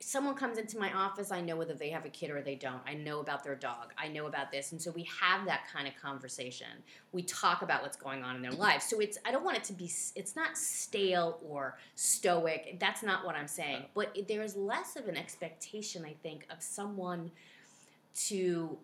someone 0.00 0.34
comes 0.34 0.58
into 0.58 0.78
my 0.78 0.92
office, 0.92 1.32
I 1.32 1.40
know 1.40 1.56
whether 1.56 1.72
they 1.72 1.88
have 1.90 2.04
a 2.04 2.10
kid 2.10 2.30
or 2.30 2.42
they 2.42 2.56
don't. 2.56 2.80
I 2.86 2.94
know 2.94 3.20
about 3.20 3.42
their 3.42 3.54
dog. 3.54 3.92
I 3.96 4.08
know 4.08 4.26
about 4.26 4.50
this, 4.50 4.72
and 4.72 4.80
so 4.80 4.90
we 4.90 5.08
have 5.20 5.46
that 5.46 5.62
kind 5.72 5.88
of 5.88 5.94
conversation. 6.00 6.66
We 7.12 7.22
talk 7.22 7.62
about 7.62 7.82
what's 7.82 7.96
going 7.96 8.22
on 8.22 8.36
in 8.36 8.42
their 8.42 8.52
lives. 8.52 8.84
So 8.84 9.00
it's 9.00 9.16
I 9.24 9.32
don't 9.32 9.44
want 9.44 9.56
it 9.56 9.64
to 9.64 9.72
be 9.72 9.90
it's 10.14 10.36
not 10.36 10.58
stale 10.58 11.38
or 11.42 11.78
stoic. 11.94 12.76
That's 12.78 13.02
not 13.02 13.24
what 13.24 13.34
I'm 13.34 13.48
saying. 13.48 13.84
But 13.94 14.16
there 14.28 14.42
is 14.42 14.56
less 14.56 14.96
of 14.96 15.08
an 15.08 15.16
expectation, 15.16 16.04
I 16.04 16.14
think, 16.22 16.46
of 16.50 16.62
someone 16.62 17.30
to 18.26 18.78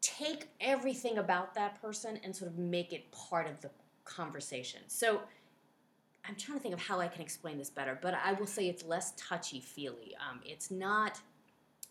take 0.00 0.48
everything 0.60 1.18
about 1.18 1.54
that 1.54 1.80
person 1.80 2.18
and 2.24 2.34
sort 2.34 2.50
of 2.50 2.58
make 2.58 2.92
it 2.92 3.10
part 3.12 3.46
of 3.46 3.60
the 3.60 3.70
conversation. 4.04 4.80
So 4.86 5.20
I'm 6.26 6.36
trying 6.36 6.58
to 6.58 6.62
think 6.62 6.74
of 6.74 6.80
how 6.80 7.00
I 7.00 7.08
can 7.08 7.20
explain 7.22 7.58
this 7.58 7.70
better, 7.70 7.98
but 8.00 8.14
I 8.14 8.32
will 8.32 8.46
say 8.46 8.68
it's 8.68 8.84
less 8.84 9.12
touchy 9.16 9.60
feely. 9.60 10.16
Um, 10.18 10.40
it's 10.44 10.70
not, 10.70 11.20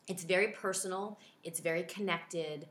it's 0.07 0.23
very 0.23 0.47
personal, 0.47 1.19
it's 1.43 1.59
very 1.59 1.83
connected, 1.83 2.67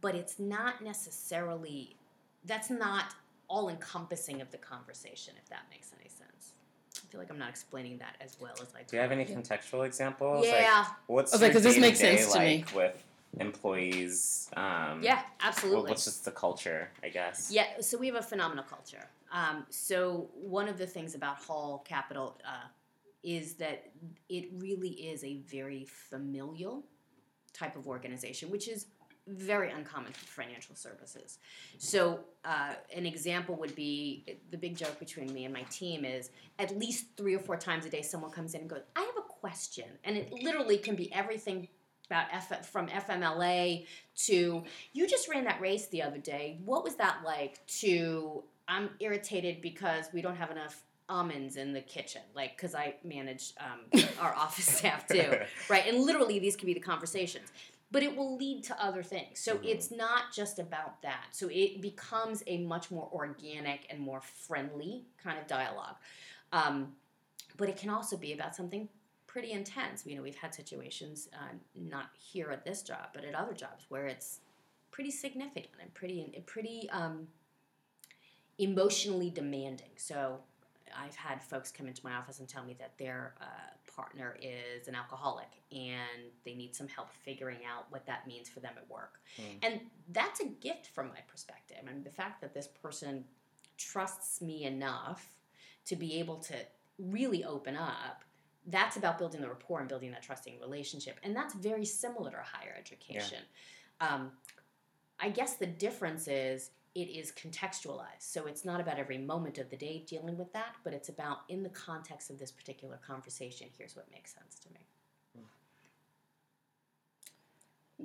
but 0.00 0.14
it's 0.14 0.38
not 0.38 0.82
necessarily, 0.84 1.96
that's 2.44 2.68
not 2.70 3.14
all 3.48 3.68
encompassing 3.70 4.40
of 4.42 4.50
the 4.50 4.58
conversation, 4.58 5.34
if 5.42 5.48
that 5.48 5.62
makes 5.70 5.92
any 5.98 6.08
sense. 6.10 6.52
I 7.02 7.06
feel 7.10 7.20
like 7.20 7.30
I'm 7.30 7.38
not 7.38 7.48
explaining 7.48 7.98
that 7.98 8.16
as 8.20 8.36
well 8.40 8.54
as 8.60 8.74
I 8.74 8.82
Do 8.82 8.96
you 8.96 9.02
have 9.02 9.12
any 9.12 9.24
contextual 9.24 9.86
examples? 9.86 10.44
Yeah, 10.46 10.80
Like, 10.82 10.92
what's 11.06 11.34
Okay, 11.34 11.44
your 11.46 11.52
'cause 11.54 11.62
this 11.62 11.78
makes 11.78 11.98
day-to-day 11.98 12.22
sense 12.22 12.32
to 12.34 12.40
me. 12.40 12.64
with 12.74 13.04
employees? 13.40 14.50
Um, 14.56 15.02
yeah, 15.02 15.16
what- 15.16 15.24
absolutely. 15.40 15.90
what's 15.90 16.04
just 16.04 16.24
the 16.26 16.30
culture, 16.32 16.90
I 17.02 17.08
guess? 17.08 17.50
Yeah, 17.50 17.80
so 17.80 17.96
we 17.96 18.06
have 18.08 18.16
a 18.16 18.22
phenomenal 18.22 18.64
culture. 18.64 19.08
Um, 19.32 19.66
so 19.70 20.30
one 20.34 20.68
of 20.68 20.78
the 20.78 20.86
things 20.86 21.14
about 21.14 21.38
Hall 21.38 21.84
Capital 21.86 22.38
uh, 22.46 22.68
is 23.22 23.54
that 23.54 23.90
it 24.28 24.48
really 24.58 24.90
is 24.90 25.24
a 25.24 25.38
very 25.38 25.84
familial 25.84 26.84
type 27.52 27.76
of 27.76 27.86
organization, 27.86 28.50
which 28.50 28.68
is 28.68 28.86
very 29.28 29.72
uncommon 29.72 30.12
for 30.12 30.42
financial 30.42 30.74
services. 30.76 31.38
So, 31.78 32.20
uh, 32.44 32.74
an 32.94 33.06
example 33.06 33.56
would 33.56 33.74
be 33.74 34.24
the 34.50 34.56
big 34.56 34.76
joke 34.76 35.00
between 35.00 35.32
me 35.32 35.44
and 35.44 35.52
my 35.52 35.62
team 35.64 36.04
is 36.04 36.30
at 36.60 36.78
least 36.78 37.06
three 37.16 37.34
or 37.34 37.40
four 37.40 37.56
times 37.56 37.84
a 37.86 37.90
day, 37.90 38.02
someone 38.02 38.30
comes 38.30 38.54
in 38.54 38.60
and 38.60 38.70
goes, 38.70 38.82
I 38.94 39.00
have 39.00 39.16
a 39.18 39.22
question. 39.22 39.86
And 40.04 40.16
it 40.16 40.32
literally 40.32 40.78
can 40.78 40.94
be 40.94 41.12
everything 41.12 41.66
about 42.08 42.26
F- 42.32 42.70
from 42.70 42.86
FMLA 42.86 43.86
to 44.26 44.62
you 44.92 45.08
just 45.08 45.28
ran 45.28 45.44
that 45.44 45.60
race 45.60 45.88
the 45.88 46.02
other 46.02 46.18
day. 46.18 46.60
What 46.64 46.84
was 46.84 46.94
that 46.96 47.22
like? 47.24 47.66
To 47.78 48.44
I'm 48.68 48.90
irritated 49.00 49.60
because 49.60 50.06
we 50.12 50.22
don't 50.22 50.36
have 50.36 50.50
enough 50.50 50.82
almonds 51.08 51.56
in 51.56 51.72
the 51.72 51.80
kitchen, 51.80 52.22
like 52.34 52.56
because 52.56 52.74
I 52.74 52.94
manage 53.04 53.52
um, 53.60 54.02
our 54.20 54.34
office 54.34 54.66
staff 54.66 55.06
too, 55.06 55.38
right? 55.68 55.86
And 55.86 56.00
literally, 56.04 56.38
these 56.38 56.56
can 56.56 56.66
be 56.66 56.74
the 56.74 56.80
conversations. 56.80 57.48
But 57.92 58.02
it 58.02 58.16
will 58.16 58.36
lead 58.36 58.64
to 58.64 58.84
other 58.84 59.04
things. 59.04 59.38
So 59.38 59.58
Mhm. 59.58 59.64
it's 59.64 59.90
not 59.92 60.32
just 60.34 60.58
about 60.58 61.00
that. 61.02 61.26
So 61.30 61.48
it 61.48 61.80
becomes 61.80 62.42
a 62.48 62.58
much 62.58 62.90
more 62.90 63.08
organic 63.12 63.86
and 63.88 64.00
more 64.00 64.20
friendly 64.20 65.04
kind 65.22 65.38
of 65.38 65.46
dialogue. 65.46 65.94
Um, 66.52 66.96
but 67.56 67.68
it 67.68 67.76
can 67.76 67.88
also 67.88 68.16
be 68.16 68.32
about 68.32 68.56
something 68.56 68.88
pretty 69.28 69.52
intense. 69.52 70.04
You 70.04 70.16
know, 70.16 70.22
we've 70.22 70.34
had 70.34 70.52
situations, 70.52 71.28
uh, 71.32 71.54
not 71.76 72.10
here 72.18 72.50
at 72.50 72.64
this 72.64 72.82
job, 72.82 73.10
but 73.14 73.24
at 73.24 73.36
other 73.36 73.54
jobs, 73.54 73.86
where 73.88 74.06
it's 74.08 74.40
pretty 74.90 75.12
significant 75.12 75.74
and 75.80 75.94
pretty, 75.94 76.42
pretty 76.46 76.90
um, 76.90 77.28
emotionally 78.58 79.30
demanding. 79.30 79.90
So 79.96 80.38
I've 80.96 81.16
had 81.16 81.42
folks 81.42 81.70
come 81.70 81.86
into 81.88 82.04
my 82.04 82.14
office 82.14 82.40
and 82.40 82.48
tell 82.48 82.64
me 82.64 82.74
that 82.78 82.96
their 82.98 83.34
uh, 83.40 83.92
partner 83.94 84.36
is 84.40 84.88
an 84.88 84.94
alcoholic 84.94 85.48
and 85.72 86.30
they 86.44 86.54
need 86.54 86.74
some 86.74 86.88
help 86.88 87.10
figuring 87.10 87.58
out 87.68 87.86
what 87.90 88.06
that 88.06 88.26
means 88.26 88.48
for 88.48 88.60
them 88.60 88.72
at 88.76 88.88
work. 88.90 89.20
Hmm. 89.36 89.42
And 89.62 89.80
that's 90.10 90.40
a 90.40 90.46
gift 90.46 90.88
from 90.88 91.08
my 91.08 91.20
perspective. 91.28 91.78
I 91.82 91.92
mean, 91.92 92.02
the 92.02 92.10
fact 92.10 92.40
that 92.40 92.54
this 92.54 92.68
person 92.68 93.24
trusts 93.76 94.40
me 94.40 94.64
enough 94.64 95.26
to 95.86 95.96
be 95.96 96.18
able 96.18 96.36
to 96.36 96.54
really 96.98 97.44
open 97.44 97.76
up. 97.76 98.24
That's 98.66 98.96
about 98.96 99.18
building 99.18 99.40
the 99.40 99.48
rapport 99.48 99.80
and 99.80 99.88
building 99.88 100.10
that 100.10 100.22
trusting 100.22 100.58
relationship. 100.60 101.18
And 101.22 101.36
that's 101.36 101.54
very 101.54 101.84
similar 101.84 102.32
to 102.32 102.38
higher 102.42 102.74
education. 102.78 103.38
Um, 104.00 104.32
I 105.20 105.30
guess 105.30 105.54
the 105.54 105.66
difference 105.66 106.26
is 106.26 106.70
it 106.96 107.10
is 107.10 107.30
contextualized. 107.30 108.20
So 108.20 108.46
it's 108.46 108.64
not 108.64 108.80
about 108.80 108.98
every 108.98 109.18
moment 109.18 109.58
of 109.58 109.68
the 109.68 109.76
day 109.76 110.02
dealing 110.08 110.38
with 110.38 110.50
that, 110.54 110.76
but 110.82 110.94
it's 110.94 111.10
about 111.10 111.40
in 111.50 111.62
the 111.62 111.68
context 111.68 112.30
of 112.30 112.38
this 112.38 112.50
particular 112.50 112.98
conversation, 113.06 113.66
here's 113.76 113.94
what 113.94 114.10
makes 114.10 114.32
sense 114.32 114.58
to 114.60 114.70
me. 114.70 114.80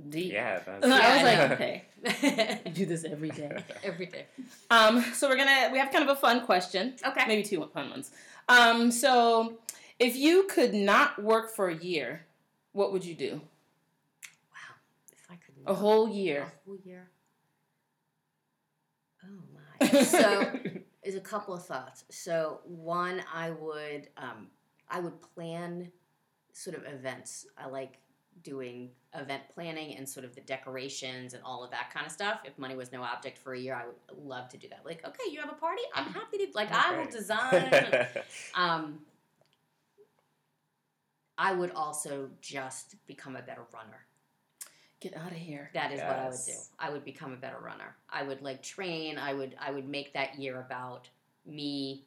Deep. 0.10 0.34
Yeah, 0.34 0.60
that's, 0.60 0.84
And 0.84 0.94
I 0.94 1.16
was 1.16 1.24
like, 1.24 1.52
okay, 1.52 2.64
you 2.66 2.72
do 2.74 2.86
this 2.86 3.04
every 3.06 3.30
day. 3.30 3.62
Every 3.84 4.06
day. 4.06 4.26
Um, 4.70 5.02
so 5.14 5.28
we're 5.28 5.36
gonna 5.36 5.70
we 5.72 5.80
have 5.80 5.92
kind 5.92 6.10
of 6.10 6.10
a 6.10 6.20
fun 6.20 6.46
question. 6.46 6.96
Okay. 7.06 7.24
Maybe 7.28 7.44
two 7.44 7.66
fun 7.74 7.90
ones. 7.90 8.12
Um, 8.48 8.90
so 8.90 9.58
if 10.00 10.16
you 10.16 10.48
could 10.50 10.74
not 10.74 11.22
work 11.22 11.54
for 11.54 11.68
a 11.68 11.76
year, 11.76 12.26
what 12.72 12.94
would 12.94 13.04
you 13.04 13.16
do? 13.16 13.42
Wow. 14.54 14.76
If 15.12 15.26
I 15.30 15.36
could 15.36 15.56
A 15.68 15.74
whole 15.74 16.08
year. 16.08 16.44
A 16.44 16.52
whole 16.66 16.78
year. 16.86 17.10
So 19.82 20.52
is 21.04 21.16
a 21.16 21.22
couple 21.22 21.54
of 21.54 21.66
thoughts. 21.66 22.06
So 22.10 22.62
one, 22.64 23.24
I 23.34 23.52
would 23.52 24.10
um, 24.18 24.48
I 24.90 25.00
would 25.00 25.22
plan 25.22 25.92
sort 26.54 26.76
of 26.76 26.84
events. 26.86 27.46
I 27.58 27.68
like 27.68 27.98
doing 28.44 28.90
event 29.14 29.44
planning 29.54 29.96
and 29.98 30.08
sort 30.08 30.26
of 30.26 30.34
the 30.36 30.42
decorations 30.42 31.34
and 31.34 31.44
all 31.44 31.64
of 31.64 31.72
that 31.72 31.92
kind 31.94 32.06
of 32.06 32.12
stuff. 32.12 32.40
If 32.46 32.58
money 32.58 32.76
was 32.76 32.92
no 32.92 33.04
object 33.04 33.38
for 33.38 33.54
a 33.54 33.60
year, 33.60 33.76
I 33.76 33.86
would 33.86 34.24
love 34.24 34.50
to 34.50 34.58
do 34.58 34.68
that. 34.70 34.82
Like, 34.86 35.06
okay, 35.06 35.32
you 35.32 35.40
have 35.42 35.50
a 35.50 35.56
party? 35.56 35.82
I'm 35.94 36.06
happy 36.14 36.38
to 36.38 36.48
like 36.54 36.72
I 36.72 36.98
will 36.98 37.12
design. 37.12 38.08
um, 38.56 39.00
I 41.38 41.54
would 41.54 41.72
also 41.72 42.30
just 42.42 42.96
become 43.08 43.36
a 43.36 43.42
better 43.42 43.64
runner. 43.74 44.06
Get 45.02 45.18
out 45.18 45.32
of 45.32 45.38
here. 45.38 45.72
That 45.74 45.92
is 45.92 46.00
what 46.00 46.20
I 46.20 46.30
would 46.30 46.40
do. 46.46 46.54
I 46.80 46.90
would 46.92 47.04
become 47.04 47.34
a 47.34 47.36
better 47.36 47.58
runner. 47.60 47.96
I 48.08 48.22
would 48.22 48.44
like 48.44 48.62
train. 48.62 49.18
I 49.18 49.34
would 49.34 49.56
I 49.60 49.72
would 49.72 49.90
make 49.90 50.14
that 50.14 50.38
year 50.38 50.62
about 50.62 51.10
me 51.46 52.06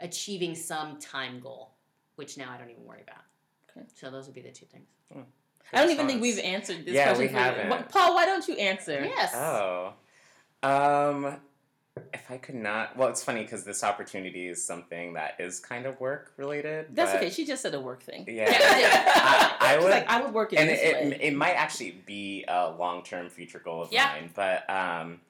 achieving 0.00 0.54
some 0.54 0.98
time 0.98 1.40
goal, 1.40 1.70
which 2.16 2.36
now 2.36 2.52
I 2.52 2.58
don't 2.58 2.70
even 2.70 2.84
worry 2.84 3.00
about. 3.02 3.22
Okay. 3.70 3.86
So 3.94 4.10
those 4.10 4.26
would 4.26 4.34
be 4.34 4.42
the 4.42 4.50
two 4.50 4.66
things. 4.66 4.86
I 5.72 5.80
don't 5.80 5.90
even 5.90 6.06
think 6.06 6.20
we've 6.20 6.38
answered 6.38 6.84
this 6.84 6.94
Yeah, 6.94 7.14
question 7.14 7.32
we 7.32 7.32
haven't. 7.32 7.88
Paul, 7.88 8.14
why 8.14 8.26
don't 8.26 8.46
you 8.46 8.54
answer? 8.56 9.02
Yes. 9.04 9.32
Oh. 9.34 9.94
Um, 10.62 11.36
if 12.12 12.28
I 12.30 12.38
could 12.38 12.56
not, 12.56 12.96
well, 12.96 13.08
it's 13.08 13.22
funny 13.22 13.42
because 13.42 13.62
this 13.64 13.84
opportunity 13.84 14.48
is 14.48 14.62
something 14.62 15.12
that 15.14 15.36
is 15.38 15.60
kind 15.60 15.86
of 15.86 16.00
work 16.00 16.32
related. 16.36 16.86
That's 16.94 17.14
okay. 17.14 17.30
She 17.30 17.44
just 17.46 17.62
said 17.62 17.74
a 17.74 17.80
work 17.80 18.02
thing. 18.02 18.24
Yeah. 18.28 18.46
I, 19.60 19.74
I 19.74 19.78
would- 19.78 19.90
like, 19.90 20.08
I 20.08 20.20
would 20.20 20.34
work 20.34 20.52
it 20.52 20.58
and 20.58 20.68
this 20.68 20.80
it, 20.80 21.12
it, 21.12 21.20
it 21.20 21.36
might 21.36 21.52
actually 21.52 22.02
be 22.04 22.44
a 22.48 22.70
long 22.70 23.02
term 23.04 23.28
future 23.28 23.60
goal 23.64 23.82
of 23.82 23.92
Yeah. 23.92 24.06
mine, 24.12 24.30
but 24.34 24.68
um, 24.68 25.20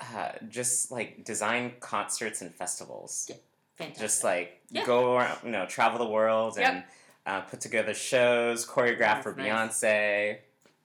uh, 0.00 0.30
just 0.48 0.92
like 0.92 1.24
design 1.24 1.72
concerts 1.80 2.40
and 2.42 2.54
festivals. 2.54 3.26
Yeah. 3.28 3.36
Fantastic. 3.78 4.00
Just 4.04 4.24
like 4.24 4.60
Yeah. 4.70 4.86
go 4.86 5.16
around, 5.16 5.38
you 5.44 5.50
know, 5.50 5.66
travel 5.66 5.98
the 5.98 6.10
world 6.10 6.56
Yep. 6.56 6.72
and 6.72 6.84
uh, 7.26 7.40
put 7.42 7.60
together 7.60 7.94
shows, 7.94 8.64
choreograph 8.66 8.98
That's 8.98 9.22
for 9.24 9.34
nice. 9.34 9.48
Beyonce. 9.82 10.38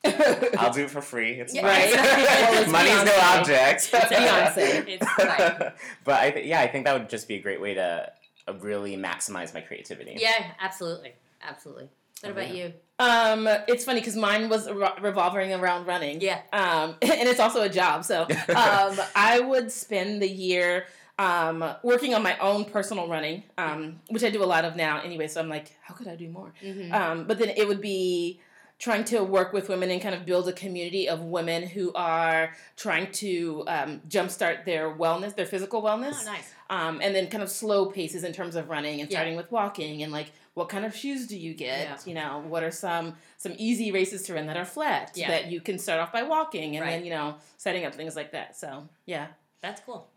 I'll 0.58 0.74
do 0.74 0.84
it 0.84 0.90
for 0.90 1.02
free. 1.02 1.32
It's 1.40 1.54
Yeah. 1.54 1.62
fine. 1.62 1.72
Right. 1.72 2.52
Well, 2.52 2.62
it's 2.64 2.72
Money's 2.78 3.04
no 3.04 3.18
object. 3.40 3.90
It's 3.94 4.14
Beyonce. 4.14 4.88
It's 4.88 5.06
right. 5.20 5.74
but 6.04 6.20
I 6.20 6.32
th- 6.32 6.46
yeah, 6.46 6.62
I 6.62 6.68
think 6.68 6.86
that 6.86 6.94
would 6.94 7.10
just 7.10 7.28
be 7.28 7.36
a 7.36 7.42
great 7.42 7.60
way 7.62 7.74
to 7.74 8.12
uh, 8.48 8.54
really 8.62 8.96
maximize 8.98 9.54
my 9.54 9.62
creativity. 9.62 10.18
yeah, 10.20 10.52
absolutely, 10.60 11.14
absolutely. 11.42 11.90
What 12.22 12.32
about 12.32 12.50
you? 12.56 12.74
um, 13.00 13.48
it's 13.68 13.86
funny 13.86 14.00
because 14.00 14.16
mine 14.16 14.50
was 14.50 14.68
re- 14.72 14.90
revolving 15.02 15.54
around 15.54 15.86
running. 15.86 16.20
Yeah. 16.20 16.42
Um, 16.52 16.96
and 17.02 17.30
it's 17.30 17.40
also 17.40 17.62
a 17.62 17.70
job. 17.70 18.04
So 18.06 18.24
um, 18.24 18.98
I 19.16 19.40
would 19.40 19.72
spend 19.72 20.20
the 20.22 20.28
year 20.28 20.86
um, 21.20 21.64
working 21.84 22.16
on 22.16 22.24
my 22.24 22.36
own 22.40 22.66
personal 22.66 23.08
running, 23.08 23.44
um, 23.60 24.00
which 24.10 24.24
I 24.24 24.32
do 24.32 24.44
a 24.44 24.46
lot 24.46 24.66
of 24.66 24.76
now 24.76 25.00
anyway. 25.02 25.28
So 25.28 25.40
I'm 25.40 25.50
like, 25.50 25.76
how 25.84 25.94
could 25.94 26.08
I 26.08 26.16
do 26.16 26.28
more? 26.30 26.54
Mm-hmm. 26.64 26.92
Um, 26.92 27.26
but 27.28 27.38
then 27.38 27.50
it 27.50 27.68
would 27.68 27.82
be 27.82 28.40
trying 28.80 29.04
to 29.06 29.24
work 29.24 29.54
with 29.54 29.70
women 29.70 29.90
and 29.90 30.00
kind 30.02 30.14
of 30.14 30.26
build 30.26 30.48
a 30.48 30.54
community 30.54 31.10
of 31.10 31.22
women 31.22 31.64
who 31.64 31.92
are 31.96 32.54
trying 32.76 33.12
to 33.12 33.64
um, 33.68 34.02
jumpstart 34.08 34.66
their 34.66 34.94
wellness, 34.94 35.36
their 35.36 35.48
physical 35.48 35.82
wellness. 35.82 36.18
oh, 36.22 36.26
nice. 36.32 36.54
um, 36.70 37.00
and 37.02 37.16
then 37.16 37.28
kind 37.28 37.42
of 37.42 37.50
slow 37.50 37.88
paces 37.88 38.24
in 38.24 38.34
terms 38.34 38.56
of 38.56 38.70
running 38.70 39.02
and 39.02 39.10
Yeah. 39.10 39.18
starting 39.18 39.36
with 39.36 39.52
walking 39.52 40.04
and 40.04 40.12
like 40.12 40.32
what 40.54 40.70
kind 40.70 40.86
of 40.86 40.96
shoes 40.96 41.28
do 41.28 41.38
you 41.38 41.54
get 41.54 41.82
Yeah. 41.88 41.98
you 42.06 42.14
know 42.16 42.44
what 42.48 42.64
are 42.64 42.72
some 42.72 43.16
some 43.38 43.54
easy 43.58 43.92
races 43.92 44.24
to 44.24 44.34
run 44.36 44.46
that 44.48 44.58
are 44.58 44.66
flat 44.66 45.12
Yeah. 45.16 45.30
that 45.30 45.48
you 45.52 45.60
can 45.62 45.78
start 45.80 46.00
off 46.00 46.12
by 46.12 46.24
walking 46.24 46.76
and 46.76 46.86
Right. 46.86 46.92
then 46.94 47.04
you 47.06 47.12
know 47.12 47.36
setting 47.58 47.84
up 47.86 47.94
things 47.96 48.16
like 48.16 48.32
that 48.32 48.56
so 48.58 48.88
yeah 49.06 49.28
That's 49.62 49.82
cool. 49.82 50.08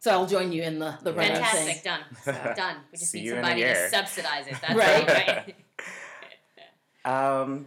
so 0.00 0.10
I'll 0.12 0.26
join 0.26 0.52
you 0.52 0.62
in 0.62 0.78
the 0.78 0.96
the 1.02 1.12
running 1.14 1.32
Fantastic. 1.34 1.76
thing 1.82 1.96
Done. 2.24 2.54
Done. 2.56 2.76
We 2.92 2.98
just 2.98 3.10
See 3.10 3.20
need 3.20 3.26
you 3.26 3.32
in 3.34 3.38
a 3.38 3.42
somebody 3.42 3.62
to 3.62 3.88
subsidize 3.90 4.46
it. 4.48 4.56
That's 4.60 4.74
Right. 4.74 5.06
right. 5.08 5.56
Um, 7.04 7.66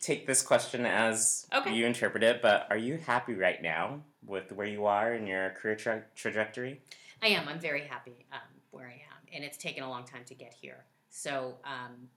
take 0.00 0.26
this 0.26 0.42
question 0.42 0.84
as 0.86 1.46
Okay. 1.54 1.74
you 1.74 1.86
interpret 1.86 2.22
it, 2.22 2.42
but 2.42 2.66
are 2.70 2.76
you 2.76 2.96
happy 2.98 3.34
right 3.34 3.62
now 3.62 4.02
with 4.24 4.52
where 4.52 4.66
you 4.66 4.86
are 4.86 5.14
in 5.14 5.26
your 5.26 5.50
career 5.50 5.76
tra- 5.76 6.04
trajectory? 6.14 6.80
I 7.22 7.28
am. 7.28 7.48
I'm 7.48 7.60
very 7.60 7.82
happy 7.86 8.26
um, 8.32 8.38
where 8.70 8.86
I 8.88 8.92
am, 8.94 9.26
and 9.32 9.44
it's 9.44 9.56
taken 9.56 9.82
a 9.82 9.88
long 9.88 10.04
time 10.04 10.24
to 10.26 10.34
get 10.34 10.52
here. 10.52 10.84
So 11.08 11.54
um, 11.64 12.08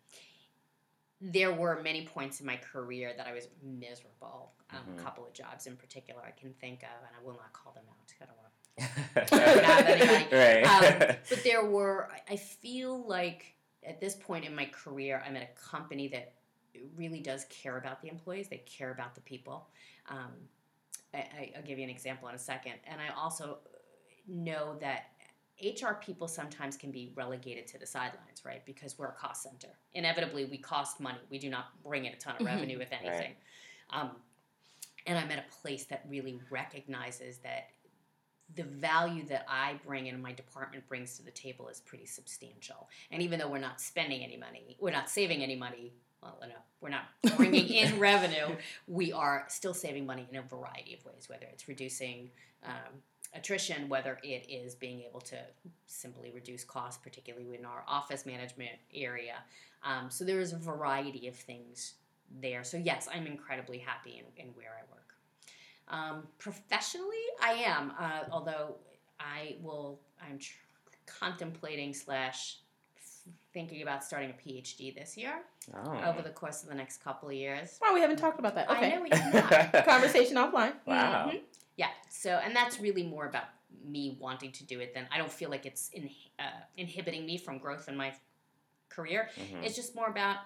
there 1.22 1.54
were 1.54 1.82
many 1.84 2.06
points 2.06 2.40
in 2.40 2.46
my 2.46 2.58
career 2.58 3.14
that 3.16 3.28
I 3.28 3.34
was 3.34 3.48
miserable. 3.64 4.52
Um, 4.72 4.80
Mhm. 4.96 5.00
A 5.00 5.02
couple 5.04 5.26
of 5.26 5.34
jobs 5.34 5.68
in 5.68 5.76
particular 5.78 6.22
I 6.26 6.32
can 6.32 6.54
think 6.56 6.84
of, 6.84 6.90
and 7.08 7.16
I 7.20 7.24
will 7.26 7.34
not 7.36 7.52
call 7.54 7.72
them 7.74 7.86
out. 7.90 8.14
I 8.22 8.26
don't 8.26 8.38
want 8.38 8.50
right. 10.32 10.64
um, 10.64 11.16
but 11.30 11.44
there 11.44 11.66
were 11.66 12.10
i 12.30 12.38
feel 12.38 13.06
like 13.06 13.54
at 13.90 14.00
this 14.00 14.16
point 14.16 14.46
in 14.46 14.56
my 14.56 14.66
career 14.66 15.22
i'm 15.26 15.36
at 15.36 15.44
a 15.44 15.70
company 15.70 16.08
that 16.08 16.34
really 16.96 17.20
does 17.20 17.46
care 17.46 17.78
about 17.78 18.02
the 18.02 18.08
employees. 18.10 18.48
They 18.48 18.64
care 18.66 18.92
about 18.92 19.16
the 19.16 19.22
people. 19.22 19.68
Um, 20.08 20.32
I, 21.14 21.18
I, 21.18 21.54
i'll 21.58 21.64
give 21.64 21.78
you 21.80 21.84
an 21.84 21.90
example 21.90 22.30
in 22.30 22.36
a 22.36 22.40
second. 22.40 22.74
And 22.88 23.02
i 23.02 23.14
also 23.20 23.58
know 24.28 24.76
that 24.80 25.08
hr 25.62 25.94
people 25.96 26.28
sometimes 26.28 26.78
can 26.78 26.92
be 26.92 27.12
relegated 27.16 27.68
to 27.68 27.80
the 27.80 27.86
sidelines 27.86 28.46
right? 28.46 28.64
Because 28.66 28.98
we're 28.98 29.08
a 29.08 29.14
cost 29.14 29.44
center. 29.44 29.70
Inevitably 29.94 30.46
we 30.46 30.58
cost 30.58 31.00
money. 31.00 31.18
We 31.30 31.40
do 31.40 31.50
not 31.50 31.82
bring 31.84 32.06
in 32.06 32.14
a 32.14 32.18
ton 32.18 32.36
of 32.36 32.42
Mhm. 32.44 32.46
revenue 32.46 32.80
if 32.80 32.92
anything. 32.94 33.36
Um, 33.90 34.12
and 35.08 35.18
i'm 35.18 35.32
at 35.32 35.40
a 35.40 35.50
place 35.62 35.86
that 35.86 36.06
really 36.08 36.40
recognizes 36.52 37.40
that 37.40 37.70
the 38.56 38.64
value 38.64 39.26
that 39.28 39.46
I 39.48 39.80
bring 39.86 40.08
and 40.08 40.22
my 40.22 40.34
department 40.34 40.88
brings 40.88 41.18
to 41.18 41.24
the 41.24 41.32
table 41.32 41.68
is 41.68 41.80
pretty 41.80 42.06
substantial. 42.06 42.90
And 43.12 43.22
even 43.22 43.40
though 43.40 43.48
we're 43.48 43.60
not 43.60 43.80
spending 43.80 44.24
any 44.24 44.38
money, 44.38 44.76
we're 44.80 44.92
not 44.92 45.10
saving 45.10 45.44
any 45.44 45.56
money, 45.56 45.94
well, 46.22 46.38
no, 46.42 46.56
we're 46.82 46.90
not 46.90 47.06
bringing 47.38 47.68
in 47.68 48.00
revenue. 48.00 48.56
We 48.88 49.14
are 49.14 49.46
still 49.48 49.74
saving 49.74 50.06
money 50.06 50.28
in 50.30 50.38
a 50.38 50.42
variety 50.42 50.96
of 50.96 51.06
ways, 51.06 51.28
whether 51.30 51.46
it's 51.52 51.68
reducing 51.68 52.32
um, 52.66 53.02
attrition, 53.34 53.88
whether 53.88 54.20
it 54.24 54.50
is 54.50 54.76
being 54.76 55.02
able 55.02 55.22
to 55.22 55.38
simply 55.86 56.32
reduce 56.34 56.64
costs, 56.64 57.00
particularly 57.02 57.58
in 57.58 57.66
our 57.66 57.84
office 57.88 58.26
management 58.26 58.72
area. 58.94 59.36
Um, 59.84 60.10
so 60.10 60.26
there 60.26 60.40
is 60.40 60.54
a 60.54 60.58
variety 60.58 61.28
of 61.28 61.36
things 61.36 61.94
there. 62.42 62.64
So 62.64 62.78
yes, 62.78 63.08
I'm 63.14 63.28
incredibly 63.28 63.78
happy 63.78 64.22
in, 64.22 64.44
in 64.44 64.54
where 64.54 64.76
I 64.78 64.82
work. 64.92 64.99
Um, 65.90 66.28
professionally, 66.38 67.18
I 67.42 67.52
am, 67.54 67.94
uh, 68.00 68.22
although 68.32 68.76
I 69.20 69.56
will. 69.62 70.00
I'm 70.22 70.38
tr- 70.38 70.54
contemplating 71.06 71.94
slash 71.94 72.58
thinking 73.54 73.82
about 73.82 74.04
starting 74.04 74.30
a 74.30 74.34
PhD 74.34 74.94
this 74.94 75.18
year 75.18 75.42
Oh. 75.74 76.02
over 76.04 76.22
the 76.22 76.30
course 76.30 76.62
of 76.62 76.70
the 76.70 76.76
next 76.76 77.04
couple 77.04 77.30
of 77.30 77.34
years. 77.36 77.80
Oh, 77.84 77.94
we 77.96 78.02
haven't 78.02 78.18
talked 78.18 78.38
about 78.40 78.54
that. 78.56 78.70
I 78.70 78.78
Okay. 78.78 78.96
know 78.96 79.02
we 79.02 79.10
have 79.12 79.34
not. 79.74 79.86
Conversation 79.86 80.36
offline. 80.38 80.74
Wow. 80.86 81.30
Mhm. 81.32 81.42
Yeah. 81.78 81.90
So, 82.10 82.30
and 82.44 82.56
that's 82.56 82.80
really 82.80 83.04
more 83.04 83.26
about 83.26 83.46
me 83.84 84.18
wanting 84.20 84.52
to 84.52 84.64
do 84.66 84.80
it 84.82 84.94
than 84.94 85.08
I 85.12 85.18
don't 85.18 85.32
feel 85.32 85.50
like 85.50 85.66
it's 85.66 85.90
in, 85.90 86.10
uh, 86.38 86.44
inhibiting 86.78 87.26
me 87.26 87.38
from 87.38 87.58
growth 87.58 87.88
in 87.90 87.96
my 87.98 88.14
career. 88.90 89.30
Mhm. 89.36 89.64
It's 89.64 89.76
just 89.76 89.96
more 89.96 90.08
about, 90.08 90.38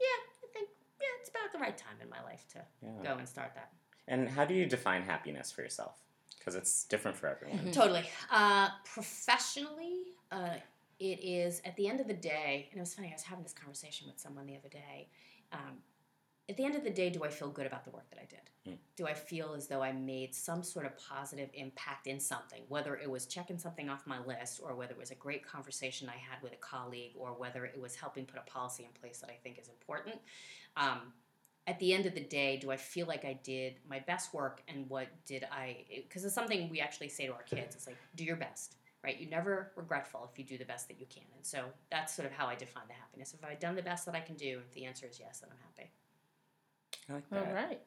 yeah, 0.00 0.06
I 0.44 0.46
think, 0.52 0.68
yeah, 1.00 1.06
it's 1.20 1.28
about 1.28 1.52
the 1.52 1.58
right 1.58 1.76
time 1.76 1.96
in 2.00 2.08
my 2.08 2.22
life 2.22 2.46
to 2.54 2.64
Yeah. 2.82 3.02
go 3.02 3.18
and 3.18 3.28
start 3.28 3.54
that. 3.54 3.70
And 4.08 4.28
how 4.28 4.44
do 4.44 4.54
you 4.54 4.66
define 4.66 5.02
happiness 5.02 5.52
for 5.52 5.62
yourself? 5.62 6.00
Because 6.38 6.54
it's 6.54 6.84
different 6.84 7.16
for 7.16 7.28
everyone. 7.28 7.58
Mhm. 7.58 7.72
Totally. 7.72 8.08
Uh, 8.30 8.70
professionally, 8.84 10.14
uh, 10.30 10.56
it 10.98 11.20
is 11.22 11.60
at 11.64 11.76
the 11.76 11.88
end 11.88 12.00
of 12.00 12.08
the 12.08 12.14
day, 12.14 12.68
and 12.70 12.78
it 12.78 12.80
was 12.80 12.94
funny, 12.94 13.08
I 13.08 13.12
was 13.12 13.22
having 13.22 13.42
this 13.42 13.52
conversation 13.52 14.06
with 14.06 14.18
someone 14.18 14.46
the 14.46 14.56
other 14.56 14.68
day. 14.68 15.08
Um, 15.52 15.82
at 16.48 16.56
the 16.56 16.64
end 16.64 16.74
of 16.74 16.82
the 16.82 16.90
day, 16.90 17.10
do 17.10 17.22
I 17.22 17.28
feel 17.28 17.48
good 17.48 17.66
about 17.66 17.84
the 17.84 17.90
work 17.90 18.10
that 18.10 18.18
I 18.18 18.24
did? 18.24 18.50
Mm. 18.66 18.78
Do 18.96 19.06
I 19.06 19.14
feel 19.14 19.54
as 19.54 19.68
though 19.68 19.82
I 19.82 19.92
made 19.92 20.34
some 20.34 20.64
sort 20.64 20.84
of 20.84 20.96
positive 20.98 21.48
impact 21.54 22.08
in 22.08 22.18
something, 22.18 22.64
whether 22.68 22.96
it 22.96 23.08
was 23.08 23.26
checking 23.26 23.56
something 23.56 23.88
off 23.88 24.04
my 24.04 24.18
list, 24.24 24.60
or 24.60 24.74
whether 24.74 24.92
it 24.92 24.98
was 24.98 25.12
a 25.12 25.14
great 25.14 25.46
conversation 25.46 26.08
I 26.08 26.16
had 26.16 26.42
with 26.42 26.52
a 26.52 26.56
colleague, 26.56 27.12
or 27.16 27.34
whether 27.34 27.64
it 27.64 27.80
was 27.80 27.94
helping 27.94 28.26
put 28.26 28.40
a 28.40 28.50
policy 28.50 28.84
in 28.84 28.90
place 29.00 29.18
that 29.20 29.30
I 29.30 29.38
think 29.42 29.58
is 29.60 29.68
important? 29.68 30.16
Um, 30.76 31.12
at 31.70 31.78
the 31.78 31.94
end 31.94 32.04
of 32.04 32.14
the 32.16 32.20
day, 32.20 32.56
do 32.56 32.72
I 32.72 32.76
feel 32.76 33.06
like 33.06 33.24
I 33.24 33.38
did 33.44 33.74
my 33.88 34.00
best 34.00 34.34
work 34.34 34.60
and 34.66 34.90
what 34.90 35.06
did 35.24 35.44
I? 35.52 35.84
Because 35.88 36.24
it's 36.24 36.34
something 36.34 36.68
we 36.68 36.80
actually 36.80 37.08
say 37.08 37.26
to 37.26 37.32
our 37.32 37.44
kids. 37.44 37.76
It's 37.76 37.86
like, 37.86 37.96
do 38.16 38.24
your 38.24 38.34
best, 38.34 38.74
right? 39.04 39.16
You're 39.20 39.30
never 39.30 39.70
regretful 39.76 40.28
if 40.32 40.36
you 40.36 40.44
do 40.44 40.58
the 40.58 40.64
best 40.64 40.88
that 40.88 40.98
you 40.98 41.06
can. 41.08 41.22
And 41.36 41.46
so 41.46 41.62
that's 41.88 42.12
sort 42.12 42.26
of 42.26 42.32
how 42.32 42.46
I 42.46 42.56
define 42.56 42.82
the 42.88 42.94
happiness. 42.94 43.34
If 43.34 43.48
I've 43.48 43.60
done 43.60 43.76
the 43.76 43.82
best 43.82 44.04
that 44.06 44.16
I 44.16 44.20
can 44.20 44.34
do, 44.34 44.58
if 44.66 44.74
the 44.74 44.84
answer 44.84 45.06
is 45.08 45.20
yes, 45.20 45.38
then 45.38 45.50
I'm 45.52 45.58
happy. 45.64 45.92
I 47.08 47.12
like 47.12 47.30
that. 47.30 47.54
right. 47.54 47.80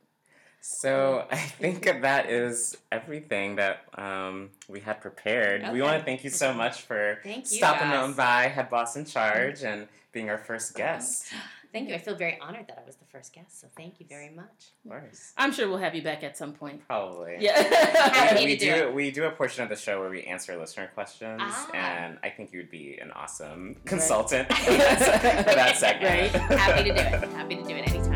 So 0.62 1.26
I 1.32 1.36
think 1.36 1.84
that 1.84 2.30
is 2.30 2.78
everything 2.90 3.58
that 3.58 3.84
um, 3.96 4.52
we 4.70 4.80
had 4.80 5.02
prepared. 5.02 5.70
We 5.74 5.82
want 5.82 6.00
to 6.00 6.06
thank 6.06 6.24
you 6.24 6.30
so 6.30 6.54
much 6.54 6.84
for 6.84 7.20
Thank 7.22 7.52
you. 7.52 7.58
stopping 7.58 7.90
guys. 7.90 8.02
on 8.02 8.14
by 8.14 8.44
Head 8.44 8.70
Boss 8.70 8.96
in 8.96 9.04
Charge 9.04 9.64
and 9.64 9.90
being 10.14 10.30
our 10.30 10.38
first 10.38 10.74
guest. 10.74 11.34
Thank 11.74 11.90
you. 11.90 11.96
I 11.96 11.98
feel 11.98 12.16
very 12.16 12.38
honored 12.40 12.68
that 12.68 12.80
I 12.82 12.86
was 12.86 12.96
the 12.98 13.06
first 13.12 13.34
guest. 13.34 13.60
So 13.60 13.68
thank 13.76 14.00
you 14.00 14.06
very 14.08 14.30
much. 14.30 14.72
Of 14.86 14.92
course. 14.92 15.34
I'm 15.38 15.52
sure 15.52 15.68
we'll 15.68 15.80
have 15.80 15.96
you 15.96 16.04
back 16.04 16.24
at 16.24 16.38
some 16.38 16.54
point. 16.54 16.86
Probably. 16.88 17.38
Yeah. 17.40 17.62
Happy 18.14 18.46
we 18.46 18.58
to 18.58 18.66
do 18.66 18.86
do 18.90 18.92
we 18.94 19.10
do 19.12 19.24
a 19.26 19.32
portion 19.32 19.64
of 19.64 19.70
the 19.70 19.76
show 19.76 20.00
where 20.00 20.10
we 20.12 20.22
answer 20.24 20.56
listener 20.56 20.90
questions, 20.94 21.42
Ah. 21.44 21.72
and 21.74 22.18
I 22.24 22.30
think 22.30 22.54
you 22.54 22.60
would 22.60 22.70
be 22.72 22.98
an 23.02 23.12
awesome 23.12 23.76
consultant 23.86 24.48
for 24.54 24.72
that 24.72 25.00
for 25.48 25.56
that 25.56 25.76
segment. 25.78 26.34
Right. 26.34 26.60
Happy 26.60 26.84
to 26.84 26.96
do 26.96 27.02
it. 27.02 27.32
Happy 27.34 27.56
to 27.56 27.64
do 27.64 27.76
it 27.76 27.90
anytime. 27.90 28.13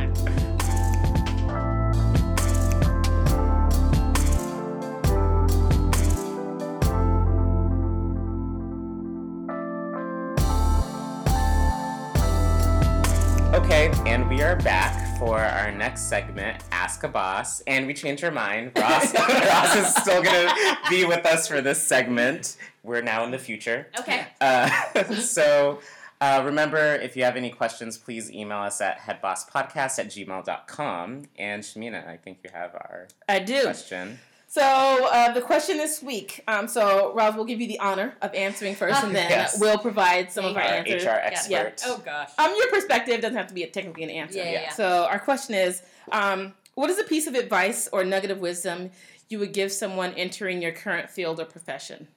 We 14.38 14.44
are 14.44 14.56
back 14.58 15.18
for 15.18 15.40
our 15.40 15.72
next 15.72 16.02
segment, 16.02 16.64
Ask 16.72 17.02
a 17.02 17.08
Boss, 17.08 17.62
and 17.62 17.88
we 17.88 17.94
changed 17.96 18.24
our 18.24 18.30
mind. 18.30 18.72
Ross, 18.76 19.12
Ross 19.28 19.76
is 19.76 19.96
still 19.96 20.22
gonna 20.22 20.54
be 20.92 21.06
with 21.06 21.26
us 21.26 21.48
for 21.48 21.60
this 21.60 21.82
segment. 21.82 22.56
We're 22.84 23.02
now 23.02 23.24
in 23.24 23.32
the 23.32 23.40
future. 23.40 23.88
Okay. 24.00 24.28
Uh, 24.40 24.70
so 25.16 25.80
uh, 26.22 26.44
remember, 26.46 26.78
if 26.78 27.18
you 27.18 27.24
have 27.24 27.36
any 27.36 27.50
questions, 27.50 27.98
please 27.98 28.30
email 28.30 28.60
us 28.60 28.80
at 28.80 29.00
headbosspodcast 29.00 29.98
at 29.98 30.08
gmail.com. 30.10 31.24
And 31.40 31.64
Shamina, 31.64 32.08
I 32.08 32.18
think 32.18 32.38
you 32.44 32.52
have 32.54 32.76
our 32.76 33.08
I 33.28 33.40
do. 33.40 33.64
question. 33.64 34.20
So 34.50 34.62
uh, 34.62 35.34
the 35.34 35.42
question 35.42 35.76
this 35.78 36.02
week. 36.02 36.42
Um, 36.48 36.68
so 36.70 37.14
Roz 37.14 37.36
will 37.36 37.44
give 37.46 37.60
you 37.60 37.68
the 37.68 37.80
honor 37.80 38.16
of 38.22 38.34
answering 38.34 38.76
first, 38.76 39.04
and 39.04 39.14
then 39.14 39.30
Yes. 39.30 39.60
we'll 39.60 39.78
provide 39.78 40.32
some 40.32 40.46
of 40.46 40.56
our 40.56 40.62
Our 40.64 40.70
answers. 40.76 41.04
HR 41.04 41.10
expert. 41.10 41.82
Oh 41.86 42.02
gosh. 42.04 42.32
Um, 42.38 42.54
your 42.58 42.70
perspective 42.70 43.20
doesn't 43.22 43.36
have 43.36 43.48
to 43.48 43.54
be 43.54 43.64
a, 43.64 43.68
technically 43.68 44.04
an 44.06 44.10
answer. 44.10 44.38
Yeah, 44.38 44.46
yeah, 44.46 44.62
yeah. 44.62 44.74
So 44.74 45.06
our 45.06 45.20
question 45.20 45.54
is, 45.54 45.82
um, 46.14 46.54
what 46.76 46.90
is 46.90 46.98
a 46.98 47.04
piece 47.04 47.28
of 47.28 47.36
advice 47.36 47.90
or 47.92 48.06
nugget 48.06 48.32
of 48.32 48.40
wisdom 48.40 48.92
you 49.30 49.38
would 49.40 49.52
give 49.52 49.70
someone 49.74 50.14
entering 50.14 50.62
your 50.62 50.72
current 50.72 51.10
field 51.10 51.42
or 51.42 51.46
profession? 51.46 52.08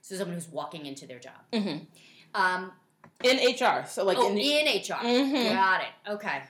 So 0.00 0.16
someone 0.16 0.34
who's 0.36 0.48
walking 0.48 0.86
into 0.86 1.06
their 1.06 1.18
job. 1.18 1.34
Mm-hmm. 1.52 1.84
Um, 2.34 2.72
In 3.22 3.36
HR, 3.36 3.86
so 3.86 4.02
like 4.04 4.16
oh, 4.18 4.30
in, 4.30 4.38
in 4.38 4.66
HR. 4.80 4.94
Mhm. 5.04 5.52
Got 5.54 5.82
it. 5.82 6.10
Okay. 6.12 6.42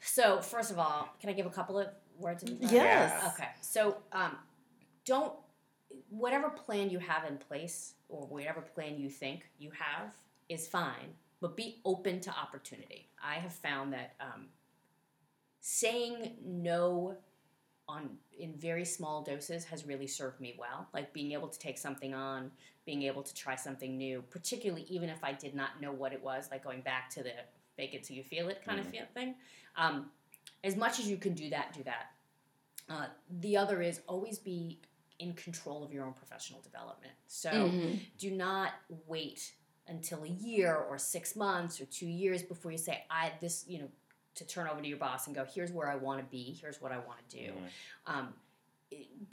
So 0.00 0.40
first 0.42 0.70
of 0.70 0.78
all, 0.78 1.08
can 1.20 1.30
I 1.30 1.32
give 1.32 1.46
a 1.46 1.50
couple 1.50 1.78
of 1.78 1.88
words 2.18 2.42
of 2.42 2.50
advice? 2.50 2.70
Yes. 2.70 3.24
Okay. 3.34 3.48
So 3.60 3.96
um, 4.12 4.36
don't 5.04 5.34
whatever 6.08 6.48
plan 6.48 6.88
you 6.90 6.98
have 6.98 7.24
in 7.24 7.36
place 7.36 7.94
or 8.08 8.26
whatever 8.26 8.60
plan 8.60 8.98
you 8.98 9.10
think 9.10 9.46
you 9.58 9.70
have 9.78 10.14
is 10.48 10.66
fine, 10.66 11.14
but 11.40 11.56
be 11.56 11.80
open 11.84 12.20
to 12.20 12.30
opportunity. 12.30 13.08
I 13.22 13.34
have 13.34 13.52
found 13.52 13.92
that 13.92 14.14
um, 14.20 14.46
saying 15.60 16.36
no 16.44 17.16
on 17.88 18.10
in 18.38 18.54
very 18.54 18.84
small 18.84 19.22
doses 19.22 19.64
has 19.64 19.84
really 19.84 20.06
served 20.06 20.40
me 20.40 20.54
well. 20.58 20.88
Like 20.94 21.12
being 21.12 21.32
able 21.32 21.48
to 21.48 21.58
take 21.58 21.78
something 21.78 22.14
on, 22.14 22.50
being 22.86 23.02
able 23.02 23.22
to 23.22 23.34
try 23.34 23.56
something 23.56 23.96
new, 23.96 24.22
particularly 24.30 24.84
even 24.88 25.08
if 25.08 25.22
I 25.22 25.32
did 25.32 25.54
not 25.54 25.80
know 25.80 25.92
what 25.92 26.12
it 26.12 26.22
was, 26.22 26.48
like 26.50 26.64
going 26.64 26.80
back 26.80 27.10
to 27.10 27.22
the 27.22 27.32
fake 27.76 27.94
it 27.94 28.04
till 28.04 28.16
you 28.16 28.22
feel 28.22 28.48
it 28.48 28.62
kind 28.64 28.78
of 28.78 28.86
Mhm. 28.86 28.90
feel 28.90 29.06
thing. 29.14 29.34
Um, 29.76 30.10
as 30.64 30.76
much 30.76 30.98
as 30.98 31.08
you 31.08 31.16
can 31.16 31.34
do 31.34 31.50
that, 31.50 31.72
do 31.72 31.82
that. 31.84 32.06
Uh, 32.88 33.06
the 33.40 33.56
other 33.56 33.82
is 33.82 34.00
always 34.06 34.38
be 34.38 34.78
in 35.18 35.32
control 35.34 35.84
of 35.84 35.92
your 35.92 36.04
own 36.04 36.12
professional 36.12 36.60
development. 36.60 37.12
So 37.26 37.50
Mhm. 37.50 38.00
do 38.18 38.30
not 38.30 38.72
wait 39.06 39.54
until 39.86 40.22
a 40.24 40.28
year 40.28 40.74
or 40.76 40.98
six 40.98 41.36
months 41.36 41.80
or 41.80 41.86
two 41.86 42.06
years 42.06 42.42
before 42.42 42.70
you 42.72 42.78
say, 42.78 43.04
I 43.10 43.32
this, 43.40 43.64
you 43.68 43.78
know, 43.80 43.90
to 44.34 44.46
turn 44.46 44.66
over 44.66 44.80
to 44.80 44.88
your 44.88 44.98
boss 44.98 45.26
and 45.26 45.36
go, 45.36 45.44
here's 45.44 45.70
where 45.72 45.88
I 45.88 45.96
want 45.96 46.20
to 46.20 46.26
be, 46.26 46.52
here's 46.60 46.80
what 46.80 46.90
I 46.92 46.98
want 46.98 47.28
to 47.28 47.36
do. 47.36 47.52
Mhm. 47.52 47.70
Um, 48.06 48.34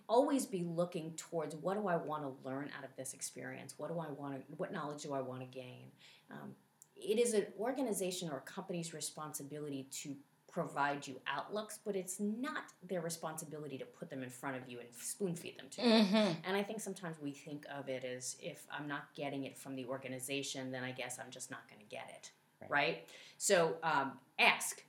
always 0.08 0.46
be 0.46 0.64
looking 0.64 1.16
towards 1.16 1.56
what 1.56 1.76
do 1.76 1.88
I 1.88 1.98
want 1.98 2.24
to 2.24 2.48
learn 2.48 2.72
out 2.78 2.84
of 2.84 2.96
this 2.96 3.14
experience? 3.14 3.78
What 3.78 3.90
do 3.90 4.00
I 4.00 4.10
want 4.10 4.48
to, 4.48 4.56
what 4.56 4.72
knowledge 4.72 5.04
do 5.04 5.14
I 5.14 5.22
want 5.22 5.42
to 5.42 5.48
gain? 5.48 5.92
Um, 6.30 6.56
it 6.96 7.18
is 7.20 7.34
an 7.34 7.48
organization 7.58 8.30
or 8.30 8.38
a 8.38 8.42
company's 8.42 8.94
responsibility 8.94 9.84
to 9.92 10.16
provide 10.52 11.06
you 11.08 11.20
outlooks, 11.28 11.80
but 11.86 11.96
it's 11.96 12.20
not 12.20 12.64
their 12.88 13.02
responsibility 13.02 13.78
to 13.78 13.86
put 13.86 14.10
them 14.10 14.24
in 14.24 14.30
front 14.30 14.56
of 14.58 14.68
you 14.68 14.80
and 14.80 14.88
spoon 15.00 15.36
feed 15.36 15.58
them 15.58 15.68
to 15.70 15.82
you. 15.82 15.88
Mhm. 16.06 16.36
And 16.44 16.58
I 16.58 16.64
think 16.64 16.82
sometimes 16.82 17.20
we 17.20 17.32
think 17.32 17.66
of 17.70 17.88
it 17.88 18.04
as 18.04 18.36
if 18.42 18.66
I'm 18.72 18.88
not 18.88 19.14
getting 19.16 19.44
it 19.46 19.58
from 19.58 19.76
the 19.76 19.86
organization, 19.86 20.72
then 20.72 20.84
I 20.84 20.92
guess 20.92 21.20
I'm 21.20 21.30
just 21.32 21.52
not 21.52 21.68
going 21.70 21.80
to 21.82 21.88
get 21.88 22.10
it, 22.10 22.32
Right. 22.62 22.70
right? 22.72 23.08
So 23.38 23.78
um, 23.84 24.20
ask, 24.40 24.84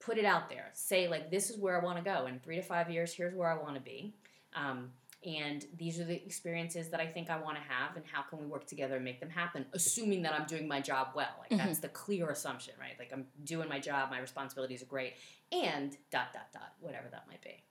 put 0.00 0.16
it 0.16 0.24
out 0.24 0.48
there. 0.48 0.70
Say 0.74 1.08
like, 1.08 1.30
this 1.30 1.50
is 1.50 1.58
where 1.58 1.80
I 1.80 1.84
want 1.84 1.98
to 1.98 2.04
go 2.04 2.26
in 2.26 2.38
three 2.40 2.56
to 2.56 2.62
five 2.62 2.90
years. 2.90 3.12
Here's 3.12 3.34
where 3.34 3.48
I 3.50 3.60
want 3.60 3.74
to 3.74 3.80
be, 3.80 4.14
um, 4.54 4.92
and 5.36 5.64
these 5.76 6.00
are 6.00 6.04
the 6.04 6.14
experiences 6.14 6.88
that 6.90 7.00
I 7.00 7.06
think 7.06 7.28
I 7.28 7.38
want 7.38 7.56
to 7.56 7.62
have, 7.62 7.96
and 7.96 8.04
how 8.10 8.22
can 8.22 8.38
we 8.38 8.46
work 8.46 8.66
together 8.66 8.96
and 8.96 9.04
make 9.04 9.20
them 9.20 9.30
happen? 9.30 9.66
Assuming 9.72 10.22
that 10.22 10.32
I'm 10.32 10.46
doing 10.46 10.66
my 10.66 10.80
job 10.80 11.08
well, 11.14 11.34
like 11.40 11.50
Mhm. 11.50 11.58
that's 11.58 11.80
the 11.80 11.88
clear 11.88 12.30
assumption, 12.30 12.74
right? 12.80 12.98
Like 12.98 13.12
I'm 13.12 13.26
doing 13.44 13.68
my 13.68 13.78
job, 13.78 14.10
my 14.10 14.18
responsibilities 14.18 14.82
are 14.82 14.86
great, 14.86 15.14
and 15.52 15.96
dot 16.10 16.32
dot 16.32 16.52
dot, 16.52 16.72
whatever 16.80 17.08
that 17.10 17.26
might 17.28 17.42
be. 17.42 17.62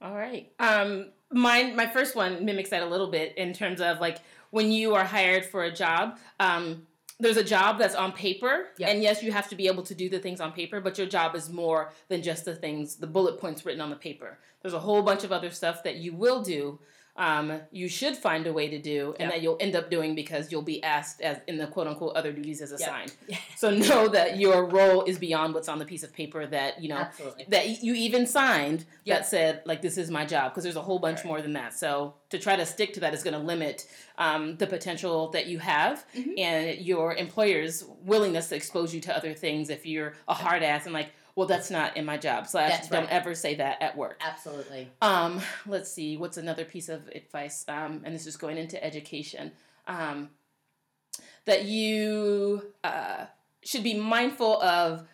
All 0.00 0.14
right. 0.14 0.52
Um, 0.58 1.12
mine, 1.30 1.76
my 1.76 1.86
first 1.86 2.14
one 2.14 2.44
mimics 2.44 2.70
that 2.70 2.82
a 2.82 2.86
little 2.86 3.10
bit 3.10 3.36
in 3.38 3.52
terms 3.52 3.80
of 3.80 4.00
like 4.00 4.18
when 4.50 4.70
you 4.70 4.94
are 4.94 5.04
hired 5.04 5.44
for 5.46 5.64
a 5.64 5.72
job. 5.72 6.18
Um, 6.40 6.86
there's 7.20 7.36
a 7.36 7.44
job 7.44 7.78
that's 7.78 7.94
on 7.94 8.12
paper, 8.12 8.66
Yeah. 8.78 8.88
and 8.88 9.02
yes, 9.02 9.22
you 9.22 9.32
have 9.32 9.48
to 9.48 9.56
be 9.56 9.66
able 9.66 9.82
to 9.84 9.94
do 9.94 10.08
the 10.08 10.18
things 10.18 10.40
on 10.40 10.52
paper, 10.52 10.80
but 10.80 10.98
your 10.98 11.06
job 11.06 11.34
is 11.34 11.48
more 11.50 11.92
than 12.08 12.22
just 12.22 12.44
the 12.44 12.56
things, 12.56 12.96
the 12.96 13.06
bullet 13.06 13.38
points 13.40 13.64
written 13.64 13.80
on 13.80 13.90
the 13.90 13.96
paper. 13.96 14.38
There's 14.62 14.74
a 14.74 14.80
whole 14.80 15.02
bunch 15.02 15.24
of 15.24 15.32
other 15.32 15.50
stuff 15.50 15.82
that 15.84 15.96
you 15.96 16.12
will 16.14 16.42
do 16.42 16.80
um, 17.16 17.60
you 17.70 17.88
should 17.88 18.16
find 18.16 18.46
a 18.46 18.52
way 18.52 18.68
to 18.68 18.78
do, 18.78 19.14
and 19.20 19.26
Yep. 19.28 19.30
that 19.30 19.42
you'll 19.42 19.56
end 19.60 19.76
up 19.76 19.88
doing 19.88 20.14
because 20.16 20.50
you'll 20.50 20.62
be 20.62 20.82
asked 20.82 21.20
as 21.20 21.38
in 21.46 21.56
the 21.58 21.66
quote 21.68 21.86
unquote 21.86 22.16
other 22.16 22.32
duties 22.32 22.60
as 22.60 22.72
assigned. 22.72 23.12
Yeah. 23.28 23.38
So 23.56 23.70
know 23.70 24.08
that 24.08 24.38
your 24.38 24.66
role 24.66 25.04
is 25.04 25.18
beyond 25.18 25.54
what's 25.54 25.68
on 25.68 25.78
the 25.78 25.84
piece 25.84 26.02
of 26.02 26.12
paper 26.12 26.44
that 26.46 26.82
you 26.82 26.88
know 26.88 26.96
Absolutely. 26.96 27.46
that 27.50 27.82
you 27.82 27.94
even 27.94 28.26
signed 28.26 28.84
Yep. 29.04 29.18
that 29.18 29.26
said 29.26 29.62
like 29.64 29.80
this 29.80 29.96
is 29.96 30.10
my 30.10 30.26
job 30.26 30.50
because 30.52 30.64
there's 30.64 30.76
a 30.76 30.82
whole 30.82 30.98
bunch 30.98 31.18
Right. 31.18 31.26
more 31.26 31.40
than 31.42 31.52
that. 31.54 31.72
So 31.74 32.14
to 32.30 32.38
try 32.38 32.56
to 32.56 32.66
stick 32.66 32.92
to 32.94 33.00
that 33.00 33.14
is 33.14 33.22
going 33.22 33.34
to 33.34 33.40
limit 33.40 33.86
um, 34.18 34.56
the 34.56 34.66
potential 34.66 35.30
that 35.30 35.46
you 35.46 35.58
have 35.60 36.04
Mhm. 36.16 36.38
and 36.38 36.80
your 36.80 37.14
employer's 37.14 37.84
willingness 38.02 38.48
to 38.48 38.56
expose 38.56 38.92
you 38.94 39.00
to 39.02 39.16
other 39.16 39.34
things 39.34 39.70
if 39.70 39.86
you're 39.86 40.14
a 40.28 40.34
hard 40.34 40.62
ass 40.62 40.84
and 40.84 40.92
like 40.94 41.10
well 41.36 41.46
that's 41.46 41.70
not 41.70 41.96
in 41.96 42.04
my 42.04 42.16
job 42.16 42.46
slash 42.46 42.70
That's 42.70 42.88
don't 42.88 43.04
right. 43.04 43.12
ever 43.12 43.34
say 43.34 43.56
that 43.56 43.82
at 43.82 43.96
work. 43.96 44.20
Absolutely. 44.24 44.90
Um, 45.02 45.40
let's 45.66 45.90
see, 45.90 46.16
what's 46.16 46.36
another 46.36 46.64
piece 46.64 46.88
of 46.88 47.08
advice? 47.08 47.64
Um, 47.68 48.02
and 48.04 48.14
this 48.14 48.26
is 48.26 48.36
going 48.36 48.56
into 48.56 48.82
education. 48.82 49.52
Um, 49.86 50.30
that 51.44 51.64
you 51.64 52.72
uh, 52.82 53.26
should 53.62 53.82
be 53.82 53.94
mindful 53.94 54.60
of 54.62 55.06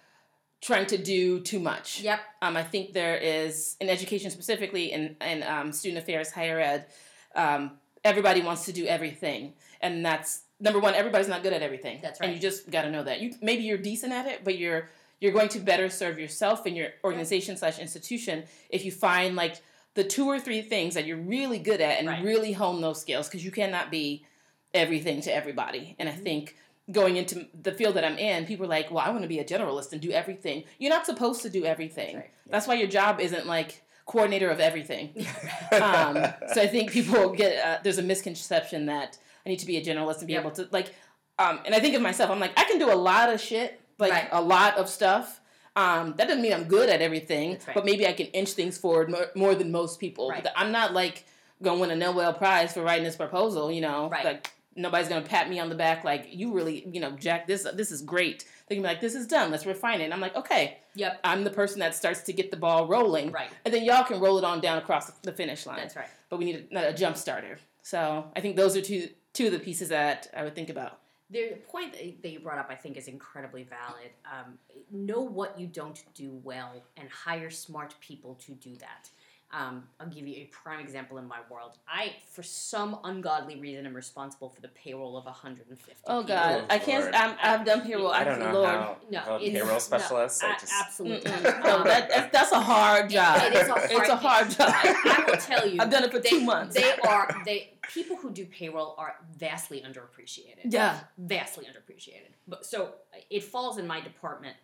trying 0.61 0.87
to 0.87 0.99
do 0.99 1.41
too 1.41 1.59
much. 1.59 2.01
Yep. 2.03 2.21
Um, 2.43 2.57
I 2.57 2.63
think 2.63 2.93
there 2.93 3.17
is 3.17 3.77
in 3.81 3.89
education 3.89 4.31
specifically 4.31 4.93
in 4.93 5.17
in 5.21 5.43
um, 5.43 5.73
student 5.73 6.03
affairs, 6.03 6.31
higher 6.31 6.61
ed. 6.61 6.87
Um, 7.35 7.73
everybody 8.05 8.43
wants 8.43 8.65
to 8.67 8.73
do 8.73 8.87
everything, 8.87 9.55
and 9.81 10.05
that's 10.05 10.43
number 10.61 10.79
one. 10.79 10.95
Everybody's 10.95 11.29
not 11.29 11.43
good 11.43 11.53
at 11.53 11.63
everything. 11.63 11.99
That's 12.03 12.21
right. 12.21 12.27
And 12.29 12.37
you 12.37 12.41
just 12.41 12.71
got 12.71 12.83
to 12.83 12.91
know 12.91 13.03
that. 13.05 13.21
You 13.21 13.35
maybe 13.41 13.63
you're 13.63 13.79
decent 13.79 14.13
at 14.13 14.27
it, 14.27 14.45
but 14.45 14.59
you're 14.59 14.91
you're 15.21 15.33
going 15.33 15.49
to 15.51 15.59
better 15.61 15.89
serve 15.91 16.19
yourself 16.19 16.67
and 16.67 16.77
your 16.77 16.89
organization 17.05 17.57
slash 17.57 17.79
institution 17.79 18.45
if 18.71 18.85
you 18.85 18.91
find 18.93 19.37
like 19.37 19.57
the 19.95 20.05
two 20.05 20.27
or 20.27 20.39
three 20.41 20.63
things 20.63 20.95
that 20.95 21.05
you're 21.07 21.17
really 21.19 21.59
good 21.59 21.81
at 21.81 21.99
and 21.99 22.09
Right. 22.09 22.25
really 22.25 22.53
hone 22.53 22.81
those 22.81 23.01
skills 23.01 23.29
because 23.29 23.45
you 23.45 23.51
cannot 23.51 23.91
be 23.91 24.25
everything 24.73 25.21
to 25.23 25.35
everybody. 25.35 25.97
And 25.99 26.09
I 26.09 26.13
Mhm. 26.13 26.23
think 26.23 26.57
going 26.91 27.17
into 27.17 27.47
the 27.61 27.73
field 27.73 27.95
that 27.97 28.05
I'm 28.05 28.19
in, 28.19 28.47
people 28.47 28.67
are 28.67 28.69
like, 28.69 28.91
well, 28.91 29.05
I 29.05 29.11
want 29.11 29.23
to 29.23 29.29
be 29.29 29.39
a 29.39 29.45
generalist 29.45 29.93
and 29.93 30.01
do 30.01 30.11
everything. 30.11 30.65
You're 30.79 30.91
not 30.91 31.07
supposed 31.07 31.43
to 31.43 31.51
do 31.51 31.65
everything. 31.65 32.15
That's 32.15 32.17
right. 32.27 32.31
That's 32.49 32.67
why 32.67 32.75
your 32.75 32.89
job 32.89 33.21
isn't 33.21 33.47
like 33.47 33.83
coordinator 34.07 34.49
of 34.51 34.59
everything. 34.61 35.15
um, 35.73 36.25
so 36.53 36.61
I 36.63 36.67
think 36.67 36.91
people 36.91 37.31
get 37.31 37.65
uh, 37.65 37.79
there's 37.83 37.99
a 37.99 38.03
misconception 38.03 38.87
that 38.87 39.19
I 39.45 39.49
need 39.49 39.59
to 39.61 39.67
be 39.67 39.77
a 39.77 39.85
generalist 39.85 40.19
and 40.19 40.27
be 40.27 40.33
Yep. 40.35 40.43
able 40.43 40.51
to 40.53 40.69
like, 40.71 40.95
um, 41.39 41.61
and 41.65 41.75
I 41.75 41.81
think 41.81 41.95
of 41.95 42.03
myself, 42.03 42.31
I'm 42.31 42.41
like 42.41 42.59
I 42.59 42.65
can 42.65 42.79
do 42.79 42.93
a 42.93 42.95
lot 42.95 43.33
of 43.33 43.41
shit, 43.41 43.80
like 44.01 44.13
Right. 44.13 44.29
a 44.33 44.41
lot 44.41 44.77
of 44.79 44.89
stuff. 44.89 45.41
Um, 45.77 46.15
that 46.17 46.27
doesn't 46.27 46.43
mean 46.43 46.53
I'm 46.53 46.65
good 46.65 46.89
at 46.89 47.01
everything, 47.01 47.53
right. 47.67 47.75
but 47.75 47.85
maybe 47.85 48.07
I 48.07 48.13
can 48.13 48.27
inch 48.29 48.51
things 48.53 48.77
forward 48.77 49.09
more, 49.11 49.27
more 49.37 49.55
than 49.55 49.71
most 49.71 50.01
people. 50.01 50.29
Right. 50.29 50.45
I'm 50.57 50.73
not 50.73 50.93
like 50.95 51.25
gonna 51.63 51.79
win 51.81 51.91
a 51.91 51.97
Nobel 51.97 52.33
Prize 52.35 52.73
for 52.73 52.83
writing 52.83 53.05
this 53.05 53.17
proposal, 53.17 53.71
you 53.71 53.81
know, 53.81 54.09
Right. 54.09 54.25
like 54.25 54.51
nobody's 54.75 55.09
gonna 55.09 55.21
pat 55.25 55.49
me 55.49 55.59
on 55.61 55.69
the 55.69 55.75
back 55.75 56.05
like 56.05 56.27
you 56.31 56.53
really, 56.53 56.87
you 56.91 57.01
know, 57.01 57.13
Jack, 57.13 57.47
this 57.47 57.67
this 57.75 57.93
is 57.93 58.03
great. 58.03 58.45
They 58.69 58.75
can 58.77 58.83
be 58.83 58.89
like, 58.89 59.01
this 59.01 59.15
is 59.15 59.27
done. 59.27 59.51
Let's 59.51 59.67
refine 59.67 60.01
it. 60.01 60.05
And 60.05 60.15
I'm 60.15 60.21
like, 60.21 60.37
okay, 60.37 60.79
Yep. 60.95 61.21
I'm 61.25 61.45
the 61.45 61.51
person 61.51 61.79
that 61.81 61.95
starts 61.95 62.23
to 62.23 62.33
get 62.33 62.51
the 62.51 62.57
ball 62.57 62.87
rolling, 62.89 63.31
Right. 63.31 63.51
and 63.65 63.73
then 63.75 63.85
y'all 63.85 64.05
can 64.05 64.21
roll 64.21 64.39
it 64.39 64.45
on 64.45 64.61
down 64.61 64.79
across 64.79 65.11
the 65.23 65.33
finish 65.33 65.67
line. 65.67 65.77
That's 65.77 65.97
right. 65.97 66.09
But 66.29 66.39
we 66.39 66.45
need 66.47 66.69
a, 66.73 66.89
a 66.89 66.93
jump 66.93 67.17
starter. 67.17 67.59
So 67.83 68.27
I 68.37 68.41
think 68.41 68.57
those 68.57 68.77
are 68.77 68.81
two 68.83 69.09
two 69.33 69.47
of 69.47 69.53
the 69.53 69.59
pieces 69.61 69.89
that 69.91 70.29
I 70.37 70.43
would 70.45 70.55
think 70.57 70.69
about. 70.71 71.00
The 71.31 71.59
point 71.69 71.93
that 71.93 72.29
you 72.29 72.41
brought 72.41 72.59
up, 72.59 72.69
I 72.71 72.75
think, 72.75 72.97
is 72.97 73.07
incredibly 73.07 73.63
valid. 73.63 74.11
Um, 74.25 74.59
know 74.91 75.21
what 75.21 75.59
you 75.59 75.69
don't 75.69 76.03
do 76.15 76.41
well 76.43 76.83
and 76.97 77.09
hire 77.09 77.51
smart 77.51 77.95
people 78.01 78.35
to 78.47 78.53
do 78.53 78.75
that. 78.77 79.11
Um, 79.53 79.83
I'll 79.99 80.07
give 80.07 80.29
you 80.29 80.37
a 80.37 80.49
prime 80.53 80.79
example 80.79 81.19
in 81.19 81.27
my 81.27 81.39
world. 81.51 81.73
I, 81.89 82.15
for 82.31 82.45
some 82.45 82.99
ungodly 83.03 83.59
reason, 83.59 83.85
am 83.85 83.95
responsible 83.95 84.49
for 84.49 84.61
the 84.61 84.69
payroll 84.69 85.17
of 85.17 85.25
150 85.25 85.93
Oh 86.07 86.21
people. 86.21 86.23
God, 86.37 86.65
I 86.71 86.79
can't. 86.79 87.13
I'm, 87.13 87.37
I've 87.43 87.67
done 87.67 87.81
payroll. 87.81 88.13
I 88.13 88.23
don't 88.23 88.39
know 88.39 88.53
Lord. 88.53 88.69
how. 88.69 88.97
No, 89.11 89.19
how 89.19 89.37
it's- 89.37 89.51
payroll 89.53 89.73
no, 89.73 89.79
specialists. 89.81 90.41
Just, 90.41 90.73
absolutely. 90.81 91.33
No, 91.33 91.83
that, 91.83 92.09
that's, 92.09 92.33
that's 92.33 92.53
a 92.53 92.61
hard 92.61 93.11
job. 93.11 93.43
It 93.43 93.55
is 93.55 93.69
a 93.69 93.73
hard- 93.73 93.91
it's 93.91 94.09
a 94.09 94.17
hard 94.17 94.51
job. 94.51 94.69
I 94.73 95.25
will 95.27 95.37
tell 95.37 95.69
you. 95.69 95.81
I've 95.81 95.91
done 95.91 96.05
it 96.05 96.13
for 96.13 96.21
they, 96.21 96.29
two 96.29 96.43
months. 96.43 96.77
They 96.77 96.93
are 97.09 97.43
they 97.45 97.73
people 97.93 98.17
who 98.17 98.31
do 98.31 98.47
payroll 98.47 98.95
are 98.99 99.17
vastly 99.37 99.83
underappreciated. 99.85 100.73
yeah. 100.73 101.01
vastly 101.19 101.65
underappreciated. 101.67 102.31
But 102.47 102.65
so 102.65 102.91
it 103.31 103.43
falls 103.43 103.79
in 103.79 103.87
my 103.89 104.01
department. 104.01 104.57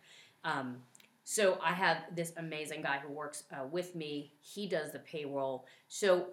Um, 0.45 0.77
so 1.29 1.59
I 1.61 1.73
have 1.73 1.97
this 2.15 2.31
amazing 2.37 2.83
guy 2.83 2.99
who 3.05 3.11
works 3.11 3.43
uh, 3.51 3.65
with 3.69 3.95
me. 3.95 4.31
He 4.39 4.65
does 4.65 4.93
the 4.93 4.99
payroll. 4.99 5.65
So 5.89 6.27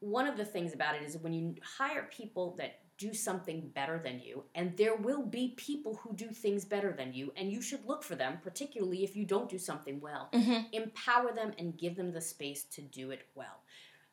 one 0.00 0.26
of 0.26 0.38
the 0.38 0.44
things 0.46 0.72
about 0.72 0.94
it 0.94 1.02
is 1.02 1.18
when 1.18 1.34
you 1.34 1.56
hire 1.62 2.08
people 2.10 2.56
that 2.56 2.78
do 2.96 3.12
something 3.12 3.70
better 3.74 4.00
than 4.02 4.18
you, 4.18 4.44
and 4.54 4.74
there 4.78 4.96
will 4.96 5.20
be 5.22 5.52
people 5.58 5.96
who 5.96 6.14
do 6.16 6.30
things 6.30 6.64
better 6.64 6.94
than 6.96 7.12
you, 7.12 7.30
and 7.36 7.52
you 7.52 7.60
should 7.60 7.84
look 7.84 8.02
for 8.02 8.14
them, 8.14 8.38
particularly 8.42 9.04
if 9.04 9.14
you 9.14 9.26
don't 9.26 9.50
do 9.50 9.58
something 9.58 10.00
well. 10.00 10.30
Mm-hmm. 10.32 10.62
Empower 10.72 11.34
them 11.34 11.52
and 11.58 11.76
give 11.76 11.94
them 11.94 12.10
the 12.10 12.22
space 12.22 12.64
to 12.72 12.80
do 12.80 13.10
it 13.10 13.26
well. 13.34 13.60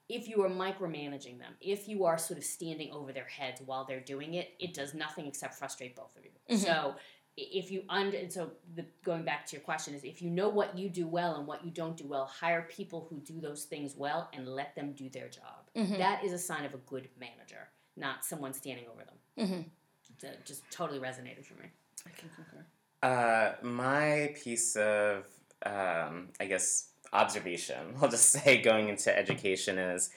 If 0.10 0.28
you 0.28 0.44
are 0.44 0.50
micromanaging 0.50 1.40
them, 1.40 1.54
if 1.62 1.88
you 1.88 2.04
are 2.04 2.18
sort 2.18 2.40
of 2.40 2.44
standing 2.44 2.92
over 2.92 3.14
their 3.14 3.24
heads 3.24 3.62
while 3.66 3.86
they're 3.86 4.02
doing 4.02 4.34
it, 4.34 4.50
it 4.60 4.74
does 4.74 4.94
nothing 4.94 5.28
except 5.28 5.56
frustrate 5.56 5.96
both 5.96 6.14
of 6.18 6.26
you. 6.26 6.32
Mhm. 6.50 6.58
So 6.58 6.96
if 7.38 7.70
you 7.70 7.84
under 7.90 8.18
and 8.18 8.32
so 8.32 8.52
the, 8.76 8.86
going 9.04 9.24
back 9.24 9.46
to 9.46 9.56
your 9.56 9.62
question 9.62 9.94
is 9.94 10.04
if 10.04 10.22
you 10.22 10.30
know 10.30 10.48
what 10.48 10.78
you 10.78 10.90
do 10.90 11.06
well 11.06 11.36
and 11.36 11.46
what 11.46 11.66
you 11.66 11.72
don't 11.72 11.98
do 11.98 12.08
well, 12.08 12.26
hire 12.26 12.68
people 12.70 13.08
who 13.10 13.20
do 13.20 13.42
those 13.42 13.66
things 13.66 13.96
well 13.98 14.30
and 14.34 14.48
let 14.48 14.76
them 14.76 14.94
do 14.94 15.10
their 15.10 15.28
job. 15.28 15.70
Mhm. 15.76 15.98
That 15.98 16.24
is 16.24 16.32
a 16.32 16.40
sign 16.40 16.64
of 16.66 16.74
a 16.74 16.78
good 16.78 17.10
manager, 17.20 17.70
not 17.98 18.24
someone 18.24 18.54
standing 18.54 18.86
over 18.88 19.04
them. 19.04 19.16
Mm-hmm. 19.38 20.26
It 20.26 20.46
just 20.46 20.64
totally 20.72 21.00
resonated 21.00 21.46
for 21.46 21.56
me. 21.56 21.70
I 22.06 22.10
can 22.12 22.30
concur. 22.36 22.66
Uh, 23.04 23.56
my 23.62 24.34
piece 24.42 24.76
of, 24.78 25.26
um, 25.66 26.30
I 26.40 26.46
guess, 26.48 26.90
observation, 27.12 27.96
I'll 28.02 28.10
just 28.10 28.30
say, 28.30 28.62
going 28.62 28.90
into 28.90 29.16
education 29.16 29.78
is, 29.78 30.10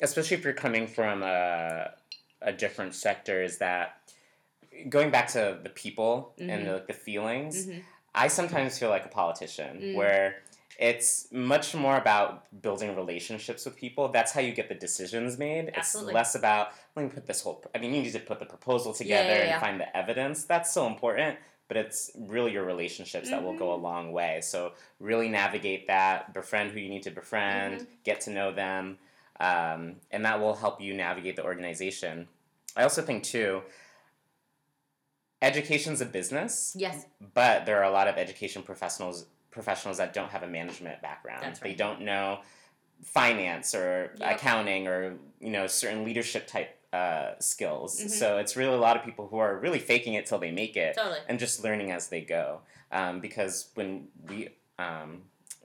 especially 0.00 0.36
if 0.36 0.44
you're 0.44 0.52
coming 0.52 0.86
from 0.86 1.22
a, 1.22 1.90
a 2.42 2.52
different 2.52 2.94
sector, 2.94 3.42
is 3.42 3.58
that 3.58 3.99
going 4.88 5.10
back 5.10 5.28
to 5.28 5.58
the 5.62 5.70
people 5.70 6.34
and 6.38 6.50
Mhm. 6.50 6.64
the, 6.64 6.72
like, 6.74 6.86
the 6.86 6.92
feelings, 6.94 7.66
Mhm. 7.66 7.82
I 8.14 8.28
sometimes 8.28 8.78
feel 8.78 8.88
like 8.90 9.04
a 9.04 9.08
politician 9.08 9.80
Mm. 9.80 9.94
where 9.94 10.42
it's 10.78 11.30
much 11.30 11.74
more 11.74 11.96
about 11.96 12.46
building 12.62 12.96
relationships 12.96 13.64
with 13.66 13.76
people. 13.76 14.08
That's 14.08 14.32
how 14.32 14.40
you 14.40 14.52
get 14.52 14.68
the 14.68 14.74
decisions 14.74 15.36
made. 15.38 15.70
Absolutely. 15.74 16.12
It's 16.12 16.14
less 16.14 16.34
about 16.34 16.72
let 16.96 17.02
me 17.04 17.08
put 17.10 17.26
this 17.26 17.42
whole. 17.42 17.62
I 17.74 17.78
mean, 17.78 17.92
you 17.94 18.02
need 18.02 18.12
to 18.12 18.18
put 18.20 18.38
the 18.40 18.46
proposal 18.46 18.92
together 18.94 19.28
yeah, 19.28 19.44
yeah. 19.44 19.52
and 19.54 19.60
find 19.60 19.80
the 19.80 19.94
evidence. 19.96 20.44
That's 20.44 20.72
so 20.72 20.86
important. 20.86 21.38
But 21.68 21.76
it's 21.76 22.10
really 22.18 22.50
your 22.50 22.64
relationships 22.64 23.30
that 23.30 23.44
will 23.44 23.54
go 23.56 23.70
a 23.70 23.74
Mm-hmm. 23.74 23.84
long 23.84 24.12
way. 24.12 24.40
So 24.40 24.72
really 24.98 25.28
navigate 25.28 25.86
that. 25.86 26.32
Befriend 26.34 26.72
who 26.72 26.80
you 26.80 26.88
need 26.88 27.04
to 27.04 27.10
befriend. 27.12 27.82
Mm-hmm. 27.82 27.92
Get 28.02 28.20
to 28.22 28.30
know 28.30 28.50
them, 28.50 28.98
um, 29.38 30.00
and 30.10 30.24
that 30.24 30.40
will 30.40 30.54
help 30.56 30.80
you 30.80 30.94
navigate 30.94 31.36
the 31.36 31.44
organization. 31.44 32.26
I 32.76 32.82
also 32.82 33.02
think 33.02 33.22
too. 33.22 33.62
Education's 35.42 36.00
a 36.00 36.06
business 36.06 36.74
Yes. 36.78 37.06
but 37.34 37.64
there 37.66 37.78
are 37.78 37.84
a 37.84 37.90
lot 37.90 38.08
of 38.08 38.16
education 38.16 38.62
professionals 38.62 39.26
professionals 39.50 39.96
that 39.98 40.12
don't 40.12 40.30
have 40.30 40.42
a 40.44 40.46
management 40.46 41.02
background. 41.02 41.42
That's 41.42 41.58
They 41.58 41.74
don't 41.74 42.02
know 42.02 42.40
finance 43.02 43.74
or 43.74 44.12
Yep. 44.18 44.36
accounting 44.36 44.86
or 44.86 45.16
you 45.40 45.50
know 45.50 45.66
certain 45.66 46.04
leadership 46.04 46.46
type 46.46 46.76
uh, 46.92 47.34
skills. 47.38 48.00
Mhm. 48.00 48.10
So 48.10 48.38
it's 48.38 48.56
really 48.56 48.74
a 48.74 48.80
lot 48.80 48.96
of 48.96 49.04
people 49.04 49.28
who 49.28 49.38
are 49.38 49.56
really 49.56 49.78
faking 49.78 50.14
it 50.14 50.26
till 50.26 50.38
they 50.38 50.50
make 50.50 50.76
it 50.76 50.96
Totally. 50.96 51.20
and 51.28 51.38
just 51.38 51.62
learning 51.62 51.92
as 51.92 52.08
they 52.08 52.20
go. 52.20 52.62
Um, 52.90 53.20
because 53.20 53.70
when 53.74 54.08
we 54.28 54.50
um, 54.78 55.22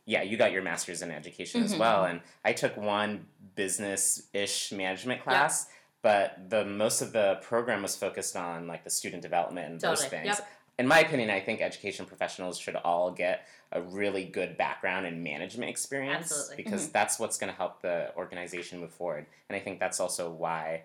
yeah, 0.07 0.21
you 0.21 0.37
got 0.37 0.51
your 0.51 0.61
master's 0.61 1.01
in 1.01 1.09
education 1.09 1.63
as 1.63 1.73
Mhm. 1.73 1.79
well, 1.79 2.05
and 2.05 2.21
I 2.43 2.53
took 2.53 2.77
one 2.77 3.27
business 3.55 4.27
ish 4.33 4.71
management 4.71 5.23
class. 5.23 5.67
But 6.05 6.51
the 6.51 6.63
most 6.65 7.01
of 7.01 7.13
the 7.13 7.39
program 7.41 7.81
was 7.81 7.95
focused 7.95 8.35
on 8.35 8.67
like 8.67 8.83
the 8.83 8.91
student 8.91 9.23
development 9.23 9.71
and 9.71 9.81
those 9.81 10.05
things 10.05 10.27
Yep. 10.27 10.47
in 10.77 10.87
my 10.87 10.99
opinion, 10.99 11.31
I 11.31 11.39
think 11.39 11.61
education 11.61 12.05
professionals 12.05 12.59
should 12.59 12.75
all 12.75 13.09
get 13.09 13.47
a 13.71 13.81
really 13.81 14.23
good 14.23 14.55
background 14.55 15.07
in 15.07 15.23
management 15.23 15.71
experience 15.71 16.31
Absolutely. 16.31 16.57
because 16.63 16.89
that's 16.91 17.17
what's 17.17 17.39
going 17.39 17.51
to 17.51 17.57
help 17.57 17.81
the 17.81 18.13
organization 18.15 18.81
move 18.81 18.93
forward. 18.93 19.25
And 19.49 19.55
I 19.55 19.59
think 19.59 19.79
that's 19.79 19.99
also 19.99 20.29
why 20.29 20.83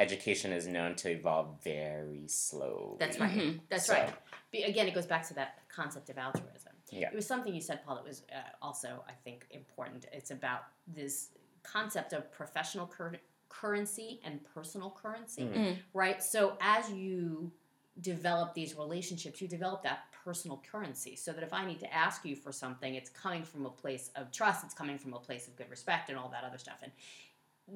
education 0.00 0.50
is 0.50 0.66
known 0.66 0.94
to 0.96 1.10
evolve 1.10 1.48
very 1.62 2.24
slowly. 2.26 2.96
That's 2.98 3.20
right. 3.20 3.36
Mhm. 3.36 3.60
That's 3.68 3.84
So- 3.84 3.92
right. 3.94 4.14
Be, 4.50 4.62
again, 4.62 4.88
it 4.88 4.94
goes 4.94 5.06
back 5.06 5.28
to 5.28 5.34
that 5.34 5.58
concept 5.68 6.08
of 6.08 6.16
altruism. 6.16 6.72
Yeah. 6.90 7.08
It 7.10 7.14
was 7.14 7.26
something 7.26 7.52
you 7.54 7.60
said, 7.60 7.84
Paul, 7.84 7.96
that 7.96 8.04
was 8.04 8.22
uh, 8.32 8.38
also, 8.62 9.04
I 9.06 9.12
think, 9.24 9.46
important. 9.50 10.06
It's 10.10 10.30
about 10.30 10.62
this 10.86 11.28
concept 11.64 12.14
of 12.14 12.32
professional 12.32 12.86
cur- 12.86 13.20
currency 13.60 14.20
and 14.24 14.44
personal 14.54 14.90
currency, 14.90 15.42
Mhm. 15.42 15.54
Mm. 15.54 15.78
right? 15.92 16.22
So 16.22 16.56
as 16.60 16.90
you 16.90 17.52
develop 18.00 18.54
these 18.54 18.74
relationships, 18.74 19.40
you 19.40 19.46
develop 19.46 19.82
that 19.82 20.10
personal 20.24 20.58
currency 20.70 21.14
so 21.14 21.32
that 21.32 21.44
if 21.44 21.52
I 21.52 21.64
need 21.64 21.78
to 21.80 21.92
ask 21.94 22.24
you 22.24 22.34
for 22.34 22.50
something, 22.50 22.94
it's 22.96 23.10
coming 23.10 23.44
from 23.44 23.66
a 23.66 23.70
place 23.70 24.10
of 24.16 24.32
trust, 24.32 24.64
it's 24.64 24.74
coming 24.74 24.98
from 24.98 25.14
a 25.14 25.18
place 25.20 25.46
of 25.46 25.54
good 25.56 25.70
respect 25.70 26.08
and 26.10 26.18
all 26.18 26.28
that 26.30 26.42
other 26.44 26.58
stuff. 26.58 26.80
And 26.82 26.90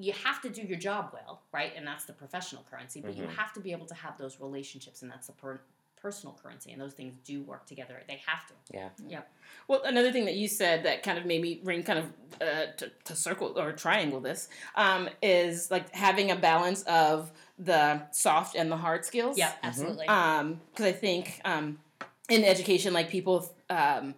you 0.04 0.12
have 0.12 0.42
to 0.42 0.50
do 0.50 0.62
your 0.62 0.78
job 0.78 1.10
well, 1.12 1.42
right? 1.52 1.72
And 1.76 1.86
that's 1.86 2.04
the 2.04 2.12
professional 2.12 2.64
currency. 2.70 3.00
But 3.00 3.14
you 3.16 3.24
Mhm. 3.24 3.36
have 3.36 3.52
to 3.54 3.60
be 3.60 3.70
able 3.72 3.86
to 3.86 3.94
have 3.94 4.18
those 4.18 4.40
relationships, 4.40 5.02
and 5.02 5.10
that's 5.10 5.28
the 5.28 5.32
per- 5.34 5.60
personal 6.00 6.38
currency. 6.42 6.72
And 6.72 6.80
those 6.80 6.92
things 6.94 7.14
do 7.24 7.42
work 7.42 7.66
together. 7.66 8.02
They 8.08 8.20
have 8.26 8.46
to. 8.46 8.54
Yeah. 8.72 8.88
Yep. 9.08 9.30
Well, 9.68 9.82
another 9.84 10.12
thing 10.12 10.24
that 10.26 10.34
you 10.34 10.48
said 10.48 10.84
that 10.84 11.02
kind 11.02 11.18
of 11.18 11.26
made 11.26 11.42
me 11.42 11.60
ring 11.64 11.82
kind 11.82 11.98
of 11.98 12.06
uh, 12.40 12.72
to, 12.76 12.90
to 13.04 13.14
circle 13.14 13.58
or 13.58 13.72
triangle 13.72 14.20
this 14.20 14.48
um, 14.76 15.08
is 15.22 15.70
like 15.70 15.94
having 15.94 16.30
a 16.30 16.36
balance 16.36 16.82
of 16.84 17.32
the 17.58 18.02
soft 18.12 18.56
and 18.56 18.70
the 18.70 18.76
hard 18.76 19.04
skills. 19.04 19.36
Yeah, 19.36 19.52
absolutely. 19.62 20.06
Um, 20.06 20.60
because 20.70 20.86
I 20.86 20.92
think 20.92 21.40
um, 21.44 21.78
in 22.28 22.44
education, 22.44 22.92
like 22.92 23.08
people, 23.08 23.50
um, 23.70 24.14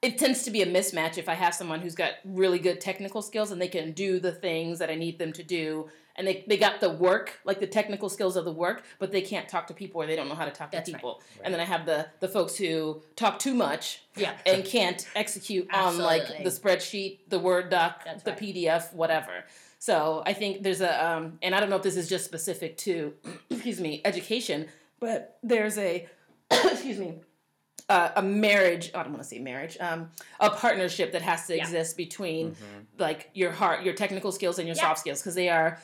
it 0.00 0.18
tends 0.18 0.44
to 0.44 0.50
be 0.50 0.62
a 0.62 0.66
mismatch 0.66 1.18
if 1.18 1.28
I 1.28 1.34
have 1.34 1.54
someone 1.54 1.80
who's 1.80 1.94
got 1.94 2.12
really 2.24 2.58
good 2.58 2.80
technical 2.80 3.20
skills 3.20 3.50
and 3.50 3.60
they 3.60 3.68
can 3.68 3.92
do 3.92 4.20
the 4.20 4.32
things 4.32 4.78
that 4.78 4.90
I 4.90 4.94
need 4.94 5.18
them 5.18 5.32
to 5.32 5.42
do. 5.42 5.88
And 6.18 6.26
they, 6.26 6.44
they 6.48 6.56
got 6.56 6.80
the 6.80 6.90
work, 6.90 7.38
like 7.44 7.60
the 7.60 7.66
technical 7.66 8.08
skills 8.08 8.34
of 8.36 8.44
the 8.44 8.52
work, 8.52 8.82
but 8.98 9.12
they 9.12 9.22
can't 9.22 9.48
talk 9.48 9.68
to 9.68 9.74
people 9.74 10.02
or 10.02 10.06
they 10.06 10.16
don't 10.16 10.28
know 10.28 10.34
how 10.34 10.44
to 10.44 10.50
talk 10.50 10.72
That's 10.72 10.88
to 10.90 10.92
right. 10.92 10.98
people. 11.00 11.22
And 11.44 11.54
then 11.54 11.60
I 11.60 11.64
have 11.64 11.86
the, 11.86 12.08
the 12.18 12.26
folks 12.28 12.56
who 12.56 13.00
talk 13.14 13.38
too 13.38 13.54
much 13.54 14.02
yeah. 14.16 14.34
and 14.44 14.64
can't 14.64 15.06
execute 15.14 15.72
on 15.72 15.96
like 15.96 16.26
the 16.42 16.50
spreadsheet, 16.50 17.20
the 17.28 17.38
Word 17.38 17.70
doc, 17.70 18.02
That's 18.04 18.24
the 18.24 18.32
right. 18.32 18.40
PDF, 18.40 18.92
whatever. 18.92 19.44
So 19.78 20.24
I 20.26 20.32
think 20.32 20.64
there's 20.64 20.80
a, 20.80 21.06
um, 21.08 21.38
and 21.40 21.54
I 21.54 21.60
don't 21.60 21.70
know 21.70 21.76
if 21.76 21.82
this 21.82 21.96
is 21.96 22.08
just 22.08 22.24
specific 22.24 22.76
to, 22.78 23.14
excuse 23.50 23.80
me, 23.80 24.02
education, 24.04 24.66
but 24.98 25.38
there's 25.44 25.78
a, 25.78 26.08
excuse 26.50 26.98
me, 26.98 27.20
uh, 27.88 28.10
a 28.16 28.22
marriage. 28.22 28.90
I 28.94 29.02
don't 29.02 29.12
want 29.12 29.22
to 29.22 29.28
say 29.28 29.38
marriage. 29.38 29.78
Um, 29.80 30.10
a 30.40 30.50
partnership 30.50 31.12
that 31.12 31.22
has 31.22 31.46
to 31.46 31.56
Yeah. 31.56 31.62
exist 31.62 31.96
between 31.96 32.50
Mhm. 32.50 32.56
like 32.98 33.30
your 33.34 33.50
heart, 33.52 33.82
your 33.82 33.94
technical 33.94 34.32
skills, 34.32 34.58
and 34.58 34.66
your 34.66 34.76
Yeah. 34.76 34.82
soft 34.82 35.00
skills 35.00 35.20
because 35.22 35.34
they 35.36 35.48
are 35.48 35.78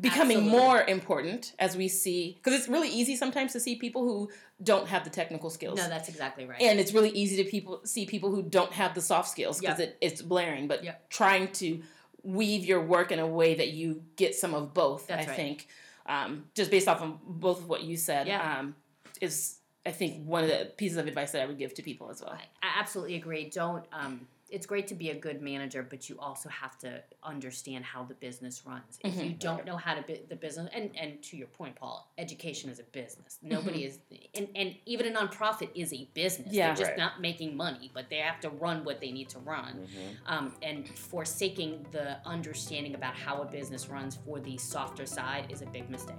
becoming 0.00 0.38
Absolutely. 0.38 0.50
more 0.58 0.82
important 0.82 1.52
as 1.58 1.76
we 1.76 1.88
see. 1.88 2.34
Because 2.42 2.58
it's 2.58 2.68
really 2.68 2.88
easy 2.88 3.16
sometimes 3.16 3.52
to 3.52 3.60
see 3.60 3.76
people 3.76 4.02
who 4.04 4.30
don't 4.62 4.88
have 4.88 5.04
the 5.04 5.10
technical 5.10 5.50
skills. 5.50 5.76
No, 5.78 5.88
that's 5.88 6.08
exactly 6.08 6.44
right. 6.46 6.60
And 6.60 6.80
it's 6.80 6.92
really 6.94 7.10
easy 7.10 7.42
to 7.42 7.50
people 7.50 7.80
see 7.84 8.06
people 8.06 8.30
who 8.30 8.42
don't 8.42 8.72
have 8.72 8.94
the 8.94 9.00
soft 9.02 9.28
skills 9.28 9.60
because 9.60 9.78
Yep. 9.78 9.88
it, 9.88 9.98
it's 10.00 10.22
blaring. 10.22 10.68
But 10.68 10.84
Yep. 10.84 11.10
trying 11.10 11.52
to 11.52 11.82
weave 12.22 12.64
your 12.64 12.80
work 12.82 13.12
in 13.12 13.18
a 13.18 13.26
way 13.26 13.54
that 13.54 13.68
you 13.68 14.02
get 14.16 14.34
some 14.34 14.54
of 14.54 14.72
both, 14.74 15.06
That's 15.06 15.26
I 15.26 15.30
right. 15.30 15.36
think, 15.36 15.68
um, 16.06 16.46
just 16.54 16.70
based 16.70 16.88
off 16.88 17.00
of 17.02 17.18
both 17.22 17.58
of 17.60 17.68
what 17.68 17.82
you 17.82 17.96
said, 17.96 18.26
Yeah. 18.26 18.58
um, 18.60 18.74
is 19.20 19.56
I 19.86 19.90
think 19.92 20.26
one 20.26 20.42
of 20.44 20.50
the 20.50 20.66
pieces 20.76 20.98
of 20.98 21.06
advice 21.06 21.32
that 21.32 21.40
I 21.42 21.46
would 21.46 21.56
give 21.58 21.72
to 21.74 21.82
people 21.82 22.10
as 22.10 22.20
well. 22.20 22.32
I 22.32 22.42
I 22.66 22.80
absolutely 22.80 23.14
agree. 23.16 23.48
Don't. 23.48 23.84
Um, 23.92 24.26
it's 24.50 24.66
great 24.66 24.86
to 24.88 24.94
be 24.94 25.10
a 25.10 25.14
good 25.14 25.42
manager, 25.42 25.82
but 25.88 26.08
you 26.08 26.18
also 26.18 26.48
have 26.48 26.78
to 26.78 27.02
understand 27.22 27.84
how 27.84 28.04
the 28.04 28.14
business 28.14 28.62
runs. 28.66 28.98
If 29.04 29.22
you 29.22 29.30
don't 29.30 29.64
know 29.64 29.76
how 29.76 29.94
to 29.94 30.02
be 30.02 30.20
the 30.28 30.36
business, 30.36 30.68
and 30.74 30.90
and 30.96 31.22
to 31.24 31.36
your 31.36 31.48
point, 31.48 31.76
Paul, 31.76 32.10
education 32.18 32.70
is 32.70 32.78
a 32.78 32.84
business. 32.84 33.38
Nobody 33.42 33.84
is, 33.84 33.98
and, 34.34 34.48
and 34.54 34.74
even 34.86 35.14
a 35.14 35.18
nonprofit 35.18 35.70
is 35.74 35.92
a 35.92 36.08
business. 36.14 36.52
Yeah. 36.52 36.68
They're 36.68 36.76
just 36.76 36.88
Right. 36.90 36.98
not 36.98 37.20
making 37.20 37.56
money, 37.56 37.90
but 37.92 38.08
they 38.08 38.16
have 38.18 38.40
to 38.40 38.50
run 38.50 38.84
what 38.84 39.00
they 39.00 39.10
need 39.12 39.28
to 39.30 39.38
run. 39.40 39.86
Mhm. 39.86 40.16
Um, 40.26 40.54
and 40.62 40.88
forsaking 40.88 41.86
the 41.92 42.18
understanding 42.26 42.94
about 42.94 43.14
how 43.14 43.42
a 43.42 43.44
business 43.44 43.88
runs 43.88 44.16
for 44.24 44.40
the 44.40 44.56
softer 44.58 45.06
side 45.06 45.50
is 45.50 45.62
a 45.62 45.66
big 45.66 45.90
mistake. 45.90 46.16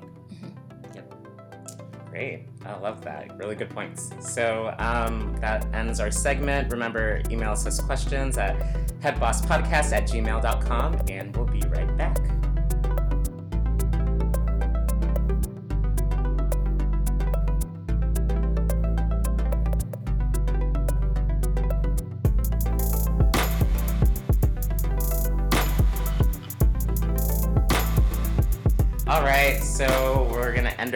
Great. 2.20 2.42
I 2.66 2.78
love 2.78 3.02
that. 3.06 3.38
Really 3.38 3.56
good 3.56 3.70
points. 3.70 4.12
So 4.20 4.76
um, 4.78 5.38
that 5.40 5.66
ends 5.74 6.02
our 6.02 6.12
segment. 6.12 6.70
Remember, 6.70 7.22
email 7.32 7.52
us 7.52 7.66
us 7.66 7.80
questions 7.80 8.38
at 8.38 8.60
headbosspodcast 9.00 9.94
at 9.94 10.04
gmail.com, 10.04 11.02
and 11.08 11.34
we'll 11.34 11.46
be 11.46 11.62
right 11.70 11.89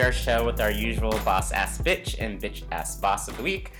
our 0.04 0.12
show 0.12 0.44
with 0.44 0.60
our 0.60 0.70
usual 0.70 1.12
boss 1.24 1.50
ass 1.50 1.78
bitch 1.80 2.16
and 2.18 2.38
bitch 2.38 2.62
ass 2.70 2.96
boss 2.96 3.26
of 3.26 3.38
the 3.38 3.42
week. 3.42 3.72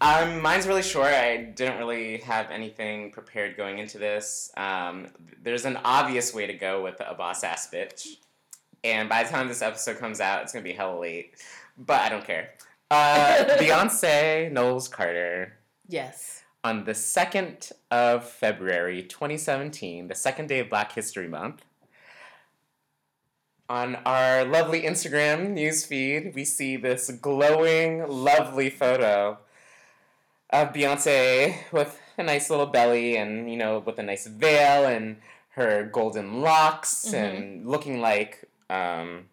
Um, 0.00 0.40
mine's 0.42 0.66
really 0.66 0.82
short. 0.82 1.12
I 1.12 1.36
didn't 1.36 1.78
really 1.78 2.18
have 2.22 2.50
anything 2.50 3.12
prepared 3.12 3.56
going 3.56 3.78
into 3.78 3.96
this. 3.96 4.50
Um, 4.56 5.06
there's 5.44 5.66
an 5.66 5.78
obvious 5.84 6.34
way 6.34 6.48
to 6.48 6.54
go 6.54 6.82
with 6.82 7.00
a 7.06 7.14
boss 7.14 7.44
ass 7.44 7.68
bitch, 7.72 8.16
and 8.82 9.08
by 9.08 9.22
the 9.22 9.28
time 9.30 9.46
this 9.46 9.62
episode 9.62 9.98
comes 9.98 10.20
out, 10.20 10.42
it's 10.42 10.52
gonna 10.52 10.64
be 10.64 10.72
hella 10.72 10.98
late. 10.98 11.34
But 11.78 12.00
I 12.00 12.08
don't 12.08 12.24
care. 12.24 12.50
Uh, 12.90 13.44
Beyonce 13.60 14.50
Knowles 14.50 14.88
Carter 14.88 15.52
Yes. 15.86 16.42
on 16.64 16.82
the 16.84 16.92
2nd 16.94 17.70
of 17.92 18.28
February 18.28 19.04
2017, 19.04 20.08
the 20.08 20.16
second 20.16 20.48
day 20.48 20.58
of 20.58 20.68
Black 20.68 20.90
History 20.90 21.28
Month, 21.28 21.64
on 23.70 23.94
our 24.04 24.44
lovely 24.44 24.82
Instagram 24.82 25.50
news 25.50 25.86
feed, 25.86 26.34
we 26.34 26.44
see 26.44 26.76
this 26.76 27.08
glowing, 27.08 28.04
lovely 28.08 28.68
photo 28.68 29.38
of 30.50 30.72
Beyonce 30.72 31.54
with 31.72 31.96
a 32.18 32.24
nice 32.24 32.50
little 32.50 32.66
belly 32.66 33.16
and, 33.16 33.48
you 33.48 33.56
know, 33.56 33.78
with 33.78 33.96
a 34.00 34.02
nice 34.02 34.26
veil 34.26 34.84
and 34.86 35.18
her 35.50 35.84
golden 35.84 36.40
locks 36.40 37.06
Mhm. 37.08 37.14
and 37.14 37.66
looking 37.68 38.00
like, 38.00 38.44
um, 38.68 39.28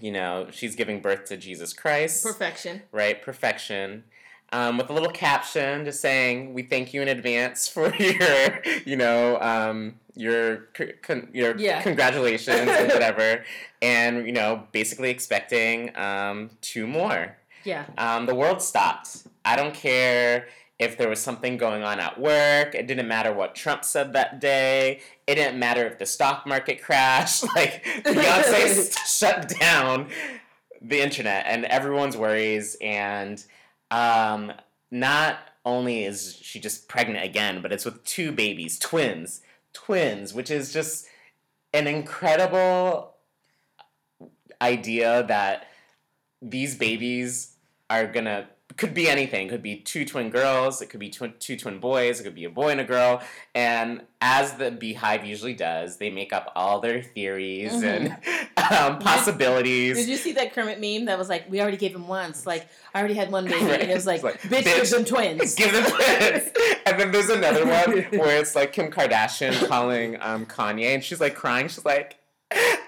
you 0.00 0.10
know, 0.10 0.48
she's 0.50 0.74
giving 0.74 1.00
birth 1.02 1.26
to 1.26 1.36
Jesus 1.36 1.74
Christ 1.74 2.24
Perfection. 2.24 2.82
right? 2.90 3.20
Perfection. 3.20 4.04
Um, 4.52 4.76
with 4.78 4.90
a 4.90 4.92
little 4.92 5.10
caption 5.10 5.84
just 5.84 6.00
saying, 6.00 6.52
"We 6.54 6.62
thank 6.62 6.92
you 6.92 7.00
in 7.02 7.08
advance 7.08 7.66
for 7.74 7.94
your, 7.96 8.62
you 8.84 8.96
know, 8.96 9.40
um, 9.40 9.94
your 10.14 10.68
con- 11.02 11.28
your 11.32 11.56
Yeah. 11.58 11.82
congratulations 11.82 12.68
and 12.70 12.88
whatever," 12.92 13.44
and 13.80 14.26
you 14.26 14.32
know, 14.32 14.64
basically 14.72 15.10
expecting 15.10 15.96
um, 15.96 16.50
two 16.60 16.86
more. 16.86 17.36
Yeah. 17.64 17.86
Um, 17.96 18.26
the 18.26 18.34
world 18.34 18.60
stopped. 18.60 19.22
I 19.44 19.56
don't 19.56 19.74
care 19.74 20.48
if 20.78 20.98
there 20.98 21.08
was 21.08 21.20
something 21.20 21.56
going 21.56 21.82
on 21.84 22.00
at 22.00 22.20
work. 22.20 22.74
It 22.74 22.86
didn't 22.88 23.06
matter 23.06 23.32
what 23.32 23.54
Trump 23.54 23.84
said 23.84 24.12
that 24.14 24.40
day. 24.40 25.00
It 25.28 25.36
didn't 25.36 25.58
matter 25.58 25.86
if 25.86 25.98
the 25.98 26.06
stock 26.06 26.44
market 26.46 26.82
crashed. 26.82 27.44
Like 27.54 27.84
Beyonce 28.04 28.96
shut 29.06 29.52
down 29.60 30.08
the 30.80 31.00
internet 31.00 31.44
and 31.46 31.64
everyone's 31.66 32.16
worries. 32.16 32.76
And 32.80 33.42
um, 33.92 34.52
not 34.90 35.38
only 35.64 36.04
is 36.04 36.38
she 36.40 36.58
just 36.58 36.88
pregnant 36.88 37.24
again, 37.24 37.62
but 37.62 37.72
it's 37.72 37.84
with 37.84 38.02
two 38.04 38.32
babies, 38.32 38.78
twins, 38.78 39.42
twins, 39.72 40.34
which 40.34 40.50
is 40.50 40.72
just 40.72 41.06
an 41.72 41.86
incredible 41.86 43.14
idea 44.60 45.22
that 45.24 45.66
these 46.40 46.74
babies 46.74 47.56
are 47.90 48.06
gonna 48.06 48.48
could 48.76 48.94
be 48.94 49.08
anything. 49.08 49.46
It 49.46 49.50
could 49.50 49.62
be 49.62 49.76
two 49.76 50.04
twin 50.04 50.30
girls 50.30 50.82
it 50.82 50.86
could 50.86 51.00
be 51.00 51.10
tw- 51.10 51.38
two 51.38 51.56
twin 51.56 51.78
boys 51.78 52.20
it 52.20 52.24
could 52.24 52.34
be 52.34 52.44
a 52.44 52.50
boy 52.50 52.70
and 52.70 52.80
a 52.80 52.84
girl. 52.84 53.22
And 53.54 54.02
as 54.20 54.54
the 54.54 54.70
Beyhive 54.70 55.26
usually 55.26 55.54
does 55.54 55.96
they 55.96 56.10
make 56.10 56.32
up 56.32 56.52
all 56.54 56.80
their 56.80 57.02
theories 57.02 57.82
and 57.82 58.16
um, 58.70 58.98
possibilities. 58.98 59.96
Did 59.96 60.08
you 60.08 60.16
see 60.16 60.32
that 60.32 60.54
Kermit 60.54 60.80
meme 60.80 61.06
that 61.06 61.18
was 61.18 61.28
like, 61.28 61.50
"We 61.50 61.60
already 61.60 61.76
gave 61.76 61.94
him 61.94 62.08
once. 62.08 62.46
Like, 62.46 62.68
I 62.94 62.98
already 63.00 63.14
had 63.14 63.30
one 63.30 63.44
baby," 63.46 63.70
and 63.70 63.90
it 63.90 63.94
was 63.94 64.06
like, 64.06 64.22
like, 64.22 64.40
"Bitch, 64.42 64.62
bitch, 64.62 64.64
give 64.76 64.90
them 64.90 65.04
twins." 65.04 65.54
give 65.54 65.72
them 65.72 65.84
twins. 65.84 66.50
And 66.84 66.98
then 66.98 67.12
there's 67.12 67.30
another 67.30 67.64
one 67.64 68.02
where 68.18 68.38
it's 68.40 68.56
like 68.56 68.72
kim 68.72 68.90
kardashian 68.90 69.68
calling 69.68 70.16
um, 70.20 70.46
kanye 70.46 70.94
and 70.94 71.04
she's 71.04 71.20
like 71.20 71.34
crying. 71.36 71.68
She's 71.68 71.84
like 71.84 72.16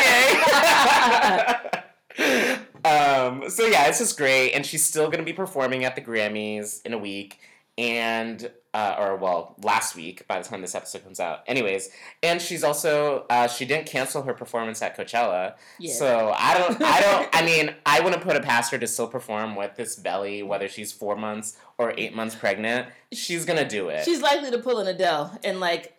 um, 2.89 3.49
so 3.49 3.65
yeah, 3.65 3.87
it's 3.87 3.99
just 3.99 4.17
great, 4.17 4.51
and 4.53 4.65
she's 4.65 4.83
still 4.85 5.09
gonna 5.09 5.23
be 5.23 5.33
performing 5.33 5.85
at 5.85 5.95
the 5.95 6.01
Grammys 6.01 6.83
in 6.85 6.93
a 6.93 6.97
week, 6.97 7.39
and 7.77 8.49
uh, 8.73 8.95
or 8.99 9.15
well, 9.15 9.55
last 9.63 9.95
week 9.95 10.27
by 10.27 10.39
the 10.39 10.47
time 10.47 10.61
this 10.61 10.75
episode 10.75 11.03
comes 11.03 11.19
out. 11.19 11.39
Anyways, 11.47 11.89
and 12.21 12.41
she's 12.41 12.63
also 12.63 13.25
uh, 13.29 13.47
she 13.47 13.65
didn't 13.65 13.87
cancel 13.87 14.21
her 14.23 14.33
performance 14.33 14.81
at 14.81 14.95
Coachella, 14.97 15.55
Yeah. 15.79 15.93
so 15.93 16.33
I 16.37 16.57
don't, 16.57 16.81
I 16.81 17.01
don't, 17.01 17.29
I 17.33 17.43
mean, 17.45 17.73
I 17.85 17.99
wouldn't 18.01 18.21
put 18.21 18.35
it 18.35 18.43
past 18.43 18.71
her 18.71 18.77
to 18.77 18.87
still 18.87 19.07
perform 19.07 19.55
with 19.55 19.75
this 19.75 19.95
belly, 19.95 20.43
whether 20.43 20.67
she's 20.67 20.91
four 20.91 21.15
months 21.15 21.57
or 21.79 21.93
eight 21.97 22.13
months 22.13 22.35
pregnant. 22.35 22.87
She's 23.11 23.45
gonna 23.45 23.67
do 23.67 23.89
it. 23.89 24.05
She's 24.05 24.21
likely 24.21 24.51
to 24.51 24.59
pull 24.59 24.77
an 24.79 24.87
Adele 24.87 25.39
and 25.43 25.59
like 25.59 25.95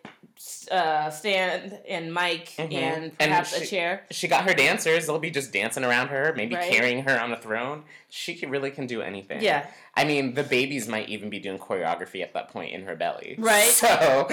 uh, 0.71 1.09
stand 1.11 1.77
and 1.87 2.11
mic 2.13 2.47
Mhm. 2.57 2.71
and 2.73 3.03
And 3.03 3.17
perhaps 3.19 3.55
she- 3.55 3.63
a 3.63 3.67
chair. 3.67 4.05
she 4.09 4.27
got 4.27 4.45
her 4.47 4.53
dancers; 4.55 5.05
they'll 5.05 5.19
be 5.19 5.29
just 5.29 5.51
dancing 5.51 5.83
around 5.83 6.07
her, 6.07 6.33
maybe 6.35 6.55
Right. 6.55 6.71
carrying 6.71 7.03
her 7.03 7.19
on 7.19 7.29
the 7.31 7.35
throne. 7.35 7.83
She 8.09 8.33
can, 8.35 8.49
really 8.49 8.71
can 8.71 8.87
do 8.87 9.01
anything. 9.01 9.41
Yeah. 9.41 9.67
I 9.95 10.03
mean, 10.05 10.33
the 10.35 10.43
babies 10.43 10.87
might 10.87 11.09
even 11.09 11.29
be 11.29 11.39
doing 11.39 11.59
choreography 11.59 12.21
at 12.23 12.33
that 12.33 12.49
point 12.49 12.73
in 12.73 12.85
her 12.85 12.95
belly. 12.95 13.35
Right. 13.37 13.69
So, 13.69 14.27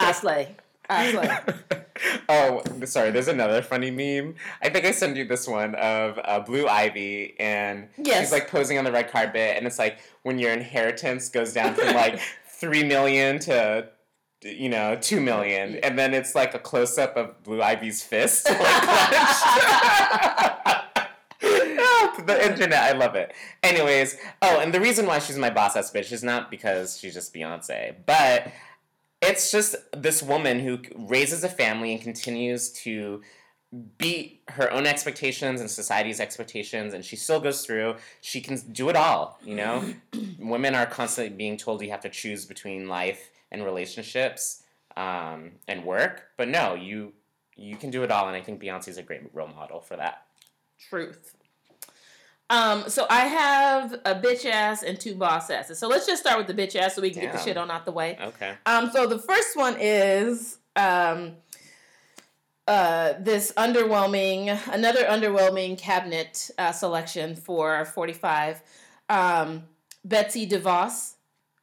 I 0.00 0.12
slay. 0.12 0.48
oh, 2.28 2.62
sorry. 2.84 3.10
There's 3.10 3.28
another 3.28 3.62
funny 3.62 3.90
meme. 3.90 4.34
I 4.62 4.68
think 4.68 4.84
I 4.84 4.90
sent 4.90 5.16
you 5.16 5.24
this 5.26 5.46
one 5.48 5.74
of 5.76 6.18
uh, 6.24 6.40
Blue 6.40 6.66
Ivy, 6.66 7.34
and 7.38 7.88
Yes. 7.96 8.20
she's 8.20 8.32
like 8.32 8.48
posing 8.50 8.78
on 8.78 8.84
the 8.84 8.92
red 8.92 9.10
carpet, 9.10 9.56
and 9.56 9.66
it's 9.66 9.78
like 9.78 9.98
when 10.22 10.38
your 10.38 10.52
inheritance 10.52 11.28
goes 11.28 11.52
down 11.52 11.74
from 11.74 11.94
like 11.94 12.20
three 12.48 12.84
million 12.84 13.38
to 13.40 13.88
you 14.42 14.68
know 14.68 14.96
two 15.00 15.20
million, 15.20 15.76
and 15.76 15.98
then 15.98 16.12
it's 16.14 16.34
like 16.34 16.54
a 16.54 16.58
close 16.58 16.98
up 16.98 17.16
of 17.16 17.42
Blue 17.42 17.62
Ivy's 17.62 18.02
fist. 18.02 18.48
Like, 21.42 22.26
the 22.26 22.46
internet, 22.46 22.78
I 22.80 22.92
love 22.96 23.14
it. 23.16 23.34
Anyways, 23.62 24.16
oh, 24.40 24.60
and 24.60 24.72
the 24.72 24.80
reason 24.80 25.04
why 25.04 25.18
she's 25.18 25.36
my 25.36 25.50
boss 25.50 25.76
ass 25.76 25.90
bitch 25.90 26.10
is 26.12 26.22
not 26.22 26.50
because 26.50 26.96
she's 26.98 27.12
just 27.12 27.34
Beyonce, 27.34 27.94
but 28.06 28.50
it's 29.24 29.50
just 29.50 29.76
this 29.92 30.22
woman 30.22 30.60
who 30.60 30.78
raises 30.96 31.44
a 31.44 31.48
family 31.48 31.92
and 31.92 32.02
continues 32.02 32.70
to 32.70 33.22
beat 33.98 34.42
her 34.48 34.70
own 34.72 34.86
expectations 34.86 35.60
and 35.60 35.68
society's 35.68 36.20
expectations 36.20 36.94
and 36.94 37.04
she 37.04 37.16
still 37.16 37.40
goes 37.40 37.66
through. 37.66 37.96
She 38.20 38.40
can 38.40 38.56
do 38.72 38.88
it 38.88 38.96
all 38.96 39.38
you 39.44 39.56
know? 39.56 39.84
Women 40.38 40.74
are 40.74 40.86
constantly 40.86 41.36
being 41.36 41.56
told 41.56 41.82
you 41.82 41.90
have 41.90 42.00
to 42.00 42.10
choose 42.10 42.44
between 42.44 42.88
life 42.88 43.30
and 43.50 43.64
relationships 43.64 44.62
um, 44.96 45.52
and 45.66 45.84
work 45.84 46.24
but 46.36 46.48
no 46.48 46.74
you 46.74 47.12
you 47.56 47.76
can 47.76 47.90
do 47.90 48.02
it 48.04 48.10
all 48.12 48.28
and 48.28 48.36
i 48.36 48.40
think 48.40 48.60
beyonce's 48.60 48.96
a 48.96 49.02
great 49.02 49.22
role 49.32 49.48
model 49.48 49.80
for 49.80 49.96
that. 49.96 50.26
Truth. 50.88 51.34
Um, 52.50 52.88
so 52.88 53.06
I 53.08 53.20
have 53.26 53.94
a 54.04 54.14
bitch 54.14 54.44
ass 54.44 54.82
and 54.82 55.00
two 55.00 55.14
boss 55.14 55.48
asses. 55.50 55.78
So 55.78 55.88
let's 55.88 56.06
just 56.06 56.22
start 56.22 56.36
with 56.38 56.46
the 56.46 56.54
bitch 56.54 56.76
ass 56.76 56.94
so 56.94 57.02
we 57.02 57.10
can 57.10 57.22
get 57.22 57.32
the 57.32 57.38
shit 57.38 57.56
on 57.56 57.70
out 57.70 57.84
the 57.84 57.92
way. 57.92 58.18
okay 58.20 58.54
Um, 58.66 58.90
so 58.92 59.06
the 59.06 59.18
first 59.18 59.56
one 59.56 59.76
is 59.80 60.58
um, 60.76 61.32
uh, 62.68 63.14
this 63.18 63.52
underwhelming, 63.56 64.58
another 64.72 65.04
underwhelming 65.04 65.78
cabinet 65.78 66.50
uh, 66.58 66.72
selection 66.72 67.34
for 67.34 67.84
45. 67.86 68.62
Um, 69.08 69.64
Betsy 70.04 70.46
DeVos 70.46 71.14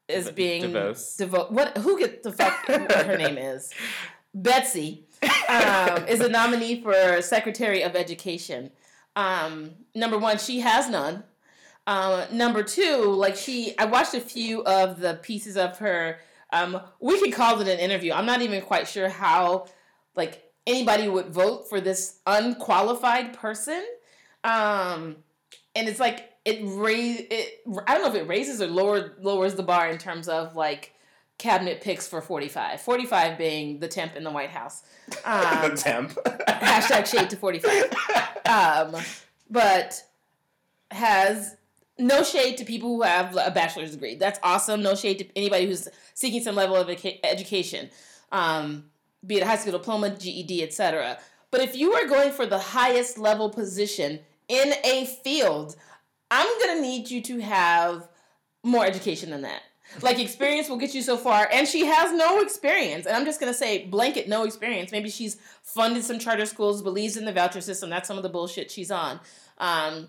is 0.08 0.26
De- 0.26 0.34
being 0.34 0.64
DeVos. 0.64 1.18
Devo- 1.18 1.52
what? 1.52 1.78
Who 1.78 2.00
get 2.00 2.24
the 2.24 2.32
fuck 2.32 2.54
what 2.68 2.92
her 2.92 3.18
name 3.18 3.38
is? 3.38 3.72
Betsy 4.34 5.06
um, 5.48 6.08
is 6.08 6.22
a 6.22 6.30
nominee 6.30 6.82
for 6.82 7.22
Secretary 7.22 7.84
of 7.84 7.96
Education. 7.96 8.72
Um, 9.16 9.72
number 9.94 10.18
one, 10.18 10.38
she 10.38 10.60
has 10.62 10.90
none. 10.90 11.24
Um, 11.88 12.26
number 12.32 12.64
two, 12.64 13.04
like 13.06 13.36
she, 13.36 13.78
I 13.78 13.86
watched 13.86 14.14
a 14.14 14.22
few 14.22 14.64
of 14.64 15.00
the 15.00 15.16
pieces 15.16 15.58
of 15.58 15.78
her. 15.80 16.20
Um, 16.54 16.80
we 17.00 17.20
could 17.20 17.34
call 17.34 17.60
it 17.60 17.68
an 17.68 17.80
interview. 17.80 18.14
I'm 18.14 18.26
not 18.26 18.42
even 18.42 18.62
quite 18.62 18.88
sure 18.88 19.10
how, 19.10 19.68
like 20.16 20.52
anybody 20.68 21.08
would 21.08 21.28
vote 21.28 21.70
for 21.70 21.82
this 21.82 22.20
unqualified 22.28 23.34
person. 23.34 23.84
Um, 24.44 25.18
and 25.76 25.88
it's 25.88 26.00
like 26.00 26.30
it 26.46 26.60
raise 26.64 27.26
it. 27.30 27.62
I 27.88 27.94
don't 27.94 28.04
know 28.04 28.10
if 28.10 28.16
it 28.16 28.28
raises 28.28 28.62
or 28.62 28.68
lower 28.68 29.16
lowers 29.20 29.56
the 29.56 29.64
bar 29.64 29.90
in 29.90 29.98
terms 29.98 30.28
of 30.28 30.56
like 30.56 30.94
cabinet 31.42 31.82
picks 31.82 32.08
for 32.08 32.22
45. 32.22 32.80
45 32.82 33.38
being 33.38 33.80
the 33.80 33.88
temp 33.88 34.16
in 34.16 34.24
the 34.24 34.32
White 34.32 34.52
House. 34.52 34.84
Um, 35.26 35.72
the 35.72 35.76
temp. 35.76 36.14
hashtag 36.48 37.06
shade 37.06 37.30
to 37.32 37.36
45 37.36 37.94
um, 38.46 38.96
but 39.50 40.02
has 40.90 41.58
no 42.00 42.24
shade 42.24 42.58
to 42.60 42.64
people 42.64 42.96
who 42.96 43.02
have 43.02 43.36
a 43.36 43.52
bachelor's 43.52 43.92
degree. 43.92 44.16
That's 44.16 44.40
awesome. 44.42 44.82
No 44.82 44.96
shade 44.96 45.20
to 45.20 45.26
anybody 45.36 45.66
who's 45.66 45.90
seeking 46.14 46.42
some 46.42 46.56
level 46.56 46.78
of 46.78 46.90
education. 47.24 47.90
Um, 48.32 48.86
be 49.26 49.38
it 49.38 49.44
a 49.44 49.46
high 49.46 49.56
school 49.56 49.74
diploma 49.74 50.10
ged 50.10 50.62
etc 50.62 51.18
but 51.52 51.62
if 51.62 51.76
you 51.76 51.94
are 51.94 52.08
going 52.08 52.32
for 52.32 52.46
the 52.46 52.58
highest 52.58 53.18
level 53.18 53.50
position 53.50 54.20
in 54.48 54.74
a 54.84 55.06
field 55.06 55.76
i'm 56.30 56.48
going 56.60 56.78
to 56.78 56.82
need 56.82 57.10
you 57.10 57.22
to 57.22 57.40
have 57.40 58.08
more 58.64 58.86
education 58.86 59.30
than 59.30 59.42
that 59.42 59.62
like 60.02 60.20
experience 60.20 60.70
will 60.70 60.78
get 60.78 60.94
you 60.94 61.02
so 61.02 61.18
far. 61.18 61.48
And 61.52 61.68
she 61.68 61.86
has 61.86 62.14
no 62.14 62.42
experience. 62.42 63.06
And 63.06 63.16
i'm 63.16 63.26
just 63.26 63.40
going 63.40 63.52
to 63.52 63.58
say 63.58 63.86
blanket 63.86 64.28
no 64.28 64.44
experience. 64.44 64.92
Maybe 64.92 65.10
she's 65.10 65.38
funded 65.62 66.04
some 66.04 66.20
charter 66.20 66.46
schools 66.46 66.82
believes 66.82 67.18
in 67.18 67.26
the 67.26 67.34
voucher 67.34 67.62
system. 67.62 67.90
That's 67.90 68.08
some 68.08 68.18
of 68.18 68.24
the 68.24 68.30
bullshit 68.30 68.72
she's 68.72 68.92
on. 68.92 69.20
Um, 69.58 70.08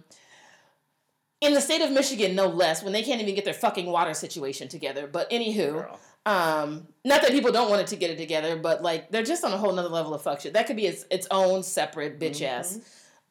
in 1.41 1.55
the 1.55 1.61
state 1.61 1.83
of 1.83 1.91
michigan 1.91 2.37
no 2.37 2.47
less 2.47 2.85
when 2.85 2.93
they 2.93 3.03
can't 3.03 3.20
even 3.20 3.35
get 3.35 3.45
their 3.45 3.55
fucking 3.55 3.87
water 3.87 4.14
situation 4.14 4.68
together. 4.68 5.07
But 5.07 5.30
anywho 5.30 5.99
um, 6.24 6.87
not 7.05 7.22
that 7.22 7.33
people 7.33 7.51
don't 7.51 7.68
want 7.68 7.83
it 7.83 7.89
to 7.89 7.97
get 7.97 8.11
it 8.11 8.18
together 8.18 8.57
but 8.57 8.83
like 8.83 9.11
they're 9.11 9.24
just 9.24 9.45
on 9.45 9.53
a 9.53 9.59
whole 9.59 9.72
nother 9.72 9.89
level 9.89 10.14
of 10.14 10.22
fuck 10.22 10.41
shit. 10.41 10.53
That 10.53 10.66
could 10.66 10.76
be 10.76 10.87
its, 10.87 11.05
its 11.11 11.26
own 11.30 11.62
separate 11.62 12.20
bitch 12.20 12.43
ass. 12.43 12.78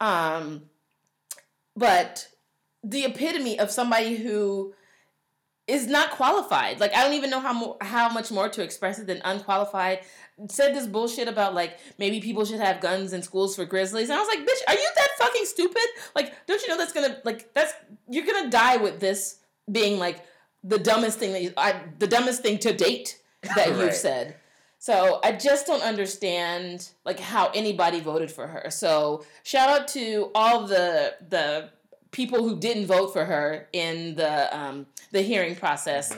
Um, 0.00 0.64
but 1.76 2.28
the 2.84 3.04
epitome 3.04 3.58
of 3.58 3.70
somebody 3.70 4.16
who 4.16 4.74
is 5.66 5.86
not 5.86 6.10
qualified. 6.10 6.80
Like 6.80 6.94
I 6.94 7.04
don't 7.04 7.14
even 7.14 7.30
know 7.30 7.40
how 7.40 7.52
mo- 7.52 7.76
how 7.80 8.08
much 8.08 8.30
more 8.30 8.48
to 8.48 8.62
express 8.62 8.98
it 8.98 9.06
than 9.06 9.20
unqualified. 9.24 10.00
Said 10.48 10.74
this 10.74 10.86
bullshit 10.86 11.28
about 11.28 11.54
like 11.54 11.78
maybe 11.98 12.20
people 12.20 12.44
should 12.44 12.60
have 12.60 12.80
guns 12.80 13.12
in 13.12 13.22
schools 13.22 13.54
for 13.54 13.64
grizzlies, 13.64 14.10
and 14.10 14.18
I 14.18 14.20
was 14.20 14.28
like, 14.28 14.40
bitch, 14.40 14.68
are 14.68 14.74
you 14.74 14.88
that 14.96 15.08
fucking 15.18 15.44
stupid? 15.44 15.82
Like, 16.14 16.46
don't 16.46 16.60
you 16.62 16.68
know 16.68 16.78
that's 16.78 16.92
gonna 16.92 17.18
like 17.24 17.54
that's 17.54 17.72
you're 18.08 18.26
gonna 18.26 18.50
die 18.50 18.76
with 18.76 18.98
this 18.98 19.38
being 19.70 19.98
like 19.98 20.24
the 20.64 20.78
dumbest 20.78 21.18
thing 21.18 21.32
that 21.32 21.42
you, 21.42 21.52
I, 21.56 21.80
the 21.98 22.06
dumbest 22.06 22.42
thing 22.42 22.58
to 22.58 22.72
date 22.72 23.20
that 23.56 23.68
you've 23.78 23.94
said. 23.94 24.36
So 24.78 25.20
I 25.22 25.30
just 25.30 25.68
don't 25.68 25.82
understand 25.82 26.90
like 27.04 27.20
how 27.20 27.50
anybody 27.54 28.00
voted 28.00 28.32
for 28.32 28.48
her. 28.48 28.68
So 28.70 29.24
shout 29.44 29.68
out 29.68 29.88
to 29.88 30.32
all 30.34 30.66
the 30.66 31.14
the 31.28 31.70
people 32.12 32.46
who 32.48 32.56
didn't 32.58 32.86
vote 32.86 33.12
for 33.12 33.24
her 33.24 33.68
in 33.72 34.14
the 34.14 34.56
um, 34.56 34.86
the 35.10 35.22
hearing 35.22 35.56
process, 35.56 36.16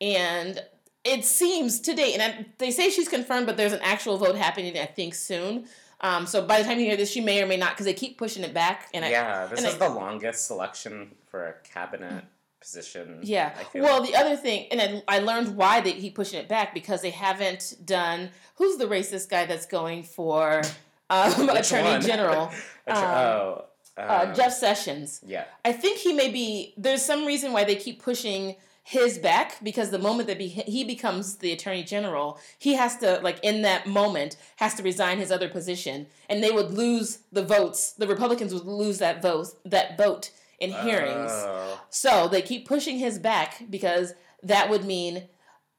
and 0.00 0.62
it 1.04 1.24
seems 1.24 1.80
to 1.80 1.94
date, 1.94 2.14
and 2.14 2.22
I, 2.22 2.46
they 2.58 2.70
say 2.70 2.90
she's 2.90 3.08
confirmed, 3.08 3.46
but 3.46 3.56
there's 3.56 3.72
an 3.72 3.80
actual 3.82 4.18
vote 4.18 4.36
happening, 4.36 4.78
I 4.78 4.86
think, 4.86 5.14
soon. 5.14 5.66
Um, 6.02 6.26
so 6.26 6.46
by 6.46 6.58
the 6.58 6.64
time 6.64 6.78
you 6.78 6.86
hear 6.86 6.96
this, 6.96 7.10
she 7.10 7.20
may 7.20 7.42
or 7.42 7.46
may 7.46 7.56
not, 7.56 7.70
because 7.72 7.86
they 7.86 7.92
keep 7.94 8.16
pushing 8.16 8.42
it 8.44 8.54
back. 8.54 8.88
And 8.94 9.04
I, 9.04 9.10
yeah, 9.10 9.46
this 9.46 9.58
and 9.58 9.68
is 9.68 9.74
I- 9.74 9.88
the 9.88 9.94
longest 9.94 10.46
selection 10.46 11.14
for 11.30 11.46
a 11.46 11.54
cabinet 11.68 12.24
position. 12.60 13.20
Yeah. 13.22 13.54
Well, 13.74 14.00
like. 14.00 14.10
the 14.10 14.16
other 14.16 14.36
thing, 14.36 14.66
and 14.70 15.02
I, 15.08 15.16
I 15.16 15.18
learned 15.20 15.56
why 15.56 15.80
they 15.80 15.92
keep 15.92 16.14
pushing 16.14 16.38
it 16.38 16.48
back 16.48 16.74
because 16.74 17.02
they 17.02 17.10
haven't 17.10 17.76
done. 17.84 18.30
Who's 18.56 18.76
the 18.76 18.86
racist 18.86 19.28
guy 19.30 19.46
that's 19.46 19.66
going 19.66 20.02
for 20.02 20.62
um, 21.08 21.48
attorney 21.50 22.04
general? 22.04 22.50
Attor- 22.88 22.96
um, 22.96 23.04
oh, 23.04 23.64
Uh, 23.96 24.26
um, 24.28 24.34
Jeff 24.34 24.52
Sessions. 24.52 25.20
Yeah. 25.26 25.44
I 25.64 25.72
think 25.72 25.98
he 25.98 26.12
may 26.12 26.30
be. 26.30 26.74
There's 26.76 27.04
some 27.04 27.26
reason 27.26 27.52
why 27.52 27.64
they 27.64 27.76
keep 27.76 28.02
pushing 28.02 28.56
his 28.82 29.18
back 29.18 29.62
because 29.62 29.90
the 29.90 29.98
moment 29.98 30.26
that 30.26 30.40
he 30.40 30.84
becomes 30.84 31.36
the 31.36 31.52
attorney 31.52 31.84
general, 31.84 32.38
he 32.58 32.74
has 32.74 32.96
to 32.98 33.20
like 33.22 33.38
in 33.42 33.62
that 33.62 33.86
moment 33.86 34.36
has 34.56 34.74
to 34.74 34.82
resign 34.82 35.18
his 35.18 35.30
other 35.30 35.48
position, 35.48 36.06
and 36.28 36.42
they 36.42 36.50
would 36.50 36.70
lose 36.72 37.20
the 37.30 37.44
votes. 37.44 37.92
The 37.92 38.08
Republicans 38.08 38.52
would 38.54 38.64
lose 38.64 38.98
that 38.98 39.22
vote 39.22 39.48
that 39.64 39.96
vote 39.96 40.30
in 40.58 40.72
hearings. 40.72 41.30
Oh. 41.32 41.80
So 41.88 42.28
they 42.28 42.42
keep 42.42 42.66
pushing 42.66 42.98
his 42.98 43.18
back 43.18 43.64
because 43.70 44.14
that 44.42 44.68
would 44.70 44.84
mean 44.84 45.28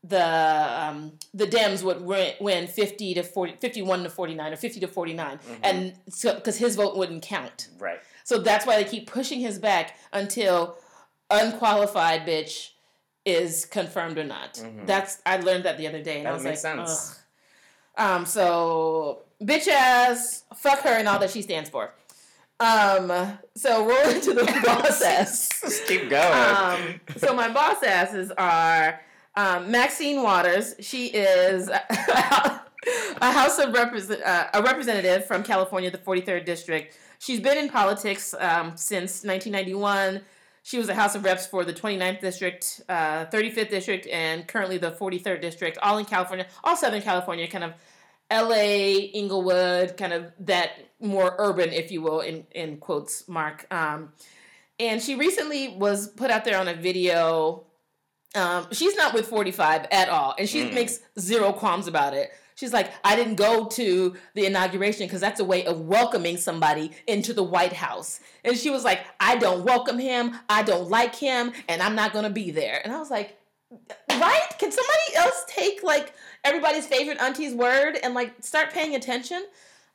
the 0.03 0.81
um, 0.83 1.13
the 1.33 1.45
Dems 1.45 1.83
would 1.83 2.01
win, 2.01 2.33
win 2.39 2.67
50 2.67 3.13
to 3.15 3.23
40, 3.23 3.57
51 3.59 4.03
to 4.03 4.09
49 4.09 4.53
or 4.53 4.55
50 4.55 4.79
to 4.79 4.87
49 4.87 5.39
and 5.63 5.93
so 6.09 6.35
because 6.35 6.57
his 6.57 6.75
vote 6.75 6.97
wouldn't 6.97 7.21
count. 7.23 7.69
Right. 7.77 7.99
So 8.23 8.39
that's 8.39 8.65
why 8.65 8.81
they 8.81 8.89
keep 8.89 9.07
pushing 9.07 9.39
his 9.39 9.59
back 9.59 9.95
until 10.11 10.77
unqualified 11.29 12.25
bitch 12.25 12.71
is 13.25 13.65
confirmed 13.65 14.17
or 14.17 14.23
not. 14.23 14.61
That's 14.85 15.19
I 15.25 15.37
learned 15.37 15.65
that 15.65 15.77
the 15.77 15.87
other 15.87 16.01
day 16.01 16.19
and 16.19 16.27
I 16.27 16.31
Mm-hmm. 16.31 16.43
That 16.43 16.51
was 16.51 16.63
makes 16.63 16.63
like, 16.63 16.87
sense. 16.87 17.19
Ugh. 17.97 18.17
Um, 18.17 18.25
so 18.25 19.19
bitch 19.41 19.67
ass, 19.67 20.43
fuck 20.55 20.79
her 20.81 20.89
and 20.89 21.07
all 21.07 21.19
that 21.19 21.29
she 21.29 21.41
stands 21.43 21.69
for. 21.69 21.91
Um, 22.59 23.11
so 23.55 23.85
roll 23.87 24.09
into 24.09 24.33
the 24.33 24.45
boss 24.65 25.01
ass. 25.01 25.49
Just 25.61 25.87
keep 25.87 26.09
going. 26.09 26.55
Um, 26.55 27.01
so 27.17 27.33
my 27.33 27.49
boss 27.49 27.83
asses 27.83 28.31
are 28.31 28.99
um, 29.35 29.71
Maxine 29.71 30.21
Waters. 30.23 30.75
She 30.79 31.07
is 31.07 31.69
a 31.69 32.61
House 33.21 33.59
of 33.59 33.73
Represent 33.73 34.21
uh, 34.23 34.47
a 34.53 34.61
representative 34.61 35.25
from 35.25 35.43
California, 35.43 35.91
the 35.91 35.97
43rd 35.97 36.45
district. 36.45 36.97
She's 37.19 37.39
been 37.39 37.57
in 37.57 37.69
politics 37.69 38.33
um, 38.39 38.73
since 38.75 39.23
1991. 39.23 40.21
She 40.63 40.77
was 40.77 40.89
a 40.89 40.95
House 40.95 41.15
of 41.15 41.23
Reps 41.23 41.47
for 41.47 41.63
the 41.63 41.73
29th 41.73 42.19
district, 42.19 42.81
uh, 42.87 43.25
35th 43.25 43.69
district, 43.69 44.07
and 44.07 44.47
currently 44.47 44.77
the 44.77 44.91
43rd 44.91 45.41
district, 45.41 45.77
all 45.81 45.97
in 45.97 46.05
California, 46.05 46.45
all 46.63 46.75
Southern 46.75 47.01
California, 47.01 47.47
kind 47.47 47.63
of 47.63 47.73
LA, 48.31 49.09
Inglewood, 49.13 49.97
kind 49.97 50.13
of 50.13 50.31
that 50.39 50.71
more 50.99 51.35
urban, 51.37 51.71
if 51.71 51.91
you 51.91 52.01
will, 52.01 52.21
in, 52.21 52.45
in 52.51 52.77
quotes, 52.77 53.27
Mark. 53.27 53.65
Um, 53.71 54.13
and 54.79 55.01
she 55.01 55.15
recently 55.15 55.75
was 55.77 56.07
put 56.07 56.31
out 56.31 56.45
there 56.45 56.59
on 56.59 56.67
a 56.67 56.73
video. 56.73 57.65
Um, 58.33 58.67
she's 58.71 58.95
not 58.95 59.13
with 59.13 59.27
45 59.27 59.87
at 59.91 60.09
all, 60.09 60.35
and 60.37 60.47
she 60.47 60.71
makes 60.71 60.99
zero 61.19 61.51
qualms 61.51 61.87
about 61.87 62.13
it. 62.13 62.31
She's 62.55 62.73
like, 62.73 62.91
I 63.03 63.15
didn't 63.15 63.35
go 63.35 63.65
to 63.65 64.15
the 64.35 64.45
inauguration 64.45 65.07
because 65.07 65.19
that's 65.19 65.39
a 65.39 65.43
way 65.43 65.65
of 65.65 65.81
welcoming 65.81 66.37
somebody 66.37 66.91
into 67.07 67.33
the 67.33 67.43
White 67.43 67.73
House. 67.73 68.19
And 68.45 68.55
she 68.55 68.69
was 68.69 68.83
like, 68.83 69.01
I 69.19 69.37
don't 69.37 69.65
welcome 69.65 69.97
him, 69.97 70.35
I 70.47 70.63
don't 70.63 70.89
like 70.89 71.15
him, 71.15 71.53
and 71.67 71.81
I'm 71.81 71.95
not 71.95 72.13
gonna 72.13 72.29
be 72.29 72.51
there. 72.51 72.79
And 72.83 72.93
I 72.93 72.99
was 72.99 73.09
like, 73.09 73.37
right? 74.09 74.49
Can 74.59 74.71
somebody 74.71 75.15
else 75.15 75.43
take 75.47 75.81
like 75.83 76.13
everybody's 76.43 76.85
favorite 76.85 77.19
auntie's 77.19 77.55
word 77.55 77.97
and 78.03 78.13
like 78.13 78.33
start 78.41 78.71
paying 78.71 78.95
attention? 78.95 79.43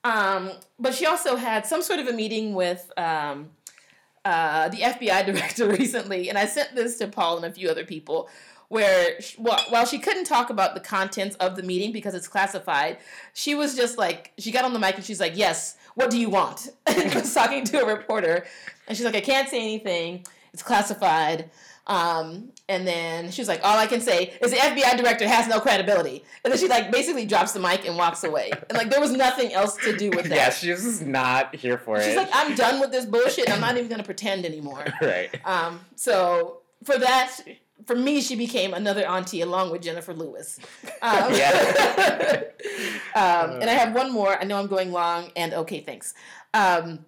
Um, 0.05 0.51
but 0.79 0.95
she 0.95 1.07
also 1.07 1.37
had 1.37 1.67
some 1.67 1.83
sort 1.83 2.01
of 2.01 2.07
a 2.07 2.13
meeting 2.13 2.55
with 2.55 2.91
um, 2.97 3.51
uh, 4.27 4.69
the 4.69 4.79
FBI 4.79 5.25
director 5.33 5.69
recently, 5.69 6.29
and 6.29 6.37
I 6.37 6.47
sent 6.47 6.75
this 6.75 6.99
to 6.99 7.07
Paul 7.07 7.37
and 7.37 7.47
a 7.47 7.53
few 7.53 7.71
other 7.71 7.85
people 7.85 8.29
where 8.69 9.21
she, 9.21 9.37
well, 9.41 9.61
while 9.69 9.87
she 9.87 10.01
couldn't 10.01 10.25
talk 10.25 10.51
about 10.51 10.75
the 10.75 10.81
contents 10.81 11.37
of 11.37 11.55
the 11.55 11.63
meeting 11.63 11.93
because 11.93 12.13
it's 12.13 12.27
classified, 12.27 12.99
she 13.33 13.55
was 13.55 13.77
just 13.77 13.97
like 13.97 14.33
she 14.39 14.51
got 14.51 14.65
on 14.65 14.73
the 14.73 14.81
mic 14.81 14.97
and 14.97 15.05
she's 15.05 15.21
like, 15.21 15.37
"Yes, 15.37 15.77
what 15.95 16.11
do 16.11 16.19
you 16.19 16.29
want?" 16.29 16.69
and 16.87 17.15
was 17.15 17.33
talking 17.33 17.65
to 17.67 17.81
a 17.81 17.87
reporter, 17.87 18.45
and 18.89 18.97
she's 18.97 19.07
like, 19.07 19.15
"I 19.15 19.21
can't 19.21 19.49
say 19.49 19.61
anything. 19.61 20.27
It's 20.53 20.63
classified." 20.63 21.49
Um, 21.87 22.51
and 22.69 22.87
then 22.87 23.31
she 23.31 23.41
was 23.41 23.47
like, 23.49 23.61
"All 23.63 23.79
I 23.79 23.87
can 23.87 24.01
say 24.01 24.33
is 24.41 24.51
the 24.51 24.57
FBI 24.57 24.97
director 24.97 25.29
has 25.29 25.47
no 25.47 25.61
credibility." 25.61 26.25
And 26.45 26.53
then 26.53 26.59
she 26.59 26.67
like 26.67 26.91
basically 26.91 27.27
drops 27.27 27.53
the 27.53 27.61
mic 27.61 27.87
and 27.87 27.97
walks 27.97 28.25
away. 28.25 28.51
And 28.69 28.77
like 28.77 28.91
there 28.91 29.01
was 29.01 29.13
nothing 29.13 29.53
else 29.53 29.77
to 29.85 29.97
do 29.97 30.11
with 30.11 30.25
that. 30.31 30.35
Yeah, 30.37 30.51
she 30.51 30.71
was 30.73 30.83
just 30.83 31.07
not 31.07 31.55
here 31.55 31.79
for 31.79 31.99
She's 31.99 32.07
it. 32.07 32.09
She's 32.11 32.17
like, 32.17 32.31
"I'm 32.33 32.57
done 32.57 32.81
with 32.81 32.91
this 32.91 33.05
bullshit. 33.07 33.49
I'm 33.51 33.61
not 33.61 33.77
even 33.77 33.89
gonna 33.89 34.03
pretend 34.03 34.45
anymore." 34.45 34.85
right. 35.01 35.31
Um, 35.45 35.81
so 35.95 36.59
for 36.83 36.99
that, 36.99 37.39
for 37.85 37.95
me, 37.95 38.21
she 38.21 38.35
became 38.35 38.75
another 38.75 39.07
auntie 39.07 39.43
along 39.43 39.71
with 39.71 39.83
Jennifer 39.83 40.13
Lewis. 40.13 40.59
Um, 41.03 41.33
Yeah. 41.35 42.43
um, 43.15 43.61
and 43.61 43.71
I 43.71 43.75
have 43.75 43.95
one 43.95 44.13
more. 44.13 44.37
I 44.41 44.45
know 44.45 44.59
I'm 44.59 44.67
going 44.67 44.91
long, 44.93 45.31
and 45.37 45.55
okay, 45.55 45.81
thanks. 45.81 46.15
Um, 46.53 47.05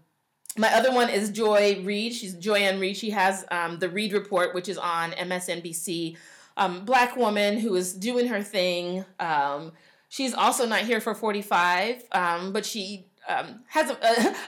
my 0.58 0.74
other 0.74 0.92
one 0.92 1.08
is 1.08 1.30
Joy 1.30 1.80
Reid. 1.82 2.12
She's 2.12 2.34
Joy 2.34 2.58
Joy-Ann 2.58 2.80
Reid. 2.80 2.96
She 2.96 3.10
has 3.10 3.44
um, 3.50 3.78
the 3.78 3.88
Reid 3.88 4.12
Report, 4.12 4.54
which 4.54 4.68
is 4.68 4.78
on 4.78 5.12
MSNBC. 5.12 6.16
Um, 6.56 6.84
black 6.84 7.16
woman 7.16 7.58
who 7.58 7.74
is 7.76 7.92
doing 7.92 8.26
her 8.28 8.42
thing. 8.42 9.04
Um, 9.20 9.72
she's 10.08 10.34
also 10.34 10.66
not 10.66 10.80
here 10.80 11.00
for 11.00 11.14
45, 11.14 12.02
um, 12.12 12.52
but 12.52 12.66
she 12.66 13.06
um, 13.28 13.60
has 13.68 13.90
a, 13.90 13.96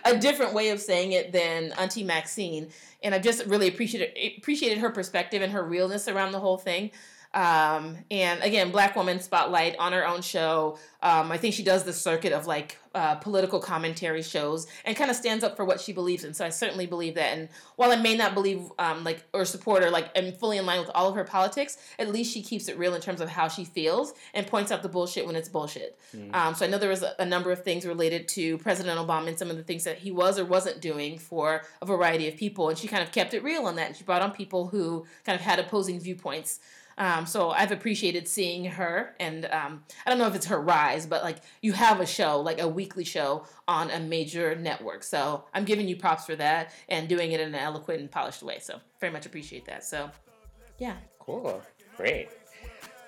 a, 0.09 0.15
a 0.17 0.19
different 0.19 0.55
way 0.55 0.71
of 0.71 0.81
saying 0.81 1.13
it 1.13 1.33
than 1.33 1.73
Auntie 1.79 2.03
Maxine. 2.03 2.71
And 3.03 3.15
I've 3.15 3.23
just 3.23 3.47
really 3.47 3.69
appreciated 3.69 4.39
appreciated 4.39 4.79
her 4.79 4.91
perspective 4.91 5.43
and 5.43 5.53
her 5.53 5.63
realness 5.63 6.09
around 6.09 6.33
the 6.33 6.41
whole 6.41 6.59
thing. 6.59 6.91
Um, 7.33 7.99
and 8.11 8.43
again, 8.43 8.73
black 8.73 8.97
woman 8.97 9.21
spotlight 9.21 9.77
on 9.79 9.93
her 9.93 10.07
own 10.07 10.23
show. 10.23 10.79
Um, 11.03 11.31
I 11.31 11.39
think 11.39 11.55
she 11.55 11.63
does 11.63 11.85
the 11.85 11.93
circuit 11.93 12.33
of 12.33 12.47
like 12.47 12.77
uh, 12.95 13.15
political 13.17 13.61
commentary 13.61 14.23
shows 14.23 14.67
and 14.85 14.97
kind 14.97 15.11
of 15.11 15.17
stands 15.17 15.45
up 15.45 15.57
for 15.57 15.65
what 15.65 15.81
she 15.81 15.93
believes 15.93 16.25
in. 16.25 16.35
So 16.35 16.45
I 16.45 16.49
certainly 16.49 16.87
believe 16.87 17.15
that. 17.15 17.39
And 17.39 17.49
while 17.77 17.93
I 17.93 17.97
may 17.97 18.17
not 18.17 18.35
believe 18.35 18.73
um, 18.79 19.05
like 19.05 19.23
or 19.33 19.45
support 19.45 19.85
her 19.85 19.91
like 19.91 20.11
am 20.17 20.33
fully 20.33 20.59
in 20.59 20.67
line 20.67 20.81
with 20.81 20.91
all 20.93 21.09
of 21.09 21.15
her 21.15 21.25
politics, 21.25 21.79
at 21.99 22.09
least 22.09 22.33
she 22.35 22.43
keeps 22.43 22.69
it 22.69 22.77
real 22.77 22.95
in 22.95 23.01
terms 23.01 23.21
of 23.21 23.29
how 23.29 23.47
she 23.47 23.65
feels 23.65 24.13
and 24.35 24.47
points 24.47 24.73
out 24.73 24.83
the 24.83 24.89
bullshit 24.89 25.25
when 25.25 25.37
it's 25.37 25.49
bullshit. 25.49 25.97
Um, 26.35 26.55
so 26.55 26.67
I 26.67 26.69
know 26.69 26.79
there 26.79 26.91
was 26.91 27.05
a, 27.05 27.15
a 27.21 27.25
number 27.25 27.53
of 27.53 27.63
things 27.63 27.87
related 27.87 28.27
to 28.29 28.59
President 28.59 28.99
Obama 28.99 29.29
and 29.29 29.39
some 29.39 29.51
of 29.51 29.57
the 29.57 29.63
things 29.63 29.85
that 29.85 29.99
he 29.99 30.11
was 30.11 30.37
or 30.39 30.45
wasn't 30.45 30.81
doing 30.81 31.17
for 31.17 31.63
a 31.81 31.87
variety 31.87 32.27
of 32.27 32.37
people, 32.37 32.69
and 32.69 32.77
she 32.77 32.89
kind 32.89 33.05
of 33.05 33.13
kept 33.13 33.35
it 33.35 33.45
real 33.45 33.67
on 33.67 33.77
that. 33.77 33.87
And 33.87 33.97
she 33.97 34.03
brought 34.03 34.21
on 34.23 34.33
people 34.33 34.67
who 34.67 35.07
kind 35.25 35.39
of 35.39 35.43
had 35.43 35.61
opposing 35.61 36.01
viewpoints. 36.01 36.59
Um, 37.01 37.27
so 37.27 37.51
I've 37.51 37.73
appreciated 37.73 38.29
seeing 38.29 38.65
her, 38.67 39.17
and 39.19 39.47
um, 39.47 39.83
I 40.07 40.11
don't 40.11 40.19
know 40.19 40.29
if 40.29 40.37
it's 40.37 40.47
her 40.47 40.61
rise, 40.61 41.07
but 41.07 41.25
like 41.25 41.39
you 41.63 41.73
have 41.73 41.99
a 41.99 42.07
show, 42.07 42.41
like 42.41 42.61
a 42.61 42.69
weekly 42.69 43.05
show 43.05 43.47
on 43.67 43.91
a 43.91 43.99
major 43.99 44.55
network. 44.55 45.03
So 45.03 45.45
I'm 45.53 45.65
giving 45.65 45.89
you 45.89 45.97
props 45.97 46.27
for 46.27 46.37
that 46.37 46.71
and 46.89 47.09
doing 47.09 47.33
it 47.33 47.41
in 47.41 47.49
an 47.49 47.55
eloquent 47.57 48.01
and 48.01 48.11
polished 48.11 48.45
way. 48.45 48.61
So 48.61 48.79
very 49.01 49.13
much 49.13 49.27
appreciate 49.27 49.65
that. 49.65 49.83
So 49.83 50.11
yeah, 50.79 50.95
Cool. 51.31 51.63
Great. 51.97 52.29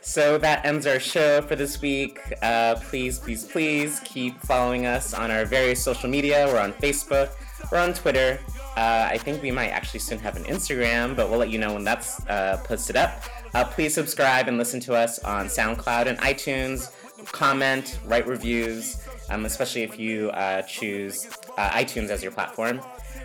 So 0.01 0.39
that 0.39 0.65
ends 0.65 0.87
our 0.87 1.01
show 1.01 1.43
for 1.43 1.57
this 1.57 1.81
week. 1.81 2.21
Uh, 2.41 2.77
please, 2.77 3.19
please, 3.19 3.45
please 3.45 4.01
keep 4.05 4.41
following 4.43 4.87
us 4.87 5.15
on 5.15 5.31
our 5.31 5.45
various 5.45 5.83
social 5.83 6.09
media. 6.09 6.47
We're 6.47 6.61
on 6.61 6.73
Facebook, 6.75 7.31
we're 7.71 7.79
on 7.79 7.95
Twitter. 7.95 8.39
Uh, 8.77 9.09
I 9.11 9.19
think 9.19 9.43
we 9.43 9.51
might 9.51 9.71
actually 9.71 10.01
soon 10.01 10.19
have 10.21 10.37
an 10.37 10.45
Instagram, 10.45 11.17
but 11.17 11.31
we'll 11.31 11.39
let 11.39 11.51
you 11.51 11.59
know 11.59 11.75
when 11.75 11.85
that's 11.85 12.25
uh, 12.27 12.61
posted 12.65 12.97
up. 12.97 13.25
Uh, 13.55 13.65
please 13.65 13.95
subscribe 13.95 14.49
and 14.49 14.57
listen 14.57 14.81
to 14.81 14.95
us 14.95 15.19
on 15.21 15.47
SoundCloud 15.47 16.07
and 16.07 16.19
iTunes. 16.19 16.91
Comment, 17.27 17.99
write 18.07 18.27
reviews, 18.27 19.07
um, 19.31 19.45
especially 19.45 19.83
if 19.83 19.99
you 19.99 20.31
uh, 20.31 20.63
choose 20.63 21.29
uh, 21.59 21.71
iTunes 21.71 22.09
as 22.09 22.23
your 22.23 22.33
platform. 22.33 22.81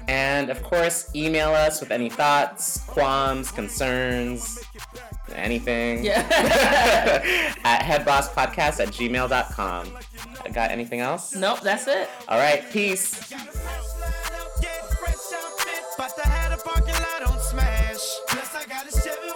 And 0.08 0.50
of 0.50 0.64
course, 0.64 1.14
email 1.16 1.50
us 1.50 1.80
with 1.82 1.92
any 1.92 2.10
thoughts, 2.10 2.80
qualms, 2.86 3.52
concerns, 3.52 4.64
anything. 5.34 6.04
Yeah. 6.04 6.26
at 7.64 7.82
headbosspodcast 7.82 8.80
at 8.80 8.90
gmail.com. 8.90 9.98
Got 10.54 10.72
anything 10.72 11.02
else? 11.02 11.36
Nope, 11.36 11.60
that's 11.62 11.88
it. 11.88 12.10
All 12.28 12.40
right, 12.40 12.64
peace. 12.72 13.34
Plus 18.30 18.54
I 18.56 18.66
got 18.68 18.88
a 18.88 19.27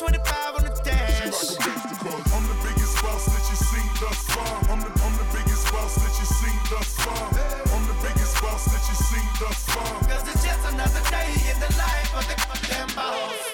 25 0.00 0.56
on 0.56 0.64
the 0.64 0.80
dash. 0.82 1.20
I'm 1.20 2.44
the 2.48 2.56
biggest 2.64 3.02
boss 3.02 3.26
that 3.26 3.44
you 3.50 3.56
seen 3.56 3.90
thus 4.00 4.24
far. 4.32 4.72
I'm 4.72 4.80
the, 4.80 4.88
I'm 5.04 5.12
the 5.20 5.28
biggest 5.36 5.70
boss 5.70 5.94
that 5.96 6.18
you 6.18 6.24
seen 6.24 6.56
thus 6.70 6.96
far. 7.04 7.28
I'm 7.76 7.86
the 7.86 7.92
biggest 8.00 8.40
boss 8.40 8.64
that 8.64 8.80
you 8.88 8.94
seen 8.96 9.28
thus 9.38 9.62
far. 9.68 10.00
Cause 10.08 10.26
it's 10.26 10.42
just 10.42 10.72
another 10.72 11.04
day 11.10 11.28
in 11.52 11.60
the 11.60 11.76
life 11.76 12.16
of 12.16 12.26
the 12.26 12.68
damn 12.68 12.88
boss. 12.96 13.49